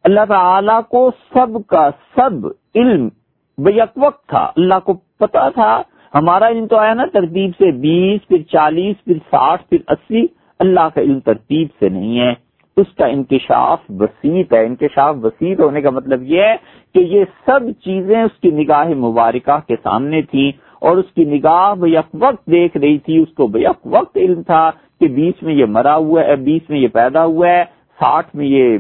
اللہ 0.04 0.26
تعالی 0.30 0.80
کو 0.90 1.12
سب 1.34 1.68
کا 1.68 1.90
سب 2.16 2.48
علم 2.76 3.10
بیک 3.58 3.90
وقت 3.96 4.28
تھا۔ 4.28 4.52
اللہ 4.56 4.80
کو 4.84 4.94
پتا 4.94 5.50
تھا، 5.50 5.82
ہمارا 6.16 6.48
علم 6.48 6.68
تو 6.68 6.78
آیا 6.78 6.94
نا 6.94 7.06
ترتیب 7.14 7.52
سے 7.52 7.72
بیس، 7.72 8.28
پھر 8.28 8.38
چالیس، 8.38 9.04
پھر 9.04 9.14
ساٹھ، 9.14 9.64
پھر 9.70 9.78
اسی۔ 9.88 10.22
اللہ 10.60 10.88
کا 10.96 11.02
علم 11.02 11.20
ترتیب 11.20 11.68
سے 11.80 11.90
نہیں 11.90 12.20
ہے۔ 12.20 12.34
اس 12.78 12.96
کا 12.98 13.06
انکشاف 13.06 13.80
وسیط 13.90 14.54
ہے۔ 14.54 14.66
انکشاف 14.66 15.16
وسیط 15.24 15.60
ہونے 15.60 15.82
کا 15.82 15.90
مطلب 15.90 16.24
یہ 16.24 16.42
ہے 16.42 16.56
کہ 16.94 17.00
یہ 17.00 17.26
سب 17.46 17.60
چیزیں 17.84 18.22
اس 18.24 18.42
کی 18.42 18.52
نگاہ 18.52 18.88
مبارکہ 18.88 19.60
کے 19.68 19.76
سامنے 19.84 20.22
تھیں۔ 20.22 20.52
اور 20.82 20.98
اس 20.98 21.12
کی 21.16 21.24
نگاہ 21.26 21.74
بیک 21.76 22.16
وقت 22.22 22.46
دیکھ 22.52 22.78
رہی 22.78 22.98
تھی، 22.98 23.18
اس 23.18 23.34
کو 23.36 23.48
بیک 23.48 23.88
وقت 23.88 24.18
علم 24.18 24.42
تھا 24.44 24.70
کہ 25.00 25.08
بیس 25.08 25.42
میں 25.44 25.54
یہ 25.54 25.66
مرا 25.70 25.96
ہوا 25.96 26.24
ہے 26.24 26.36
بیس 26.36 26.70
میں 26.70 26.80
یہ 26.80 26.88
پیدا 26.94 27.26
ہوا 27.26 27.48
ہے، 27.48 27.64
ساٹھ 28.00 28.36
میں 28.36 28.46
یہ 28.46 28.78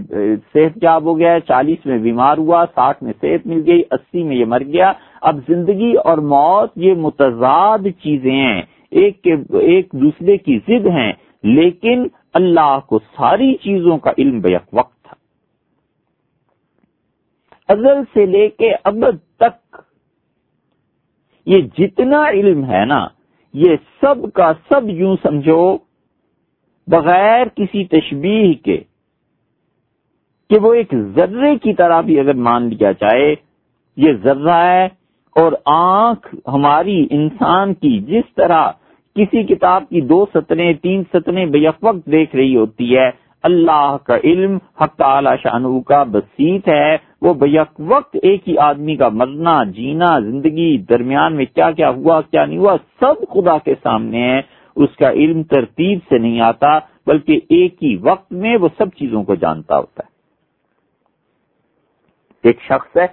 صحت 0.53 0.75
جاب 0.81 1.03
ہو 1.03 1.17
گیا 1.19 1.39
چالیس 1.47 1.85
میں 1.85 1.97
بیمار 1.97 2.37
ہوا، 2.37 2.63
ساٹھ 2.75 3.03
میں 3.03 3.13
صحت 3.21 3.47
مل 3.47 3.63
گئی، 3.67 3.81
اسی 3.91 4.23
میں 4.23 4.35
یہ 4.35 4.45
مر 4.45 4.63
گیا۔ 4.63 4.91
اب 5.21 5.39
زندگی 5.47 5.93
اور 6.03 6.17
موت 6.33 6.71
یہ 6.75 6.93
متضاد 6.95 7.87
چیزیں 8.03 8.31
ہیں، 8.31 8.61
ایک 8.91 9.21
کے، 9.21 9.35
ایک 9.61 9.87
دوسرے 9.91 10.37
کی 10.37 10.57
ضد 10.67 10.85
ہیں، 10.87 11.11
لیکن 11.43 12.07
اللہ 12.33 12.77
کو 12.87 12.99
ساری 13.17 13.53
چیزوں 13.63 13.97
کا 13.97 14.11
علم 14.17 14.39
بیک 14.39 14.73
وقت 14.73 14.95
تھا۔ 15.03 15.15
ازل 17.69 18.01
سے 18.13 18.25
لے 18.25 18.47
کے 18.49 18.71
اب 18.83 19.03
تک 19.37 19.81
یہ 21.47 21.61
جتنا 21.77 22.27
علم 22.29 22.63
ہے 22.65 22.83
نا، 22.85 23.07
یہ 23.53 23.75
سب 24.01 24.31
کا 24.33 24.51
سب 24.69 24.89
یوں 24.89 25.15
سمجھو، 25.21 25.77
بغیر 26.87 27.47
کسی 27.55 27.83
تشبیح 27.87 28.53
کے، 28.63 28.77
کہ 30.49 30.59
وہ 30.59 30.73
ایک 30.73 30.93
ذرے 31.15 31.55
کی 31.55 31.73
طرح 31.73 32.01
بھی 32.01 32.19
اگر 32.19 32.33
مان 32.47 32.69
لیا 32.69 32.91
جائے، 32.91 33.35
یہ 33.97 34.13
ذرہ 34.23 34.57
ہے 34.63 34.85
اور 35.35 35.51
آنکھ 35.65 36.27
ہماری 36.47 37.07
انسان 37.11 37.73
کی 37.73 37.99
جس 38.07 38.33
طرح 38.35 38.69
کسی 39.15 39.43
کتاب 39.43 39.83
کی 39.89 40.01
دو 40.01 40.25
سطریں، 40.33 40.73
تین 40.73 41.03
سطریں 41.13 41.45
بیک 41.45 41.83
وقت 41.83 42.05
دیکھ 42.05 42.35
رہی 42.35 42.55
ہوتی 42.55 42.97
ہے 42.97 43.09
اللہ 43.43 43.97
کا 44.03 44.17
علم، 44.23 44.57
حق 44.81 44.95
تعالی 44.95 45.29
شانو 45.43 45.81
کا 45.81 46.03
بسیط 46.03 46.69
ہے۔ 46.69 46.97
وہ 47.21 47.33
بیک 47.33 47.79
وقت 47.79 48.17
ایک 48.23 48.49
ہی 48.49 48.57
آدمی 48.57 48.95
کا 48.95 49.09
مرنا، 49.09 49.63
جینا، 49.63 50.19
زندگی 50.19 50.77
درمیان 50.77 51.35
میں 51.35 51.45
کیا 51.45 51.71
کیا 51.71 51.89
ہوا، 51.89 52.21
کیا 52.21 52.45
نہیں 52.45 52.57
ہوا، 52.57 52.77
سب 52.99 53.13
خدا 53.33 53.57
کے 53.57 53.75
سامنے 53.83 54.35
ہے۔ 54.35 54.41
اس 54.75 54.95
کا 54.95 55.11
علم 55.11 55.43
ترتیب 55.43 55.99
سے 56.09 56.17
نہیں 56.17 56.41
آتا، 56.41 56.79
بلکہ 57.05 57.39
ایک 57.49 57.83
ہی 57.83 57.97
وقت 57.97 58.31
میں 58.31 58.57
وہ 58.57 58.67
سب 58.77 58.89
چیزوں 58.95 59.23
کو 59.23 59.35
جانتا 59.35 59.77
ہوتا 59.77 60.03
ہے۔ 60.05 60.17
ایک 62.43 62.61
شخص 62.61 62.97
ہے 62.97 63.07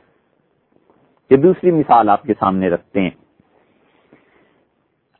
کہ 1.31 1.37
دوسری 1.37 1.71
مثال 1.71 2.09
آپ 2.09 2.23
کے 2.23 2.35
سامنے 2.39 2.69
رکھتے 2.69 3.01
ہیں۔ 3.01 3.11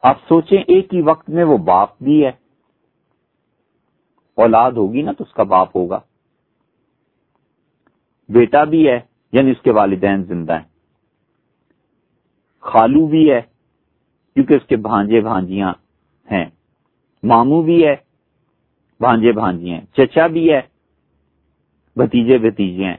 آپ 0.03 0.17
سوچیں 0.29 0.59
ایک 0.59 0.95
ہی 0.95 1.03
وقت 1.03 1.31
میں 1.31 1.45
وہ 1.45 1.59
باپ 1.59 1.89
بھی 2.03 2.27
ہے۔ 2.27 2.44
اولاد 4.35 4.73
ہوگی 4.73 5.03
نا 5.03 5.13
تو 5.13 5.25
اس 5.25 5.33
کا 5.33 5.43
باپ 5.43 5.77
ہوگا۔ 5.77 6.01
بیٹا 8.29 8.65
بھی 8.65 8.89
ہے 8.89 9.01
یعنی 9.33 9.51
اس 9.51 9.63
کے 9.63 9.71
والدین 9.71 10.25
زندہ 10.25 10.53
ہیں۔ 10.53 10.69
خالو 12.61 13.07
بھی 13.07 13.33
ہے، 13.33 13.41
کیونکہ 14.35 14.55
اس 14.55 14.67
کے 14.67 14.77
بھانجے 14.77 15.21
بھانجیاں 15.21 15.73
ہیں۔ 16.31 16.45
مامو 17.23 17.63
بھی 17.63 17.87
ہے، 17.87 17.97
بھانجے 19.01 19.33
بھانجی 19.33 19.71
ہیں۔ 19.71 19.81
چچا 19.81 20.27
بھی 20.27 20.53
ہے، 20.53 20.61
بھتیجے 21.97 22.39
بھتیجے 22.39 22.85
ہیں۔ 22.85 22.97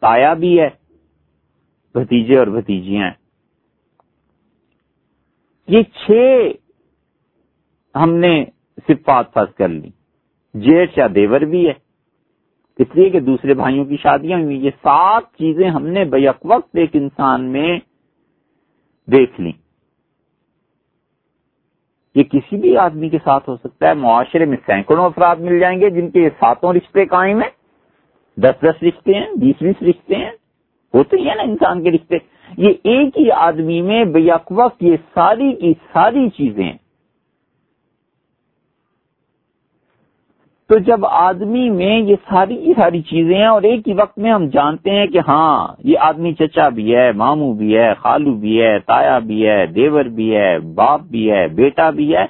تایا 0.00 0.34
بھی 0.34 0.60
ہے، 0.60 0.68
بھتیجے 1.94 2.38
اور 2.38 2.46
بھتیجیاں 2.46 3.10
یہ 5.68 5.82
چھ 5.82 6.10
ہم 7.94 8.14
نے 8.14 8.44
صفات 8.88 9.32
فرض 9.34 9.54
کر 9.54 9.68
لی۔ 9.68 9.90
جیٹ 10.54 10.98
یا 10.98 11.06
دیور 11.14 11.40
بھی 11.40 11.68
ہے۔ 11.68 11.72
اس 12.78 12.86
لیے 12.94 13.10
کہ 13.10 13.20
دوسرے 13.20 13.54
بھائیوں 13.54 13.84
کی 13.84 13.96
شادیاں 13.96 14.40
ہوئی۔ 14.40 14.64
یہ 14.64 14.70
سات 14.70 15.22
چیزیں 15.22 15.70
ہم 15.70 15.86
نے 15.86 16.04
بیک 16.04 16.36
وقت 16.44 16.76
ایک 16.76 16.90
انسان 16.94 17.44
میں 17.44 17.78
دیکھ 19.10 19.40
لی 19.40 19.52
یہ 22.14 22.22
کسی 22.22 22.56
بھی 22.56 22.76
آدمی 22.76 23.08
کے 23.08 23.18
ساتھ 23.24 23.50
ہو 23.50 23.56
سکتا 23.56 23.88
ہے۔ 23.88 23.94
معاشرے 23.94 24.44
میں 24.44 24.56
سینکڑوں 24.66 25.04
افراد 25.04 25.36
مل 25.36 25.58
جائیں 25.58 25.80
گے 25.80 25.90
جن 25.90 26.10
کے 26.10 26.20
یہ 26.20 26.28
ساتوں 26.28 26.72
رشتے 26.72 27.06
قائم 27.06 27.40
ہیں۔ 27.40 27.50
دس 28.40 28.62
دس 28.62 28.82
رشتے 28.82 29.14
ہیں، 29.14 29.26
بیس 29.40 29.62
بیس 29.62 29.82
رشتے 29.82 30.14
ہیں۔ 30.14 30.30
ہوتے 30.94 31.16
ہیں 31.16 31.34
نا 31.34 31.42
انسان 31.42 31.82
کے 31.82 31.90
رشتے۔ 31.90 32.16
یہ 32.56 32.68
ایک 32.68 33.18
ہی 33.18 33.30
آدمی 33.30 33.82
میں 33.82 34.04
بیک 34.04 34.52
وقت 34.52 34.82
یہ 34.82 34.96
ساری 35.14 35.52
کی 35.52 35.74
ساری 35.92 36.28
چیزیں 36.28 36.72
تو 40.70 40.78
جب 40.78 41.06
آدمی 41.06 41.68
میں 41.70 41.98
یہ 42.00 42.16
ساری 42.30 42.56
کی 42.56 42.72
ساری 42.76 43.00
چیزیں 43.02 43.36
ہیں 43.36 43.46
اور 43.46 43.62
ایک 43.62 43.88
ہی 43.88 43.92
وقت 43.92 44.18
میں 44.18 44.32
ہم 44.32 44.46
جانتے 44.46 44.90
ہیں 44.90 45.06
کہ 45.06 45.20
ہاں 45.28 45.66
یہ 45.84 45.98
آدمی 45.98 46.32
چچا 46.32 46.68
بھی 46.68 46.94
ہے 46.96 47.12
مامو 47.12 47.52
بھی 47.52 47.76
ہے، 47.76 47.94
خالو 47.94 48.34
بھی 48.34 48.62
ہے، 48.62 48.78
تایا 48.78 49.18
بھی 49.18 49.46
ہے، 49.48 49.66
دیور 49.66 50.04
بھی 50.04 50.36
ہے، 50.36 50.58
باپ 50.58 51.00
بھی 51.00 51.30
ہے، 51.32 51.48
بیٹا 51.48 51.90
بھی 51.90 52.16
ہے، 52.16 52.24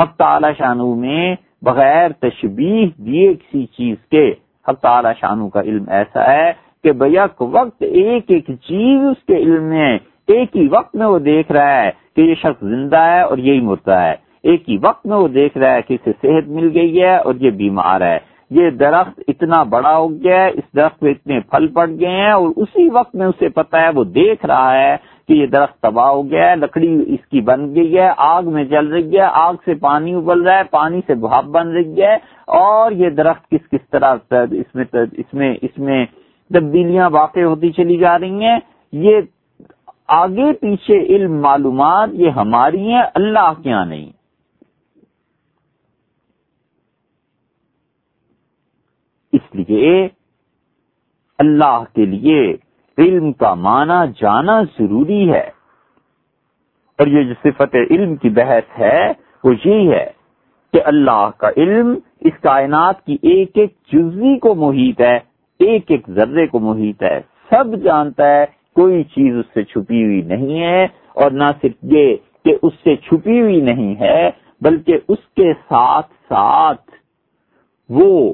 حق 0.00 0.16
تعالی 0.16 0.52
شانو 0.58 0.94
میں 0.94 1.34
بغیر 1.62 2.12
تشبیح 2.20 2.86
دیے 2.98 3.34
کسی 3.34 3.64
چیز 3.66 3.96
کے 4.10 4.30
حق 4.68 4.80
تعالی 4.80 5.08
شانو 5.20 5.48
کا 5.48 5.60
علم 5.60 5.84
ایسا 5.88 6.32
ہے 6.32 6.52
کہ 6.82 6.92
بیک 6.92 7.42
وقت 7.42 7.82
ایک 7.82 8.24
ایک 8.28 8.50
چیز 8.50 9.08
اس 9.10 9.24
کے 9.26 9.36
علم 9.36 9.64
میں 9.64 9.98
ایک 10.28 10.56
ہی 10.56 10.68
وقت 10.68 10.94
میں 10.96 11.06
وہ 11.06 11.18
دیکھ 11.18 11.52
رہا 11.52 11.82
ہے 11.82 11.90
کہ 12.16 12.20
یہ 12.20 12.34
شخص 12.34 12.64
زندہ 12.64 13.00
ہے 13.00 13.20
اور 13.20 13.38
یہی 13.38 13.60
مرتا 13.60 14.04
ہے۔ 14.04 14.25
ایک 14.50 14.68
ہی 14.70 14.76
وقت 14.82 15.06
میں 15.06 15.16
وہ 15.16 15.28
دیکھ 15.28 15.58
رہا 15.58 15.74
ہے 15.74 15.82
کہ 15.82 15.94
اسے 15.94 16.12
صحت 16.22 16.48
مل 16.56 16.70
گئی 16.74 17.02
ہے 17.02 17.16
اور 17.16 17.34
یہ 17.40 17.50
بیمار 17.56 18.00
ہے۔ 18.00 18.18
یہ 18.50 18.70
درخت 18.80 19.20
اتنا 19.28 19.62
بڑا 19.70 19.96
ہو 19.96 20.08
گیا 20.14 20.42
ہے، 20.42 20.48
اس 20.48 20.64
درخت 20.76 21.02
میں 21.02 21.12
اتنے 21.12 21.40
پھل 21.50 21.66
پڑ 21.74 21.86
گئے 22.00 22.10
ہیں 22.10 22.32
اور 22.32 22.48
اسی 22.56 22.88
وقت 22.92 23.14
میں 23.14 23.26
اسے 23.26 23.48
پتا 23.54 23.80
ہے، 23.82 23.88
وہ 23.94 24.04
دیکھ 24.14 24.44
رہا 24.46 24.72
ہے 24.74 24.96
کہ 25.28 25.32
یہ 25.32 25.46
درخت 25.46 25.80
تباہ 25.82 26.08
ہو 26.08 26.22
گیا 26.30 26.50
ہے، 26.50 26.56
لکڑی 26.56 26.90
اس 27.14 27.26
کی 27.30 27.40
بن 27.40 27.64
گئی 27.74 27.98
ہے، 27.98 28.08
آگ 28.26 28.50
میں 28.52 28.64
جل 28.64 28.86
رہی 28.86 29.16
ہے، 29.16 29.26
آگ 29.40 29.54
سے 29.64 29.74
پانی 29.80 30.14
ابل 30.14 30.42
رہا 30.42 30.58
ہے، 30.58 30.64
پانی 30.70 31.00
سے 31.06 31.14
بھاپ 31.20 31.44
بن 31.54 31.72
رہی 31.76 32.02
ہے 32.02 32.14
اور 32.58 32.92
یہ 32.92 33.10
درخت 33.10 33.48
کس 33.50 33.68
کس 33.70 33.88
طرح 33.90 34.14
اس 34.32 34.74
میں 34.74 34.84
اس 34.94 35.34
میں 35.34 35.54
اس 35.62 35.78
میں 35.78 36.04
تبدیلیاں 36.50 37.08
واقع 37.10 37.40
ہوتی 37.40 37.70
چلی 37.72 37.96
جا 37.98 38.18
رہی 38.18 38.44
ہیں۔ 38.44 38.58
یہ 38.92 39.20
آگے 40.16 40.52
پیچھے 40.52 40.98
علم 41.06 41.40
معلومات 41.42 42.10
یہ 42.14 42.30
ہماری 42.36 42.92
ہیں، 42.92 43.02
اللہ 43.14 43.52
کے 43.62 43.70
یہاں 43.70 43.86
نہیں 43.86 44.10
اس 49.32 49.45
لیے 49.56 50.08
اللہ 51.38 51.84
کے 51.94 52.06
لیے 52.06 52.56
علم 52.98 53.32
کا 53.32 53.54
معنی 53.54 54.12
جانا 54.20 54.62
ضروری 54.62 55.32
ہے۔ 55.32 55.50
اور 56.98 57.06
یہ 57.06 57.22
جو 57.22 57.34
صفت 57.42 57.76
علم 57.90 58.16
کی 58.16 58.28
بحث 58.28 58.80
ہے، 58.80 59.12
وہ 59.44 59.54
یہی 59.64 59.92
ہے 59.92 60.10
کہ 60.72 60.80
اللہ 60.84 61.30
کا 61.38 61.48
علم 61.56 61.98
اس 62.20 62.32
کائنات 62.42 63.06
کی 63.06 63.16
ایک 63.22 63.50
ایک 63.54 63.74
جزوی 63.92 64.38
کو 64.38 64.54
محیط 64.54 65.00
ہے، 65.00 65.16
ایک 65.58 65.84
ایک 65.88 66.10
ذرے 66.10 66.46
کو 66.46 66.58
محیط 66.58 67.02
ہے۔ 67.02 67.20
سب 67.50 67.76
جانتا 67.76 68.26
ہے، 68.28 68.44
کوئی 68.74 69.02
چیز 69.02 69.36
اس 69.36 69.46
سے 69.54 69.64
چھپی 69.64 70.04
ہوئی 70.04 70.22
نہیں 70.22 70.60
ہے۔ 70.60 70.84
اور 71.14 71.30
نہ 71.30 71.44
صرف 71.62 71.72
یہ 71.82 72.16
کہ 72.44 72.56
اس 72.62 72.72
سے 72.84 72.96
چھپی 72.96 73.40
ہوئی 73.40 73.60
نہیں 73.60 74.00
ہے، 74.00 74.30
بلکہ 74.60 74.98
اس 75.08 75.18
کے 75.36 75.52
ساتھ 75.52 76.06
ساتھ 76.06 76.90
وہ 77.88 78.32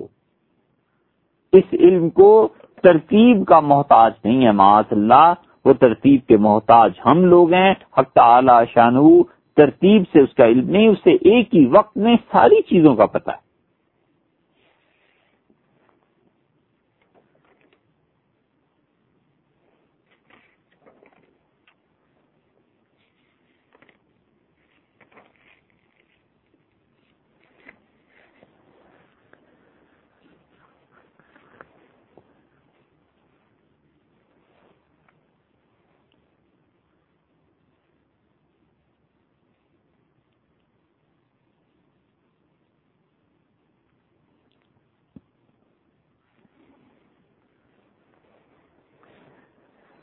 اس 1.52 1.64
علم 1.72 2.08
کو 2.10 2.48
ترتیب 2.82 3.46
کا 3.46 3.60
محتاج 3.60 4.12
نہیں 4.24 4.46
ہے 4.46 4.52
معاذ 4.52 4.84
اللہ، 4.90 5.32
وہ 5.64 5.72
ترتیب 5.72 6.26
کے 6.26 6.36
محتاج 6.36 6.92
ہم 7.06 7.24
لوگ 7.24 7.52
ہیں۔ 7.52 7.74
حق 7.98 8.12
تعالی 8.14 8.52
شانو 8.74 9.22
ترتیب 9.56 10.02
سے 10.12 10.20
اس 10.20 10.34
کا 10.34 10.46
علم 10.46 10.70
نہیں 10.70 10.88
اسے 10.88 11.10
ایک 11.10 11.54
ہی 11.54 11.66
وقت 11.66 11.96
میں 11.96 12.16
ساری 12.32 12.62
چیزوں 12.62 12.94
کا 12.94 13.06
پتہ 13.06 13.30
ہے۔ 13.30 13.51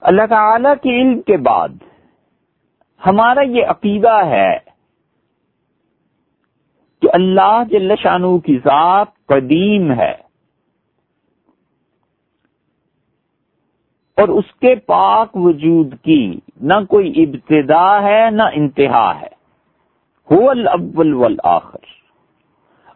اللہ 0.09 0.25
تعالی 0.29 0.69
کے 0.83 1.01
علم 1.01 1.21
کے 1.21 1.37
بعد 1.37 1.69
ہمارا 3.05 3.41
یہ 3.41 3.65
عقیدہ 3.65 4.25
ہے 4.25 4.57
کہ 7.01 7.09
اللہ 7.13 7.63
جل 7.69 7.91
شانو 7.95 8.39
کی 8.39 8.57
ذات 8.57 9.07
قدیم 9.25 9.91
ہے 9.91 10.11
اور 14.17 14.27
اس 14.27 14.55
کے 14.59 14.75
پاک 14.75 15.35
وجود 15.35 15.95
کی 16.01 16.39
نہ 16.61 16.73
کوئی 16.89 17.23
ابتدا 17.23 18.03
ہے 18.03 18.29
نہ 18.31 18.43
انتہا 18.53 19.21
ہے۔ 19.21 19.39
الاول 20.49 21.13
والآخر۔ 21.13 21.85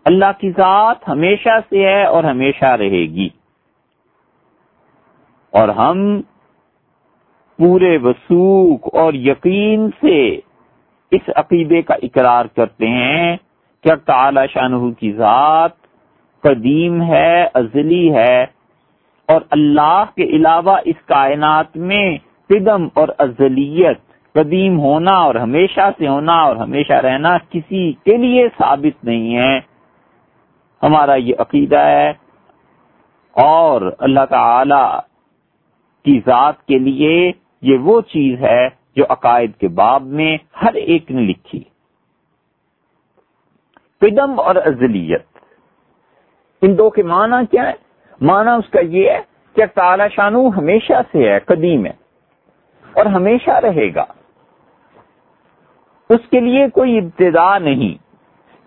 اللہ 0.06 0.32
کی 0.40 0.52
ذات 0.52 1.08
ہمیشہ 1.08 1.60
سے 1.70 1.86
ہے 1.86 2.06
اور 2.06 2.24
ہمیشہ 2.24 2.66
رہے 2.66 3.06
گی۔ 3.06 3.30
اور 5.52 5.70
ہم 5.70 6.22
پورے 7.60 7.98
وسوخ 7.98 8.90
اور 8.94 9.14
یقین 9.14 9.90
سے 10.02 10.40
اس 11.12 11.30
عقیدے 11.36 11.82
کا 11.82 11.94
اقرار 12.02 12.46
کرتے 12.46 12.88
ہیں 12.88 13.38
کہ 13.84 13.96
تعالی 13.96 14.42
شاہ 14.54 14.90
کی 15.00 15.12
ذات 15.12 15.72
قدیم 16.44 17.02
ہے، 17.02 17.48
ازلی 17.54 18.14
ہے 18.14 18.46
اور 19.28 19.42
اللہ 19.50 20.04
کے 20.16 20.24
علاوہ 20.24 20.78
اس 20.86 20.96
کائنات 21.06 21.78
میں 21.78 22.18
قدم 22.50 22.88
اور 22.94 23.08
ازلیت 23.18 24.00
قدیم 24.36 24.80
ہونا 24.80 25.16
اور 25.18 25.36
ہمیشہ 25.36 25.90
سے 25.98 26.08
ہونا 26.08 26.34
اور 26.34 26.56
ہمیشہ 26.56 26.94
رہنا 26.94 27.38
کسی 27.50 27.92
کے 27.92 28.18
لیے 28.18 28.48
ثابت 28.48 29.04
نہیں 29.04 29.36
ہے۔ 29.38 29.60
ہمارا 30.84 31.16
یہ 31.16 31.34
عقیدہ 31.40 31.80
ہے 31.80 32.10
اور 33.36 33.92
اللہ 34.00 34.26
تعالی 34.30 34.84
کی 36.06 36.20
ذات 36.26 36.66
کے 36.66 36.80
لیے 36.80 37.32
یہ 37.64 37.78
وہ 37.78 38.02
چیز 38.02 38.40
ہے 38.42 38.68
جو 38.96 39.04
عقائد 39.10 39.56
کے 39.56 39.68
باب 39.68 40.04
میں 40.04 40.38
ہر 40.62 40.74
ایک 40.74 41.12
نے 41.12 41.22
لکھی۔ 41.22 41.64
قدم 44.02 44.40
اور 44.40 44.56
ازلیت۔ 44.56 45.26
ان 46.62 46.78
دو 46.78 46.90
کے 46.90 47.04
معنی 47.04 47.46
کیا 47.52 47.68
ہے 47.68 47.74
معنی 48.22 48.50
اس 48.50 48.70
کا 48.70 48.80
یہ 48.80 49.10
ہے 49.10 49.22
کہ 49.54 49.66
تعالی 49.66 50.04
شانو 50.12 50.48
ہمیشہ 50.58 50.94
سے 51.12 51.34
ہے، 51.34 51.40
قدیم 51.40 51.86
ہے 51.86 51.94
اور 52.94 53.06
ہمیشہ 53.06 53.52
رہے 53.52 53.96
گا۔ 53.96 54.06
اس 56.10 56.30
کے 56.32 56.40
لیے 56.40 56.70
کوئی 56.70 56.98
ابتدا 56.98 57.58
نہیں، 57.58 57.94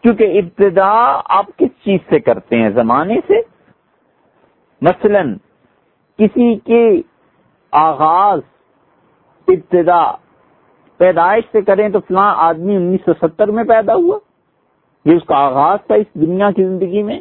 کیونکہ 0.03 0.39
ابتدا 0.39 1.21
آپ 1.25 1.47
کس 1.57 1.85
چیز 1.85 2.01
سے 2.09 2.21
کرتے 2.21 2.57
ہیں؟ 2.57 2.71
زمانے 2.71 3.17
سے۔ 3.27 3.41
مثلا 4.83 5.23
کسی 6.19 6.59
کے 6.59 7.03
آغاز 7.71 8.41
ابتدا 9.49 10.13
پیدائش 10.97 11.45
سے 11.53 11.63
کریں 11.63 11.89
تو 11.89 11.99
فلاں 12.01 12.35
آدمی 12.37 12.77
انیس 12.77 13.01
سو 13.07 13.13
ستر 13.27 13.51
میں 13.51 13.65
پیدا 13.65 13.95
ہوا۔ 13.95 14.19
یہ 15.05 15.17
اس 15.17 15.25
کا 15.25 15.37
آغاز 15.37 15.79
تھا 15.87 15.95
اس 15.95 16.15
دنیا 16.15 16.51
کی 16.51 16.65
زندگی 16.65 17.03
میں۔ 17.03 17.21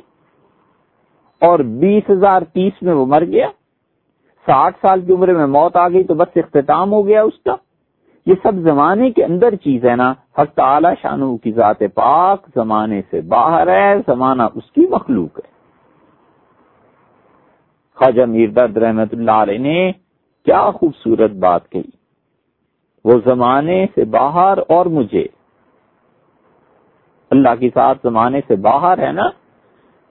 اور 1.41 1.59
بیس 1.59 2.03
ہزار 2.09 2.41
تیس 2.41 2.73
میں 2.81 2.93
وہ 2.93 3.05
مر 3.05 3.25
گیا۔ 3.25 3.47
ساٹھ 4.45 4.77
سال 4.81 5.01
کی 5.01 5.13
عمر 5.13 5.33
میں 5.33 5.47
موت 5.47 5.75
آ 5.75 5.89
گئی 5.89 6.03
تو 6.03 6.13
بس 6.13 6.27
اختتام 6.35 6.93
ہو 6.93 7.07
گیا 7.07 7.21
اس 7.21 7.43
کا۔ 7.45 7.55
یہ 8.25 8.33
سب 8.43 8.53
زمانے 8.55 9.11
کے 9.11 9.23
اندر 9.23 9.55
چیز 9.55 9.85
ہے 9.85 9.95
نا۔ 9.95 10.11
حق 10.11 10.55
تعالی 10.55 10.87
شانو 11.01 11.37
کی 11.37 11.51
ذات 11.51 11.79
پاک 11.79 12.47
زمانے 12.55 13.01
سے 13.11 13.21
باہر 13.21 13.67
ہے، 13.67 13.97
زمانہ 14.07 14.43
اس 14.55 14.71
کی 14.71 14.85
مخلوق 14.89 15.39
ہے۔ 15.39 15.55
خواجہ 17.95 18.25
میر 18.25 18.49
درد 18.49 18.77
رحمت 18.77 19.13
اللہ 19.13 19.31
علیہ 19.31 19.57
نے 19.57 19.91
کیا 20.45 20.71
خوبصورت 20.71 21.31
بات 21.31 21.69
کہی۔ 21.69 21.94
وہ 23.05 23.13
زمانے 23.25 23.85
سے 23.95 24.05
باہر 24.05 24.57
اور 24.67 24.85
مجھے۔ 24.85 25.25
اللہ 27.31 27.55
کی 27.59 27.69
ساتھ 27.73 27.97
زمانے 28.03 28.39
سے 28.47 28.55
باہر 28.55 28.97
ہے 28.97 29.11
نا؟ 29.11 29.29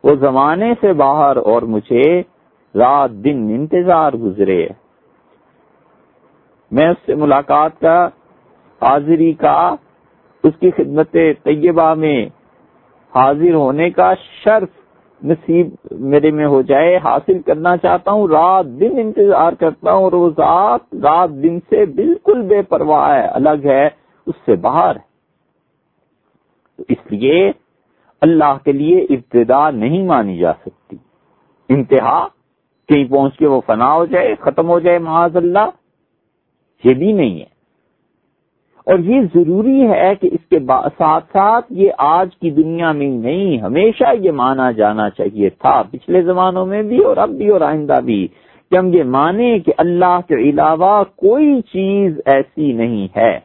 وہ 0.05 0.15
زمانے 0.15 0.73
سے 0.81 0.93
باہر 0.93 1.37
اور 1.37 1.63
مجھے 1.63 2.23
رات 2.75 3.11
دن 3.11 3.47
انتظار 3.51 4.13
گزرے۔ 4.13 4.69
میں 6.71 6.89
اس 6.89 6.97
سے 7.07 7.15
ملاقات 7.15 7.81
کا 7.81 8.07
حاضری 8.83 9.33
کا، 9.33 9.75
اس 10.45 10.53
کی 10.61 10.71
خدمت 10.71 11.17
طیبہ 11.43 11.95
میں 11.95 12.27
حاضر 13.15 13.55
ہونے 13.55 13.91
کا 13.91 14.15
شرف 14.15 14.69
نصیب 15.23 15.69
میرے 15.91 16.31
میں 16.31 16.47
ہو 16.47 16.63
جائے، 16.63 16.97
حاصل 16.97 17.43
کرنا 17.43 17.77
چاہتا 17.77 18.11
ہوں، 18.11 18.29
رات 18.29 18.67
دن 18.67 18.99
انتظار 18.99 19.53
کرتا 19.53 19.93
ہوں، 19.93 20.11
روزات 20.11 20.81
رات 20.93 21.31
دن 21.31 21.59
سے 21.61 21.87
بالکل 21.87 22.43
بے 22.43 22.63
پرواہ 22.63 23.15
ہے، 23.15 23.27
الگ 23.27 23.65
ہے، 23.65 23.87
اس 24.27 24.35
سے 24.47 24.57
باہر 24.57 24.97
ہے۔ 24.97 25.15
اس 26.89 27.13
لیے 27.13 27.53
اللہ 28.21 28.59
کے 28.65 28.73
لیے 28.73 29.07
ابتدا 29.11 29.71
نہیں 29.71 30.03
مانی 30.03 30.39
جا 30.39 30.53
سکتی۔ 30.53 30.97
انتہا، 31.69 32.27
کہیں 32.89 33.05
پہنچ 33.05 33.37
کے 33.37 33.47
وہ 33.47 33.61
فنا 33.67 33.95
ہو 33.95 34.07
جائے، 34.07 34.35
ختم 34.41 34.69
ہو 34.69 34.81
جائے، 34.81 34.99
معاذ 34.99 35.37
اللہ، 35.37 35.71
یہ 36.85 36.95
بھی 36.95 37.13
نہیں 37.13 37.41
ہے۔ 37.41 37.55
اور 38.87 38.99
یہ 38.99 39.21
ضروری 39.35 39.89
ہے 39.89 40.15
کہ 40.15 40.31
اس 40.33 40.44
کے 40.59 40.89
ساتھ 40.99 41.25
ساتھ 41.33 41.67
یہ 41.71 41.91
آج 41.99 42.37
کی 42.37 42.51
دنیا 42.51 42.93
میں 42.93 43.07
ہی 43.07 43.17
نہیں، 43.17 43.59
ہمیشہ 43.59 44.05
یہ 44.21 44.31
مانا 44.31 44.71
جانا 44.71 45.11
چاہیے 45.11 45.51
تھا، 45.51 45.83
پچھلے 45.83 46.23
زمانوں 46.23 46.67
میں 46.67 46.83
بھی 46.83 46.99
اور 46.99 47.17
اب 47.17 47.29
بھی 47.29 47.49
اور 47.49 47.61
آئندہ 47.61 48.01
بھی، 48.05 48.29
کہ 48.71 48.79
ہم 48.79 48.93
یہ 48.93 49.05
مانیں 49.05 49.59
کہ 49.59 49.73
اللہ 49.79 50.21
کے 50.29 50.35
علاوہ 50.35 51.05
کوئی 51.05 51.61
چیز 51.61 52.21
ایسی 52.27 52.73
نہیں 52.73 53.09
ہے۔ 53.17 53.39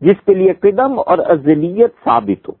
جس 0.00 0.26
کے 0.26 0.34
لیے 0.34 0.52
قدم 0.52 0.98
اور 1.06 1.18
ازلیت 1.18 1.90
ثابت 2.04 2.48
ہو۔ 2.48 2.52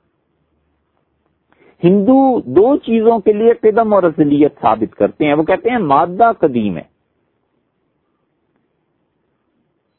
ہندو 1.84 2.40
دو 2.40 2.76
چیزوں 2.76 3.18
کے 3.18 3.32
لیے 3.32 3.52
قدم 3.52 3.94
اور 3.94 4.02
ازلیت 4.02 4.60
ثابت 4.60 4.94
کرتے 4.94 5.26
ہیں۔ 5.26 5.34
وہ 5.34 5.42
کہتے 5.42 5.70
ہیں 5.70 5.78
مادہ 5.78 6.32
قدیم 6.38 6.76
ہے۔ 6.76 6.93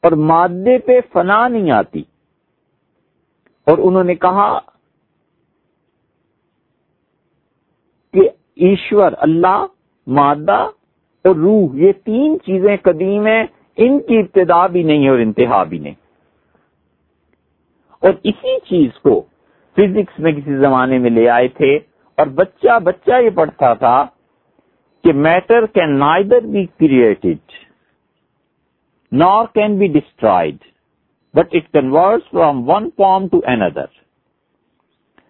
اور 0.05 0.11
مادے 0.11 0.77
پہ 0.77 0.99
فنا 1.13 1.47
نہیں 1.47 1.71
آتی۔ 1.71 2.03
اور 3.65 3.77
انہوں 3.77 4.03
نے 4.03 4.15
کہا 4.15 4.59
کہ 8.13 8.29
ایشور، 8.55 9.11
اللہ، 9.17 9.65
مادہ 10.07 10.69
اور 11.23 11.35
روح، 11.35 11.69
یہ 11.73 11.91
تین 12.05 12.37
چیزیں 12.39 12.77
قدیم 12.81 13.25
ہیں، 13.25 13.43
ان 13.77 13.99
کی 13.99 14.17
ابتدا 14.19 14.67
بھی 14.67 14.83
نہیں 14.83 15.09
اور 15.09 15.19
انتہا 15.19 15.63
بھی 15.63 15.79
نہیں۔ 15.79 15.93
اور 17.99 18.13
اسی 18.23 18.59
چیز 18.59 18.99
کو 18.99 19.21
فزکس 19.77 20.19
میں 20.19 20.31
کسی 20.31 20.57
زمانے 20.57 20.97
میں 20.97 21.09
لے 21.09 21.29
آئے 21.29 21.47
تھے 21.47 21.75
اور 22.17 22.27
بچہ 22.27 22.79
بچہ 22.79 23.21
یہ 23.21 23.29
پڑھتا 23.29 23.73
تھا 23.73 24.05
کہ 25.03 25.13
matter 25.13 25.65
can 25.65 25.99
neither 25.99 26.41
be 26.41 26.65
created. 26.65 27.51
Nor 29.15 29.47
can 29.57 29.79
be 29.79 29.89
destroyed, 29.89 30.59
but 31.33 31.47
it 31.53 31.65
converts 31.77 32.27
from 32.33 32.63
one 32.75 32.89
form 33.01 33.29
to 33.29 33.57
another. 33.57 33.85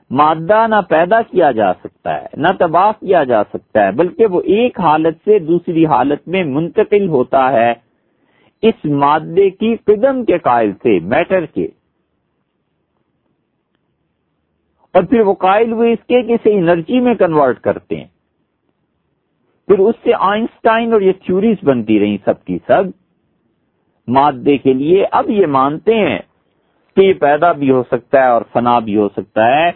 مادہ 0.10 0.68
نہ 0.68 0.76
پیدا 0.90 1.22
کیا 1.22 1.52
جا 1.52 1.74
سکتا 1.74 2.22
ہے 2.22 2.28
نہ 2.34 2.48
تباہ 2.60 2.92
کیا 2.92 3.24
جا 3.24 3.44
سکتا 3.44 3.86
ہے 3.86 3.92
بلکہ 3.92 4.26
وہ 4.26 4.42
ایک 4.42 4.80
حالت 4.80 5.18
سے 5.26 5.40
دوسری 5.40 5.86
حالت 5.86 6.28
میں 6.28 6.44
منتقل 6.44 7.10
ہوتا 7.10 7.52
ہے 7.52 7.74
اس 8.62 8.86
مادے 8.86 9.50
کی 9.50 9.76
قدم 9.76 10.26
کے 10.26 10.38
قائل 10.38 10.72
سے 10.74 11.00
میٹر 11.00 11.46
کے۔ 11.46 11.68
اور 14.94 15.04
پھر 15.04 15.20
وہ 15.20 15.34
قائل 15.34 15.72
ہوئے 15.72 15.94
اس 15.94 16.08
کے 16.08 16.22
کسی 16.22 16.54
انرجی 16.54 17.00
میں 17.00 17.16
کنورٹ 17.16 17.60
کرتے 17.60 17.96
ہیں۔ 17.96 18.08
پھر 19.68 19.80
اس 19.80 19.96
سے 20.04 20.12
آئنسٹائن 20.20 20.94
اور 20.94 21.02
یہ 21.02 21.12
تھیوریز 21.12 21.58
بنتی 21.64 22.00
رہی 22.00 22.18
سب 22.26 22.46
کی 22.46 22.58
سب۔ 22.68 23.05
مادے 24.08 24.58
کے 24.58 24.74
لیے 24.74 25.06
اب 25.12 25.30
یہ 25.30 25.48
مانتے 25.48 25.96
ہیں 25.96 26.20
کہ 26.96 27.02
یہ 27.02 27.14
پیدا 27.14 27.52
بھی 27.52 27.72
ہو 27.72 27.84
سکتا 27.92 28.24
ہے 28.24 28.30
اور 28.30 28.42
فنا 28.54 28.80
بھی 28.80 28.98
ہو 28.98 29.10
سکتا 29.10 29.48
ہے 29.48 29.68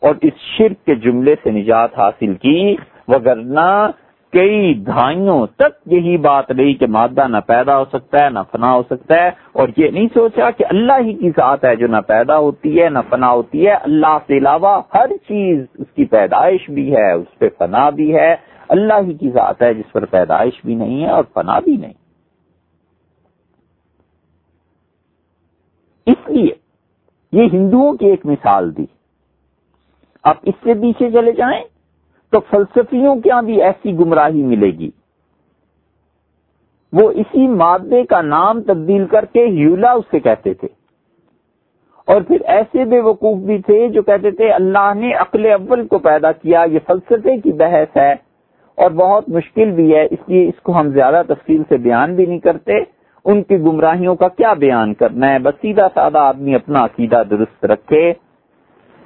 اور 0.00 0.14
اس 0.22 0.32
شرک 0.58 0.86
کے 0.86 0.94
جملے 0.94 1.34
سے 1.42 1.50
نجات 1.50 1.98
حاصل 1.98 2.34
کی۔ 2.34 2.76
وگرنہ 3.08 3.90
کئی 4.32 4.74
دھائیوں 4.74 5.46
تک 5.46 5.92
یہی 5.92 6.16
بات 6.16 6.50
رہی 6.50 6.74
کہ 6.74 6.86
مادہ 6.86 7.28
نہ 7.28 7.36
پیدا 7.46 7.78
ہو 7.78 7.84
سکتا 7.92 8.24
ہے، 8.24 8.30
نہ 8.30 8.38
فنا 8.52 8.72
ہو 8.72 8.82
سکتا 8.90 9.14
ہے۔ 9.14 9.30
اور 9.52 9.68
یہ 9.76 9.90
نہیں 9.90 10.08
سوچا 10.14 10.50
کہ 10.50 10.64
اللہ 10.68 10.92
ہی 11.00 11.14
کی 11.14 11.30
ذات 11.30 11.64
ہے 11.64 11.76
جو 11.76 11.86
نہ 11.86 11.96
پیدا 12.06 12.38
ہوتی 12.38 12.82
ہے، 12.82 12.88
نہ 12.88 12.98
فنا 13.10 13.30
ہوتی 13.30 13.66
ہے۔ 13.66 13.72
اللہ 13.72 14.18
سے 14.26 14.38
علاوہ 14.38 14.82
ہر 14.94 15.06
چیز 15.08 15.64
اس 15.78 15.86
کی 15.96 16.04
پیدائش 16.04 16.70
بھی 16.70 16.96
ہے، 16.96 17.12
اس 17.12 17.38
پہ 17.38 17.48
فنا 17.58 17.90
بھی 17.90 18.14
ہے۔ 18.14 18.36
اللہ 18.68 18.94
ہی 19.06 19.14
کی 19.14 19.30
ذات 19.30 19.62
ہے 19.62 19.74
جس 19.74 19.92
پر 19.92 20.04
پیدائش 20.04 20.52
بھی 20.64 20.74
نہیں 20.74 21.04
ہے 21.04 21.10
اور 21.10 21.24
فنا 21.34 21.58
بھی 21.58 21.76
نہیں۔ 21.76 22.09
اس 26.10 26.28
لیے 26.28 26.50
یہ 27.32 27.48
ہندوؤں 27.52 27.92
کی 27.92 28.06
ایک 28.06 28.26
مثال 28.26 28.76
دی۔ 28.76 28.86
اب 30.22 30.34
اس 30.42 30.54
سے 30.64 30.74
پیچھے 30.74 31.10
چلے 31.10 31.32
جائیں 31.32 31.64
تو 32.30 32.40
فلسفیوں 32.40 33.16
کیا 33.16 33.40
بھی 33.40 33.62
ایسی 33.62 33.98
گمراہی 33.98 34.42
ملے 34.42 34.70
گی۔ 34.70 34.90
وہ 36.92 37.10
اسی 37.10 37.48
مادے 37.48 38.04
کا 38.04 38.22
نام 38.22 38.62
تبدیل 38.62 39.06
کر 39.06 39.24
کے 39.24 39.46
ہیولا 39.46 39.92
اس 39.92 40.04
سے 40.10 40.20
کہتے 40.20 40.54
تھے۔ 40.54 40.68
اور 42.06 42.22
پھر 42.22 42.36
ایسے 42.46 42.84
بے 42.84 43.00
وقوف 43.00 43.38
بھی 43.38 43.58
تھے 43.58 43.88
جو 43.88 44.02
کہتے 44.02 44.30
تھے، 44.30 44.52
اللہ 44.52 44.94
نے 44.94 45.12
عقل 45.12 45.46
اول 45.46 45.86
کو 45.86 45.98
پیدا 45.98 46.32
کیا، 46.32 46.62
یہ 46.62 46.78
فلسفے 46.86 47.38
کی 47.38 47.52
بحث 47.52 47.96
ہے 47.96 48.12
اور 48.74 48.90
بہت 48.90 49.28
مشکل 49.28 49.70
بھی 49.70 49.94
ہے، 49.94 50.04
اس 50.04 50.18
لیے 50.26 50.48
اس 50.48 50.62
کو 50.62 50.80
ہم 50.80 50.88
زیادہ 50.88 51.22
تفصیل 51.28 51.62
سے 51.68 51.76
بیان 51.76 52.14
بھی 52.14 52.26
نہیں 52.26 52.38
کرتے۔ 52.38 52.99
ان 53.24 53.42
کی 53.42 53.56
گمراہیوں 53.56 54.14
کا 54.14 54.28
کیا 54.28 54.52
بیان 54.52 54.94
کرنا 54.94 55.32
ہے؟ 55.32 55.38
بس 55.38 55.54
سیدھا 55.60 55.88
سادہ 55.94 56.18
آدمی 56.18 56.54
اپنا 56.54 56.84
عقیدہ 56.84 57.22
درست 57.30 57.64
رکھے۔ 57.64 58.12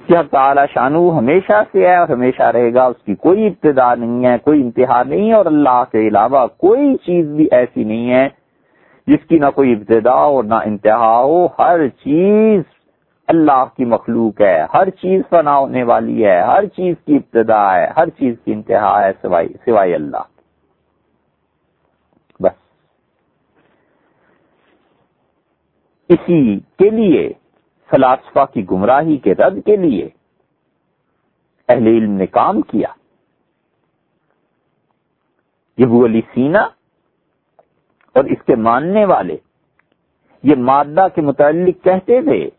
کیا 0.06 0.22
تعالی 0.30 0.60
شانو 0.74 1.18
ہمیشہ 1.18 1.62
سے 1.72 1.86
ہے 1.88 1.96
اور 1.96 2.08
ہمیشہ 2.08 2.42
رہے 2.42 2.74
گا، 2.74 2.84
اس 2.84 3.02
کی 3.04 3.14
کوئی 3.14 3.46
ابتدا 3.46 3.94
نہیں 3.94 4.24
ہے، 4.24 4.36
کوئی 4.44 4.60
انتہا 4.62 5.02
نہیں 5.02 5.28
ہے 5.28 5.34
اور 5.34 5.46
اللہ 5.46 5.82
کے 5.92 6.08
علاوہ 6.08 6.46
کوئی 6.46 6.96
چیز 6.96 7.26
بھی 7.26 7.48
ایسی 7.52 7.84
نہیں 7.84 8.10
ہے 8.10 8.28
جس 9.06 9.26
کی 9.28 9.38
نہ 9.38 9.50
کوئی 9.54 9.72
ابتدا 9.72 10.12
اور 10.12 10.44
نہ 10.44 10.54
انتہا 10.54 11.16
ہو۔ 11.22 11.46
ہر 11.58 11.88
چیز 11.88 12.62
اللہ 13.28 13.64
کی 13.76 13.84
مخلوق 13.84 14.40
ہے، 14.40 14.64
ہر 14.74 14.90
چیز 14.90 15.22
فنا 15.30 15.56
ہونے 15.56 15.82
والی 15.82 16.24
ہے، 16.24 16.40
ہر 16.40 16.64
چیز 16.66 16.94
کی 17.06 17.16
ابتدا 17.16 17.74
ہے، 17.74 17.86
ہر 17.96 18.08
چیز 18.08 18.34
کی 18.44 18.52
انتہا 18.52 18.94
ہے 19.04 19.10
سوائے 19.64 19.94
اللہ۔ 19.94 20.33
اسی 26.08 26.58
کے 26.58 26.90
لیے، 26.90 27.32
فلاسفہ 27.90 28.44
کی 28.54 28.70
گمراہی 28.70 29.16
کے 29.16 29.34
رد 29.34 29.58
کے 29.66 29.76
لیے 29.76 30.08
اہل 31.68 31.86
علم 31.86 32.10
نے 32.10 32.26
کام 32.26 32.60
کیا۔ 32.60 32.88
یہ 35.78 36.04
علی 36.04 36.20
سینا 36.34 36.60
اور 38.14 38.24
اس 38.24 38.46
کے 38.46 38.56
ماننے 38.56 39.04
والے۔ 39.04 39.36
یہ 40.42 40.54
مادہ 40.56 41.06
کے 41.14 41.20
متعلق 41.20 41.84
کہتے 41.84 42.22
تھے 42.22 42.50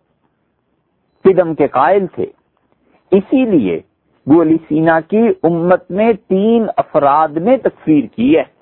قدم 1.23 1.55
کے 1.55 1.67
قائل 1.67 2.07
تھے۔ 2.07 2.25
اسی 3.11 3.45
لیے 3.45 3.81
علی 4.41 4.57
سینا 4.67 4.99
کی 4.99 5.27
امت 5.43 5.91
میں 5.91 6.13
تین 6.13 6.65
افراد 6.77 7.27
نے 7.27 7.57
تکفیر 7.57 8.03
کی 8.15 8.37
ہے۔ 8.37 8.54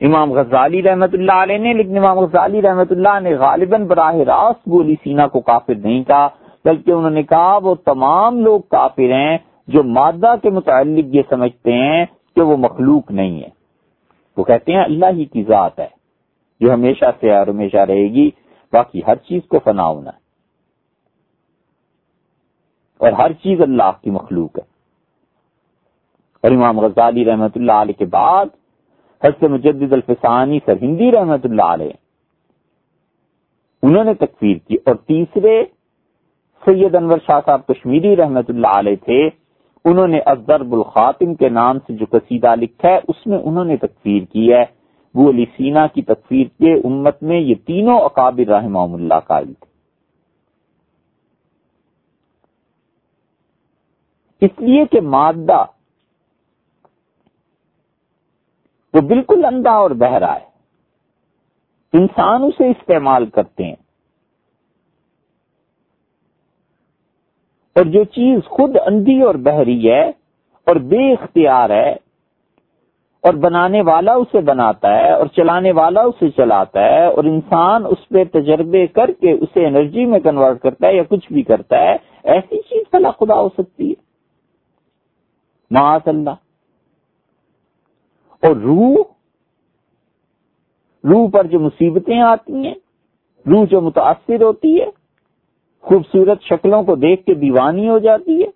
امام 0.00 0.32
غزالی 0.32 0.82
رحمت 0.82 1.14
اللہ 1.14 1.32
علیہ 1.32 1.58
نے، 1.58 1.72
لیکن 1.72 1.98
امام 1.98 2.18
غزالی 2.18 2.62
رحمت 2.62 2.92
اللہ 2.92 3.20
نے 3.22 3.34
غالباً 3.34 3.86
براہ 3.86 4.14
راست 4.14 4.68
گولی 4.68 4.94
سینا 5.02 5.26
کو 5.26 5.40
کافر 5.40 5.74
نہیں 5.74 6.04
کہا 6.04 6.28
بلکہ 6.64 6.90
انہوں 6.90 7.10
نے 7.10 7.22
کہا 7.22 7.58
وہ 7.62 7.74
تمام 7.74 8.40
لوگ 8.40 8.60
کافر 8.60 9.12
ہیں 9.12 9.38
جو 9.68 9.82
مادہ 9.82 10.34
کے 10.42 10.50
متعلق 10.50 11.14
یہ 11.14 11.22
سمجھتے 11.28 11.72
ہیں 11.72 12.06
کہ 12.34 12.40
وہ 12.40 12.56
مخلوق 12.56 13.10
نہیں 13.10 13.42
ہے 13.42 13.48
وہ 14.36 14.44
کہتے 14.44 14.72
ہیں 14.72 14.84
اللہ 14.84 15.06
ہی 15.12 15.24
کی 15.24 15.44
ذات 15.44 15.80
ہے، 15.80 15.88
جو 16.60 16.74
ہمیشہ 16.74 17.04
سے 17.20 17.36
اور 17.36 17.46
ہمیشہ 17.46 17.76
رہے 17.76 18.08
گی، 18.08 18.30
باقی 18.72 19.00
ہر 19.06 19.14
چیز 19.14 19.42
کو 19.48 19.58
فنا 19.64 19.86
ہونا 19.86 20.10
ہے۔ 20.10 20.24
اور 22.98 23.12
ہر 23.12 23.32
چیز 23.32 23.60
اللہ 23.60 23.90
کی 24.02 24.10
مخلوق 24.10 24.58
ہے۔ 24.58 24.62
اور 26.42 26.50
امام 26.50 26.80
غزالی 26.80 27.24
رحمت 27.24 27.56
اللہ 27.56 27.72
علیہ 27.72 27.98
کے 27.98 28.04
بعد 28.04 28.46
حضرت 29.22 29.42
مجدد 29.42 29.92
الفسانی 29.92 30.58
سر 30.66 30.72
ہندی 30.82 31.12
رحمت 31.12 31.44
اللہ 31.44 31.62
علیہ۔ 31.62 31.90
انہوں 33.82 34.04
نے 34.04 34.14
تکفیر 34.14 34.56
کی 34.56 34.74
اور 34.74 34.94
تیسرے 34.94 35.64
سید 36.66 36.94
انور 36.94 37.18
شاہ 37.26 37.40
صاحب 37.46 37.66
کشمیری 37.66 38.16
رحمت 38.16 38.50
اللہ 38.50 38.78
علیہ 38.78 38.96
تھے، 39.04 39.28
انہوں 39.84 40.06
نے 40.06 40.18
ازرب 40.26 40.72
الخاتم 40.72 41.34
کے 41.34 41.48
نام 41.48 41.78
سے 41.78 41.92
جو 41.92 42.06
قصیدہ 42.10 42.54
لکھا 42.54 42.88
ہے، 42.88 42.98
اس 43.08 43.26
میں 43.26 43.38
انہوں 43.38 43.64
نے 43.64 43.76
تکفیر 43.76 44.22
کی 44.32 44.52
ہے۔ 44.52 44.64
وہ 45.14 45.30
علی 45.30 45.44
سینا 45.56 45.86
کی 45.86 46.02
تکفیر 46.02 46.46
کے 46.46 46.74
امت 46.74 47.22
میں 47.22 47.40
یہ 47.40 47.54
تینوں 47.66 48.00
اکابر 48.00 48.48
رحمہ 48.48 48.78
اللہ 48.78 49.20
قائل 49.26 49.52
تھے۔ 49.52 49.74
اس 54.46 54.50
لیے 54.58 54.84
کہ 54.84 55.00
مادہ 55.00 55.64
وہ 58.94 59.00
بالکل 59.00 59.44
اندھا 59.44 59.70
اور 59.70 59.90
بہرا 59.90 60.34
ہے۔ 60.34 60.54
انسان 61.92 62.42
اسے 62.42 62.70
استعمال 62.70 63.26
کرتے 63.26 63.64
ہیں۔ 63.64 63.84
اور 67.74 67.84
جو 67.84 68.04
چیز 68.04 68.38
خود 68.44 68.76
اندھی 68.86 69.22
اور 69.22 69.34
بحری 69.34 69.90
ہے 69.90 70.08
اور 70.66 70.76
بے 70.76 71.12
اختیار 71.12 71.70
ہے 71.70 71.92
اور 73.20 73.34
بنانے 73.34 73.82
والا 73.82 74.12
اسے 74.12 74.40
بناتا 74.40 74.88
ہے 74.88 75.12
اور 75.12 75.26
چلانے 75.26 75.72
والا 75.72 76.00
اسے 76.00 76.30
چلاتا 76.30 76.80
ہے 76.80 77.06
اور 77.06 77.24
انسان 77.24 77.86
اس 77.86 78.08
پہ 78.08 78.24
تجربے 78.24 78.86
کر 78.86 79.10
کے 79.20 79.32
اسے 79.32 79.66
انرجی 79.66 80.04
میں 80.04 80.20
کنورٹ 80.20 80.62
کرتا 80.62 80.86
ہے 80.86 80.96
یا 80.96 81.02
کچھ 81.02 81.32
بھی 81.32 81.42
کرتا 81.42 81.76
ہے، 81.76 81.96
ایسی 82.22 82.56
چیز 82.56 82.82
فلا 82.90 83.10
خدا 83.10 83.34
ہو 83.34 83.48
سکتی 83.48 83.90
ہے۔ 83.90 83.94
معاذ 85.70 86.00
اللہ 86.06 86.43
اور 88.44 88.56
روح 88.56 88.96
روح 91.04 91.24
پر 91.30 91.46
جو 91.46 91.58
مصیبتیں 91.60 92.20
آتی 92.22 92.66
ہیں، 92.66 92.74
روح 93.46 93.64
جو 93.70 93.80
متاثر 93.80 94.42
ہوتی 94.42 94.70
ہے، 94.80 94.88
خوبصورت 95.84 96.42
شکلوں 96.42 96.82
کو 96.82 96.94
دیکھ 96.96 97.24
کے 97.26 97.34
دیوانی 97.34 97.88
ہو 97.88 97.98
جاتی 97.98 98.34
ہے، 98.42 98.48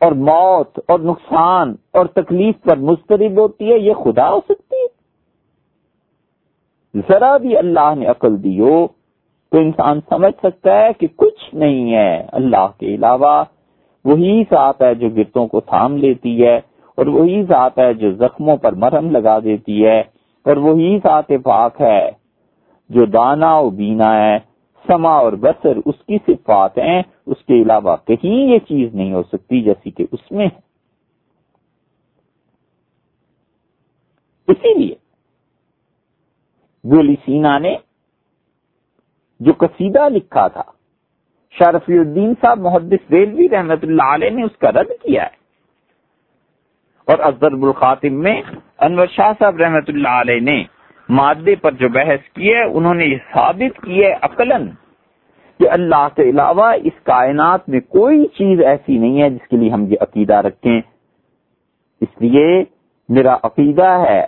اور 0.00 0.12
موت 0.28 0.68
اور 0.88 0.98
نقصان 1.00 1.74
اور 1.92 2.06
تکلیف 2.14 2.54
پر 2.62 2.76
مسترب 2.80 3.38
ہوتی 3.38 3.64
ہے، 3.70 3.78
یہ 3.78 3.94
خدا 3.94 4.28
ہو 4.30 4.40
سکتی 4.40 4.76
ہے۔ 4.76 4.88
ذرا 7.08 7.36
بھی 7.36 7.56
اللہ 7.56 7.94
نے 7.98 8.06
عقل 8.06 8.42
دی 8.44 8.58
ہو، 8.60 8.86
تو 9.52 9.58
انسان 9.58 10.00
سمجھ 10.08 10.36
سکتا 10.42 10.72
ہے 10.78 10.92
کہ 10.92 11.06
کچھ 11.16 11.54
نہیں 11.54 11.94
ہے۔ 11.94 12.14
اللہ 12.32 12.66
کے 12.78 12.94
علاوہ 12.94 13.34
وہی 14.04 14.42
ذات 14.50 14.82
ہے 14.82 14.94
جو 14.94 15.08
گرتوں 15.08 15.46
کو 15.46 15.60
تھام 15.62 15.96
لیتی 15.96 16.34
ہے۔ 16.46 16.58
اور 16.96 17.06
وہی 17.06 17.42
ذات 17.42 17.78
ہے 17.78 17.94
جو 17.94 18.12
زخموں 18.12 18.56
پر 18.56 18.72
مرہم 18.72 19.10
لگا 19.10 19.38
دیتی 19.38 19.86
ہے 19.86 20.00
اور 20.44 20.56
وہی 20.56 20.98
ذات 20.98 21.28
پاک 21.44 21.80
ہے 21.80 22.10
جو 22.90 23.04
دانا 23.04 23.58
و 23.58 23.70
بینا 23.70 24.14
ہے، 24.14 24.38
سما 24.86 25.14
اور 25.16 25.32
بسر 25.32 25.76
اس 25.86 25.94
کی 26.06 26.18
صفات 26.26 26.78
ہیں۔ 26.78 27.02
اس 27.26 27.44
کے 27.44 27.62
علاوہ 27.62 27.96
کہیں 28.06 28.52
یہ 28.52 28.58
چیز 28.58 28.94
نہیں 28.94 29.12
ہو 29.12 29.22
سکتی 29.22 29.62
جیسی 29.62 29.90
کہ 29.90 30.06
اس 30.12 30.32
میں 30.32 30.46
ہے۔ 30.46 30.60
اسی 34.48 34.74
لیے 34.74 34.94
گولی 36.84 37.14
سینا 37.24 37.58
نے 37.58 37.76
جو 39.40 39.52
قصیدہ 39.52 40.08
لکھا 40.08 40.48
تھا، 40.48 40.62
شارفی 41.58 41.98
الدین 41.98 42.34
صاحب 42.40 42.58
محدث 42.58 43.10
ریلوی 43.10 43.48
رحمت 43.48 43.78
اللہ 43.82 44.14
علیہ 44.14 44.30
نے 44.30 44.42
اس 44.42 44.56
کا 44.58 44.72
رد 44.72 44.90
کیا 45.02 45.22
ہے۔ 45.22 45.41
اور 47.08 47.18
افضر 47.18 47.52
الخاتم 47.52 48.20
میں 48.22 48.40
انور 48.78 49.06
شاہ 49.06 49.32
صاحب 49.38 49.56
رحمت 49.56 49.88
اللہ 49.88 50.20
علیہ 50.20 50.40
نے 50.40 50.62
مادے 51.08 51.54
پر 51.54 51.72
جو 51.72 51.88
بحث 51.88 52.28
کی 52.34 52.54
ہے، 52.54 52.62
انہوں 52.62 52.94
نے 52.94 53.04
یہ 53.04 53.16
ثابت 53.34 53.82
کی 53.82 54.04
ہے 54.04 54.12
عقلن 54.22 54.68
کہ 55.60 55.68
اللہ 55.70 56.06
کے 56.16 56.28
علاوہ 56.30 56.72
اس 56.84 57.02
کائنات 57.04 57.68
میں 57.68 57.80
کوئی 57.88 58.26
چیز 58.38 58.62
ایسی 58.64 58.98
نہیں 58.98 59.22
ہے 59.22 59.30
جس 59.30 59.48
کے 59.48 59.56
لیے 59.56 59.70
ہم 59.70 59.86
یہ 59.88 59.96
عقیدہ 60.00 60.34
رکھیں۔ 60.34 60.80
اس 62.00 62.20
لیے 62.20 62.46
میرا 63.08 63.36
عقیدہ 63.42 63.88
ہے، 64.08 64.22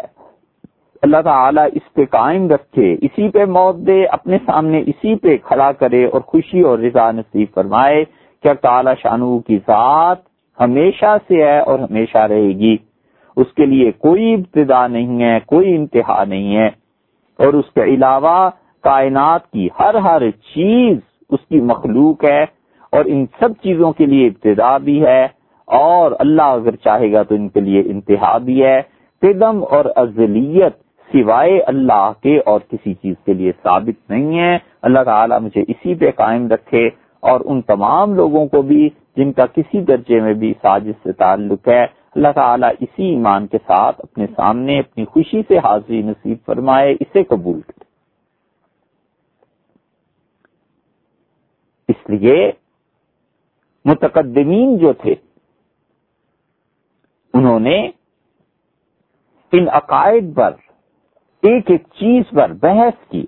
اللہ 1.03 1.21
تعالیٰ 1.25 1.67
اس 1.73 1.93
پہ 1.95 2.05
قائم 2.11 2.51
رکھے، 2.51 2.93
اسی 3.03 3.29
پہ 3.29 3.45
موت 3.45 3.77
دے، 3.87 4.05
اپنے 4.05 4.39
سامنے 4.47 4.83
اسی 4.87 5.15
پہ 5.15 5.37
کھڑا 5.45 5.71
کرے 5.73 6.05
اور 6.05 6.21
خوشی 6.21 6.61
اور 6.61 6.79
رضا 6.79 7.11
نصیب 7.11 7.49
فرمائے 7.55 8.05
کیا 8.45 8.53
تعالیٰ 8.61 8.95
شانو 9.03 9.39
کی 9.39 9.59
ذات 9.59 10.19
ہمیشہ 10.61 11.17
سے 11.29 11.43
ہے 11.45 11.59
اور 11.59 11.79
ہمیشہ 11.79 12.19
رہے 12.19 12.49
گی۔ 12.49 12.77
اس 13.37 13.47
کے 13.57 13.67
لیے 13.67 13.93
کوئی 13.93 14.35
ابتدا 14.35 14.87
نہیں 14.87 15.23
ہے، 15.23 15.39
کوئی 15.47 15.75
انتہا 15.77 16.25
نہیں 16.25 16.57
ہے۔ 16.57 16.67
اور 17.39 17.53
اس 17.53 17.65
کے 17.75 17.83
علاوہ 17.83 18.51
کائنات 18.83 19.51
کی 19.51 19.69
ہر 19.79 19.95
ہر 19.95 20.31
چیز 20.31 20.97
اس 21.31 21.47
کی 21.49 21.61
مخلوق 21.61 22.25
ہے 22.25 22.43
اور 22.93 23.05
ان 23.05 23.27
سب 23.41 23.49
چیزوں 23.63 23.93
کے 23.93 24.07
لیے 24.07 24.27
ابتدا 24.27 24.79
بھی 24.79 25.07
ہے 25.07 25.25
اور 25.65 26.13
اللہ 26.19 26.43
اگر 26.43 26.77
چاہے 26.77 27.13
گا 27.13 27.23
تو 27.23 27.35
ان 27.35 27.49
کے 27.49 27.61
لیے 27.61 27.83
انتہا 27.87 28.39
بھی 28.39 28.65
ہے۔ 28.65 28.83
قدم 29.21 29.65
اور 29.71 29.85
ازلیت 29.97 30.73
سوائے 31.13 31.61
اللہ 31.61 32.13
کے 32.23 32.39
اور 32.47 32.61
کسی 32.71 32.95
چیز 32.95 33.15
کے 33.27 33.33
لیے 33.33 33.53
ثابت 33.63 34.11
نہیں 34.11 34.39
ہے۔ 34.39 34.59
اللہ 34.83 35.01
تعالیٰ 35.05 35.41
مجھے 35.41 35.63
اسی 35.69 35.95
پہ 35.95 36.11
قائم 36.11 36.49
رکھے 36.49 36.87
اور 37.21 37.41
ان 37.45 37.63
تمام 37.63 38.15
لوگوں 38.15 38.47
کو 38.47 38.63
بھی 38.63 38.89
جن 39.17 39.33
کا 39.33 39.47
کسی 39.47 39.81
درجے 39.81 40.21
میں 40.21 40.35
بھی 40.35 40.55
سازش 40.63 41.03
سے 41.03 41.13
تعلق 41.13 41.69
ہے۔ 41.69 41.85
اللہ 41.85 42.33
تعالیٰ 42.35 42.71
اسی 42.81 43.05
ایمان 43.05 43.47
کے 43.47 43.59
ساتھ 43.59 44.01
اپنے 44.01 44.27
سامنے 44.37 44.79
اپنی 44.79 45.05
خوشی 45.05 45.43
سے 45.49 45.59
حاضری 45.59 46.03
نصیب 46.03 46.39
فرمائے، 46.47 46.95
اسے 47.01 47.25
قبول 47.25 47.61
کرے۔ 47.61 47.85
اس 51.89 52.11
لیے 52.11 52.53
متقدمین 53.85 54.79
جو 54.79 54.93
تھے، 54.93 55.15
انہوں 57.35 57.61
نے 57.61 57.91
ان 59.53 59.69
عقائد 59.69 60.35
پر 60.37 60.51
ایک 61.43 61.71
ایک 61.71 61.83
چیز 61.83 62.23
پر 62.31 62.53
بحث 62.53 63.11
کی۔ 63.11 63.25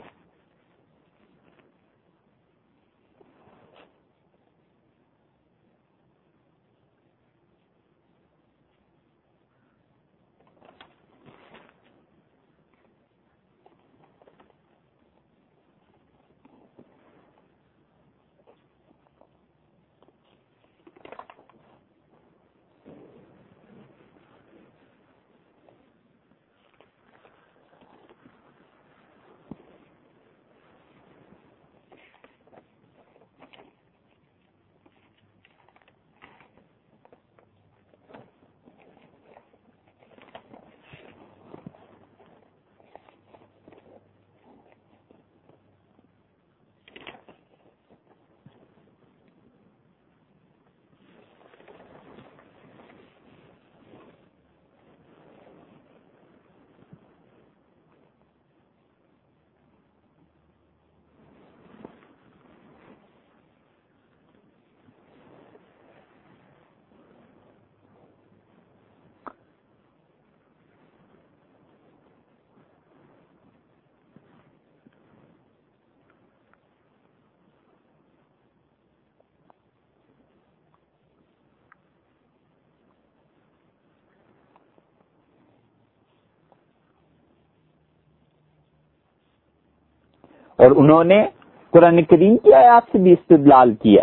اور 90.67 90.77
انہوں 90.77 91.05
نے 91.05 91.27
قرآن 91.71 92.03
کریم 92.03 92.37
کی 92.37 92.55
آیات 92.55 92.83
سے 92.93 92.99
بھی 92.99 93.13
استدلال 93.13 93.75
کیا۔ 93.75 94.03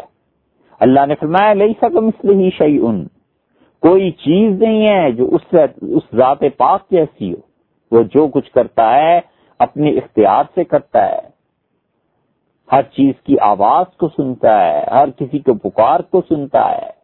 اللہ 0.79 1.05
نے 1.05 1.15
فرمایا 1.15 1.53
لئی 1.53 1.73
سکم 1.81 2.07
اس 2.07 2.25
لیے 2.25 2.49
شعی 2.49 2.77
کوئی 3.81 4.11
چیز 4.11 4.61
نہیں 4.61 4.87
ہے 4.87 5.11
جو 5.11 5.25
اس 5.25 5.55
اس 5.81 6.15
ذات 6.15 6.39
پاک 6.57 6.81
جیسی 6.91 7.33
ہو۔ 7.33 7.53
وہ 7.91 8.03
جو 8.03 8.27
کچھ 8.27 8.51
کرتا 8.51 8.95
ہے، 8.95 9.19
اپنے 9.59 9.89
اختیار 9.89 10.43
سے 10.55 10.63
کرتا 10.63 11.05
ہے۔ 11.05 11.19
ہر 12.71 12.81
چیز 12.81 13.13
کی 13.23 13.35
آواز 13.39 13.97
کو 13.97 14.07
سنتا 14.07 14.65
ہے، 14.65 14.83
ہر 14.91 15.09
کسی 15.19 15.39
کو 15.39 15.53
پکار 15.53 15.99
کو 15.99 16.21
سنتا 16.29 16.71
ہے۔ 16.71 17.02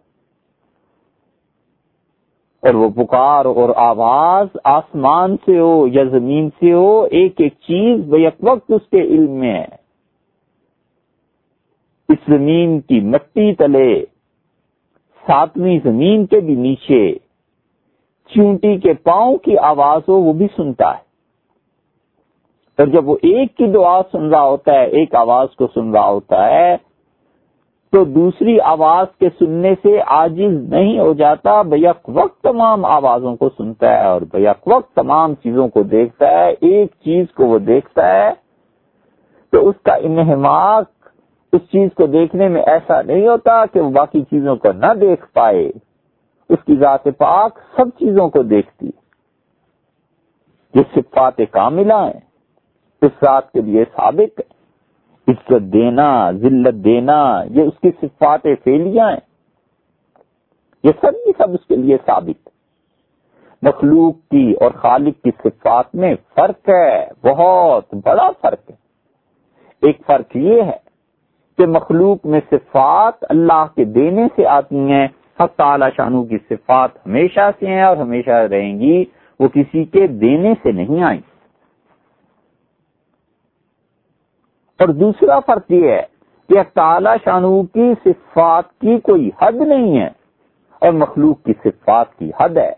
اور 2.61 2.73
وہ 2.73 2.89
پکار 2.89 3.45
اور 3.45 3.69
آواز 3.75 4.47
آسمان 4.63 5.37
سے 5.45 5.59
ہو 5.59 5.87
یا 5.87 6.03
زمین 6.03 6.49
سے 6.49 6.73
ہو، 6.73 7.07
ایک 7.11 7.33
ایک 7.37 7.53
چیز 7.53 8.05
بیک 8.05 8.33
وقت 8.41 8.71
اس 8.71 8.89
کے 8.91 9.01
علم 9.01 9.31
میں 9.31 9.53
ہے۔ 9.53 9.79
اس 12.09 12.17
زمین 12.27 12.79
کی 12.79 12.99
مٹی 12.99 13.53
تلے، 13.53 14.05
ساتویں 15.27 15.79
زمین 15.83 16.25
کے 16.25 16.39
بھی 16.39 16.55
نیچے، 16.55 17.13
چونٹی 18.29 18.77
کے 18.77 18.93
پاؤں 18.93 19.37
کی 19.37 19.57
آواز 19.57 20.01
ہو، 20.07 20.13
وہ 20.13 20.33
بھی 20.33 20.47
سنتا 20.55 20.91
ہے۔ 20.91 21.09
اور 22.77 22.87
جب 22.87 23.09
وہ 23.09 23.15
ایک 23.15 23.57
کی 23.57 23.67
دعا 23.67 24.01
سن 24.11 24.29
رہا 24.29 24.43
ہوتا 24.43 24.71
ہے، 24.71 24.85
ایک 24.85 25.15
آواز 25.15 25.47
کو 25.57 25.67
سن 25.73 25.91
رہا 25.91 26.09
ہوتا 26.09 26.47
ہے 26.47 26.88
تو 27.91 28.03
دوسری 28.05 28.59
آواز 28.59 29.05
کے 29.19 29.29
سننے 29.39 29.73
سے 29.81 29.99
عاجز 29.99 30.73
نہیں 30.73 30.99
ہو 30.99 31.13
جاتا، 31.13 31.61
بیک 31.61 32.09
وقت 32.09 32.43
تمام 32.43 32.85
آوازوں 32.85 33.35
کو 33.35 33.49
سنتا 33.49 33.99
ہے 33.99 34.07
اور 34.07 34.21
بیک 34.21 34.67
وقت 34.67 34.95
تمام 34.95 35.35
چیزوں 35.35 35.67
کو 35.67 35.83
دیکھتا 35.83 36.29
ہے، 36.29 36.49
ایک 36.51 36.91
چیز 36.91 37.25
کو 37.35 37.45
وہ 37.45 37.59
دیکھتا 37.59 38.07
ہے۔ 38.07 38.31
تو 39.51 39.69
اس 39.69 39.75
کا 39.83 39.95
انہماق 39.95 40.83
اس 41.53 41.61
چیز 41.61 41.89
کو 41.95 42.05
دیکھنے 42.05 42.47
میں 42.47 42.61
ایسا 42.61 43.01
نہیں 43.01 43.27
ہوتا 43.27 43.65
کہ 43.65 43.79
وہ 43.79 43.89
باقی 43.89 44.21
چیزوں 44.21 44.55
کو 44.55 44.71
نہ 44.71 44.93
دیکھ 45.01 45.25
پائے۔ 45.33 45.71
اس 46.49 46.65
کی 46.65 46.75
ذات 46.75 47.03
پاک 47.03 47.59
سب 47.75 47.89
چیزوں 47.89 48.29
کو 48.29 48.43
دیکھتی۔ 48.43 48.89
جو 50.73 50.81
صفات 50.95 51.41
کاملہ 51.51 51.93
ہیں، 51.93 52.19
اس 53.01 53.11
ذات 53.23 53.51
کے 53.51 53.61
لیے 53.61 53.83
ثابت 53.83 54.39
ہے 54.39 54.58
عزت 55.29 55.73
دینا، 55.73 56.31
ذلت 56.31 56.85
دینا، 56.85 57.43
یہ 57.49 57.61
اس 57.61 57.79
کی 57.81 57.89
صفات 58.01 58.47
فیلیاں 58.63 59.11
ہیں۔ 59.11 59.29
یہ 60.83 60.91
سب 61.01 61.11
کی 61.11 61.31
سب 61.37 61.51
اس 61.53 61.65
کے 61.67 61.75
لیے 61.75 61.97
ثابت۔ 62.05 62.49
مخلوق 63.61 64.15
کی 64.31 64.53
اور 64.61 64.71
خالق 64.71 65.23
کی 65.23 65.31
صفات 65.43 65.95
میں 65.95 66.15
فرق 66.35 66.69
ہے، 66.69 67.07
بہت 67.23 67.95
بڑا 68.03 68.31
فرق 68.41 68.71
ہے۔ 68.71 68.75
ایک 69.81 70.01
فرق 70.07 70.35
یہ 70.35 70.61
ہے 70.61 70.77
کہ 71.57 71.65
مخلوق 71.65 72.25
میں 72.25 72.39
صفات 72.51 73.25
اللہ 73.29 73.65
کے 73.75 73.85
دینے 73.85 74.27
سے 74.35 74.47
آتی 74.47 74.75
ہیں، 74.75 75.07
حق 75.39 75.57
تعالی 75.57 75.85
شانو 75.97 76.23
کی 76.23 76.37
صفات 76.49 77.07
ہمیشہ 77.07 77.49
سے 77.59 77.67
ہیں 77.67 77.83
اور 77.83 77.97
ہمیشہ 77.97 78.29
رہیں 78.29 78.79
گی، 78.79 79.05
وہ 79.39 79.47
کسی 79.47 79.83
کے 79.83 80.07
دینے 80.07 80.53
سے 80.63 80.71
نہیں 80.71 81.03
آئیں۔ 81.03 81.28
اور 84.79 84.87
دوسرا 84.87 85.39
فرق 85.39 85.71
یہ 85.71 85.89
ہے 85.89 86.01
کہ 86.49 86.61
تعالی 86.73 87.09
شانو 87.23 87.61
کی 87.63 87.93
صفات 88.03 88.63
کی 88.81 88.99
کوئی 88.99 89.29
حد 89.41 89.55
نہیں 89.55 89.99
ہے 89.99 90.09
اور 90.81 90.93
مخلوق 90.93 91.43
کی 91.43 91.53
صفات 91.63 92.15
کی 92.15 92.31
حد 92.39 92.57
ہے۔ 92.57 92.73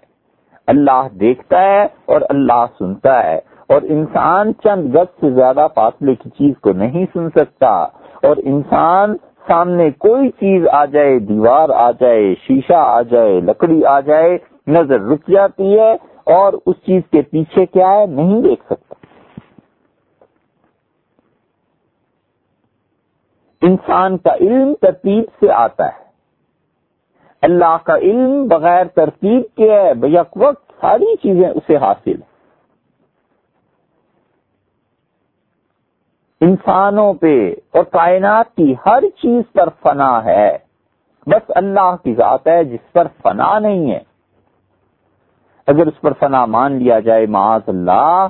اللہ 0.68 1.08
دیکھتا 1.20 1.62
ہے 1.62 1.84
اور 1.84 2.22
اللہ 2.30 2.66
سنتا 2.80 3.24
ہے 3.24 3.40
اور 3.68 3.82
انسان 3.82 4.52
چند 4.64 4.96
گز 4.96 5.22
سے 5.22 5.30
زیادہ 5.30 5.68
فاصلے 5.76 6.16
کی 6.16 6.30
چیز 6.30 6.54
کو 6.62 6.74
نہیں 6.74 7.06
سن 7.14 7.30
سکتا 7.30 7.72
اور 8.24 8.36
انسان 8.44 9.16
سامنے 9.48 9.90
کوئی 9.92 10.30
چیز 10.30 10.68
آ 10.68 10.86
جائے، 10.86 11.20
دیوار 11.20 11.70
آ 11.70 11.92
جائے، 11.92 12.34
شیشہ 12.48 12.74
آ 12.74 13.02
جائے، 13.02 13.42
لکڑی 13.42 13.86
آ 13.86 14.00
جائے، 14.00 14.38
نظر 14.68 15.02
رک 15.02 15.30
جاتی 15.30 15.80
ہے 15.80 15.92
اور 16.26 16.54
اس 16.66 16.76
چیز 16.76 17.02
کے 17.12 17.22
پیچھے 17.22 17.66
کیا 17.66 17.92
ہے؟ 17.92 18.06
نہیں 18.06 18.42
دیکھ 18.42 18.66
سکتا۔ 18.66 19.01
انسان 23.62 24.18
کا 24.18 24.36
علم 24.36 24.74
ترتیب 24.82 25.24
سے 25.40 25.52
آتا 25.52 25.86
ہے۔ 25.86 26.02
اللہ 27.42 27.78
کا 27.84 27.98
علم 27.98 28.48
بغیر 28.48 28.86
ترتیب 28.86 29.42
کے 29.56 29.80
ہے، 29.80 29.94
بیک 29.94 30.38
وقت 30.38 30.72
ساری 30.82 31.16
چیزیں 31.16 31.50
اسے 31.50 31.78
حاصل 31.78 32.12
ہیں۔ 32.12 32.32
انسانوں 36.42 37.14
پہ 37.14 37.54
اور 37.72 37.84
کائنات 37.84 38.56
کی 38.56 38.76
ہر 38.86 39.04
چیز 39.22 39.44
پر 39.54 39.70
فنا 39.84 40.26
ہے۔ 40.26 40.58
بس 41.28 41.52
اللہ 41.56 41.96
کی 42.04 42.16
ذات 42.16 42.48
ہے، 42.48 42.64
جس 42.64 42.92
پر 42.92 43.08
فنا 43.24 43.60
نہیں 43.60 43.92
ہے۔ 43.92 44.00
اگر 45.68 45.88
اس 45.88 46.02
پر 46.02 46.14
فنا 46.14 46.46
مان 46.46 46.72
لیا 46.72 47.00
جائے، 47.00 47.26
معاذ 47.26 47.62
اللہ، 47.68 48.28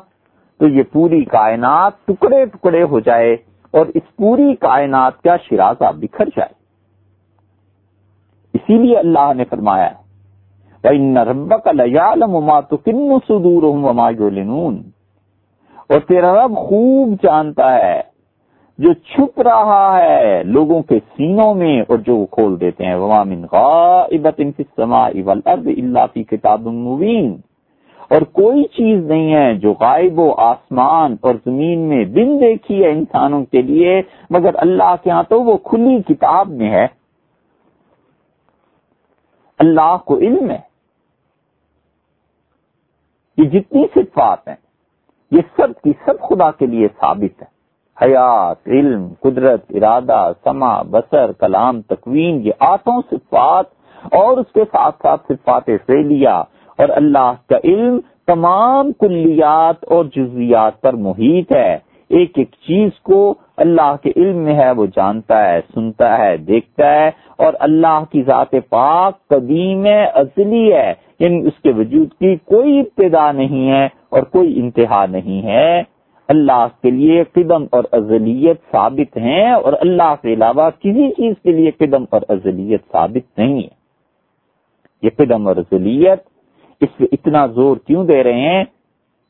تو 0.58 0.68
یہ 0.68 0.84
پوری 0.92 1.26
کائنات 1.26 2.06
ٹکڑے 2.06 2.46
ٹکڑے 2.46 2.84
ہو 2.84 3.00
جائے۔ 3.00 3.38
اور 3.72 3.86
اس 3.86 4.16
پوری 4.16 4.56
کائنات 4.56 5.22
کا 5.22 5.38
شرازہ 5.38 5.92
بکھر 5.92 6.26
جائے۔ 6.26 6.54
اسی 8.54 8.78
لیے 8.78 8.98
اللہ 8.98 9.34
نے 9.36 9.44
فرمایا 9.44 9.90
اور 15.90 16.00
تیرا 16.00 16.34
رب 16.34 16.58
خوب 16.58 17.14
جانتا 17.24 17.76
ہے، 17.76 18.02
جو 18.78 18.94
چھپ 18.94 19.42
رہا 19.42 19.98
ہے 19.98 20.44
لوگوں 20.44 20.82
کے 20.82 21.00
سینوں 21.18 21.54
میں 21.54 21.82
اور 21.82 21.98
جو 21.98 22.16
وہ 22.16 22.26
کھول 22.26 22.60
دیتے 22.60 22.86
ہیں۔ 22.86 22.96
کتاب 26.24 26.62
مبین 26.62 27.38
اور 28.10 28.22
کوئی 28.22 28.64
چیز 28.64 29.06
نہیں 29.06 29.34
ہے 29.34 29.54
جو 29.54 29.74
غائب 29.80 30.20
و 30.20 30.34
آسمان 30.38 31.16
اور 31.22 31.36
زمین 31.46 31.80
میں 31.80 32.06
دن 32.06 32.42
دیکھی 32.42 32.84
ہے 32.84 32.90
انسانوں 32.90 33.46
کے 33.46 33.62
لیے، 33.62 34.02
مگر 34.30 34.56
اللہ 34.56 34.96
کے 35.04 35.10
ہاں 35.10 35.24
تو 35.24 35.42
وہ 35.42 35.58
کھلی 35.58 36.02
کتاب 36.02 36.50
میں 36.50 36.72
ہے۔ 36.72 36.88
اللہ 39.60 39.98
کو 40.06 40.18
علم 40.18 40.52
ہے۔ 40.52 40.60
یہ 43.38 43.44
جتنی 43.44 43.86
صفات 43.96 44.48
ہیں، 44.48 44.56
یہ 45.32 45.42
سب 45.56 45.82
کی 45.84 45.94
سب 46.06 46.20
خدا 46.20 46.52
کے 46.52 46.66
لیے 46.66 46.88
ثابت 46.88 47.42
ہے۔ 47.42 47.62
حیات، 48.02 48.68
علم، 48.68 49.08
قدرت، 49.20 49.62
ارادہ 49.70 50.32
سما 50.44 50.82
بسر 50.82 51.32
کلام، 51.32 51.82
تکوین، 51.82 52.42
یہ 52.44 52.52
آٹھوں 52.60 53.02
صفات 53.12 53.66
اور 54.12 54.38
اس 54.38 54.52
کے 54.54 54.64
ساتھ 54.72 54.96
ساتھ 55.02 55.22
صفات 55.28 55.64
سے 55.66 56.04
لیا 56.04 56.44
اور 56.82 56.90
اللہ 56.90 57.34
کا 57.50 57.58
علم 57.64 58.00
تمام 58.28 58.92
کلیات 58.92 59.84
اور 59.84 60.06
جزیات 60.06 60.82
پر 60.82 60.94
محیط 60.94 61.52
ہے۔ 61.52 61.78
ایک 62.10 62.32
ایک 62.36 62.50
چیز 62.52 62.90
کو 63.04 63.34
اللہ 63.58 63.96
کے 64.04 64.12
علم 64.16 64.38
میں 64.38 64.56
ہے، 64.56 64.72
وہ 64.72 64.86
جانتا 64.86 65.54
ہے، 65.54 65.60
سنتا 65.76 66.18
ہے، 66.18 66.38
دیکھتا 66.38 66.92
ہے 66.92 67.08
اور 67.38 67.54
اللہ 67.60 68.04
کی 68.12 68.22
ذات 68.22 68.52
پاک 68.70 69.28
قدیم 69.28 69.88
ازلی 70.14 70.74
ہے۔ 70.74 70.94
یعنی 71.20 71.48
اس 71.48 71.62
کے 71.64 71.72
وجود 71.72 72.08
کی 72.20 72.36
کوئی 72.36 72.80
ابتدا 72.80 73.32
نہیں 73.32 73.72
ہے 73.72 73.86
اور 73.86 74.24
کوئی 74.24 74.60
انتہا 74.60 75.06
نہیں 75.06 75.42
ہے۔ 75.42 75.84
اللہ 76.28 76.68
کے 76.82 76.92
لیے 76.92 77.24
قدم 77.24 77.66
اور 77.72 77.84
ازلیت 77.92 78.58
ثابت 78.72 79.18
ہیں 79.18 79.52
اور 79.52 79.74
اللہ 79.80 80.16
کے 80.22 80.34
علاوہ 80.34 80.70
کسی 80.70 81.10
چیز 81.10 81.34
کے 81.44 81.52
لیے 81.52 81.72
قدم 81.72 82.04
اور 82.10 82.22
ازلیت 82.30 82.82
ثابت 82.92 83.40
نہیں 83.40 83.58
ہے۔ 83.58 83.82
یہ 85.04 85.10
قدم 85.18 85.48
اور 85.48 85.56
ازلیت 85.56 86.31
اس 86.82 86.98
پہ 86.98 87.04
اتنا 87.12 87.46
زور 87.48 87.78
کیوں 87.78 88.06
دے 88.06 88.24
رہے 88.24 88.40
ہیں؟ 88.40 88.64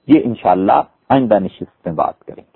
یہ 0.07 0.21
انشاءاللہ 0.23 0.81
آئندہ 1.09 1.39
نشست 1.39 1.87
میں 1.87 1.93
بات 1.93 2.19
کریں۔ 2.19 2.50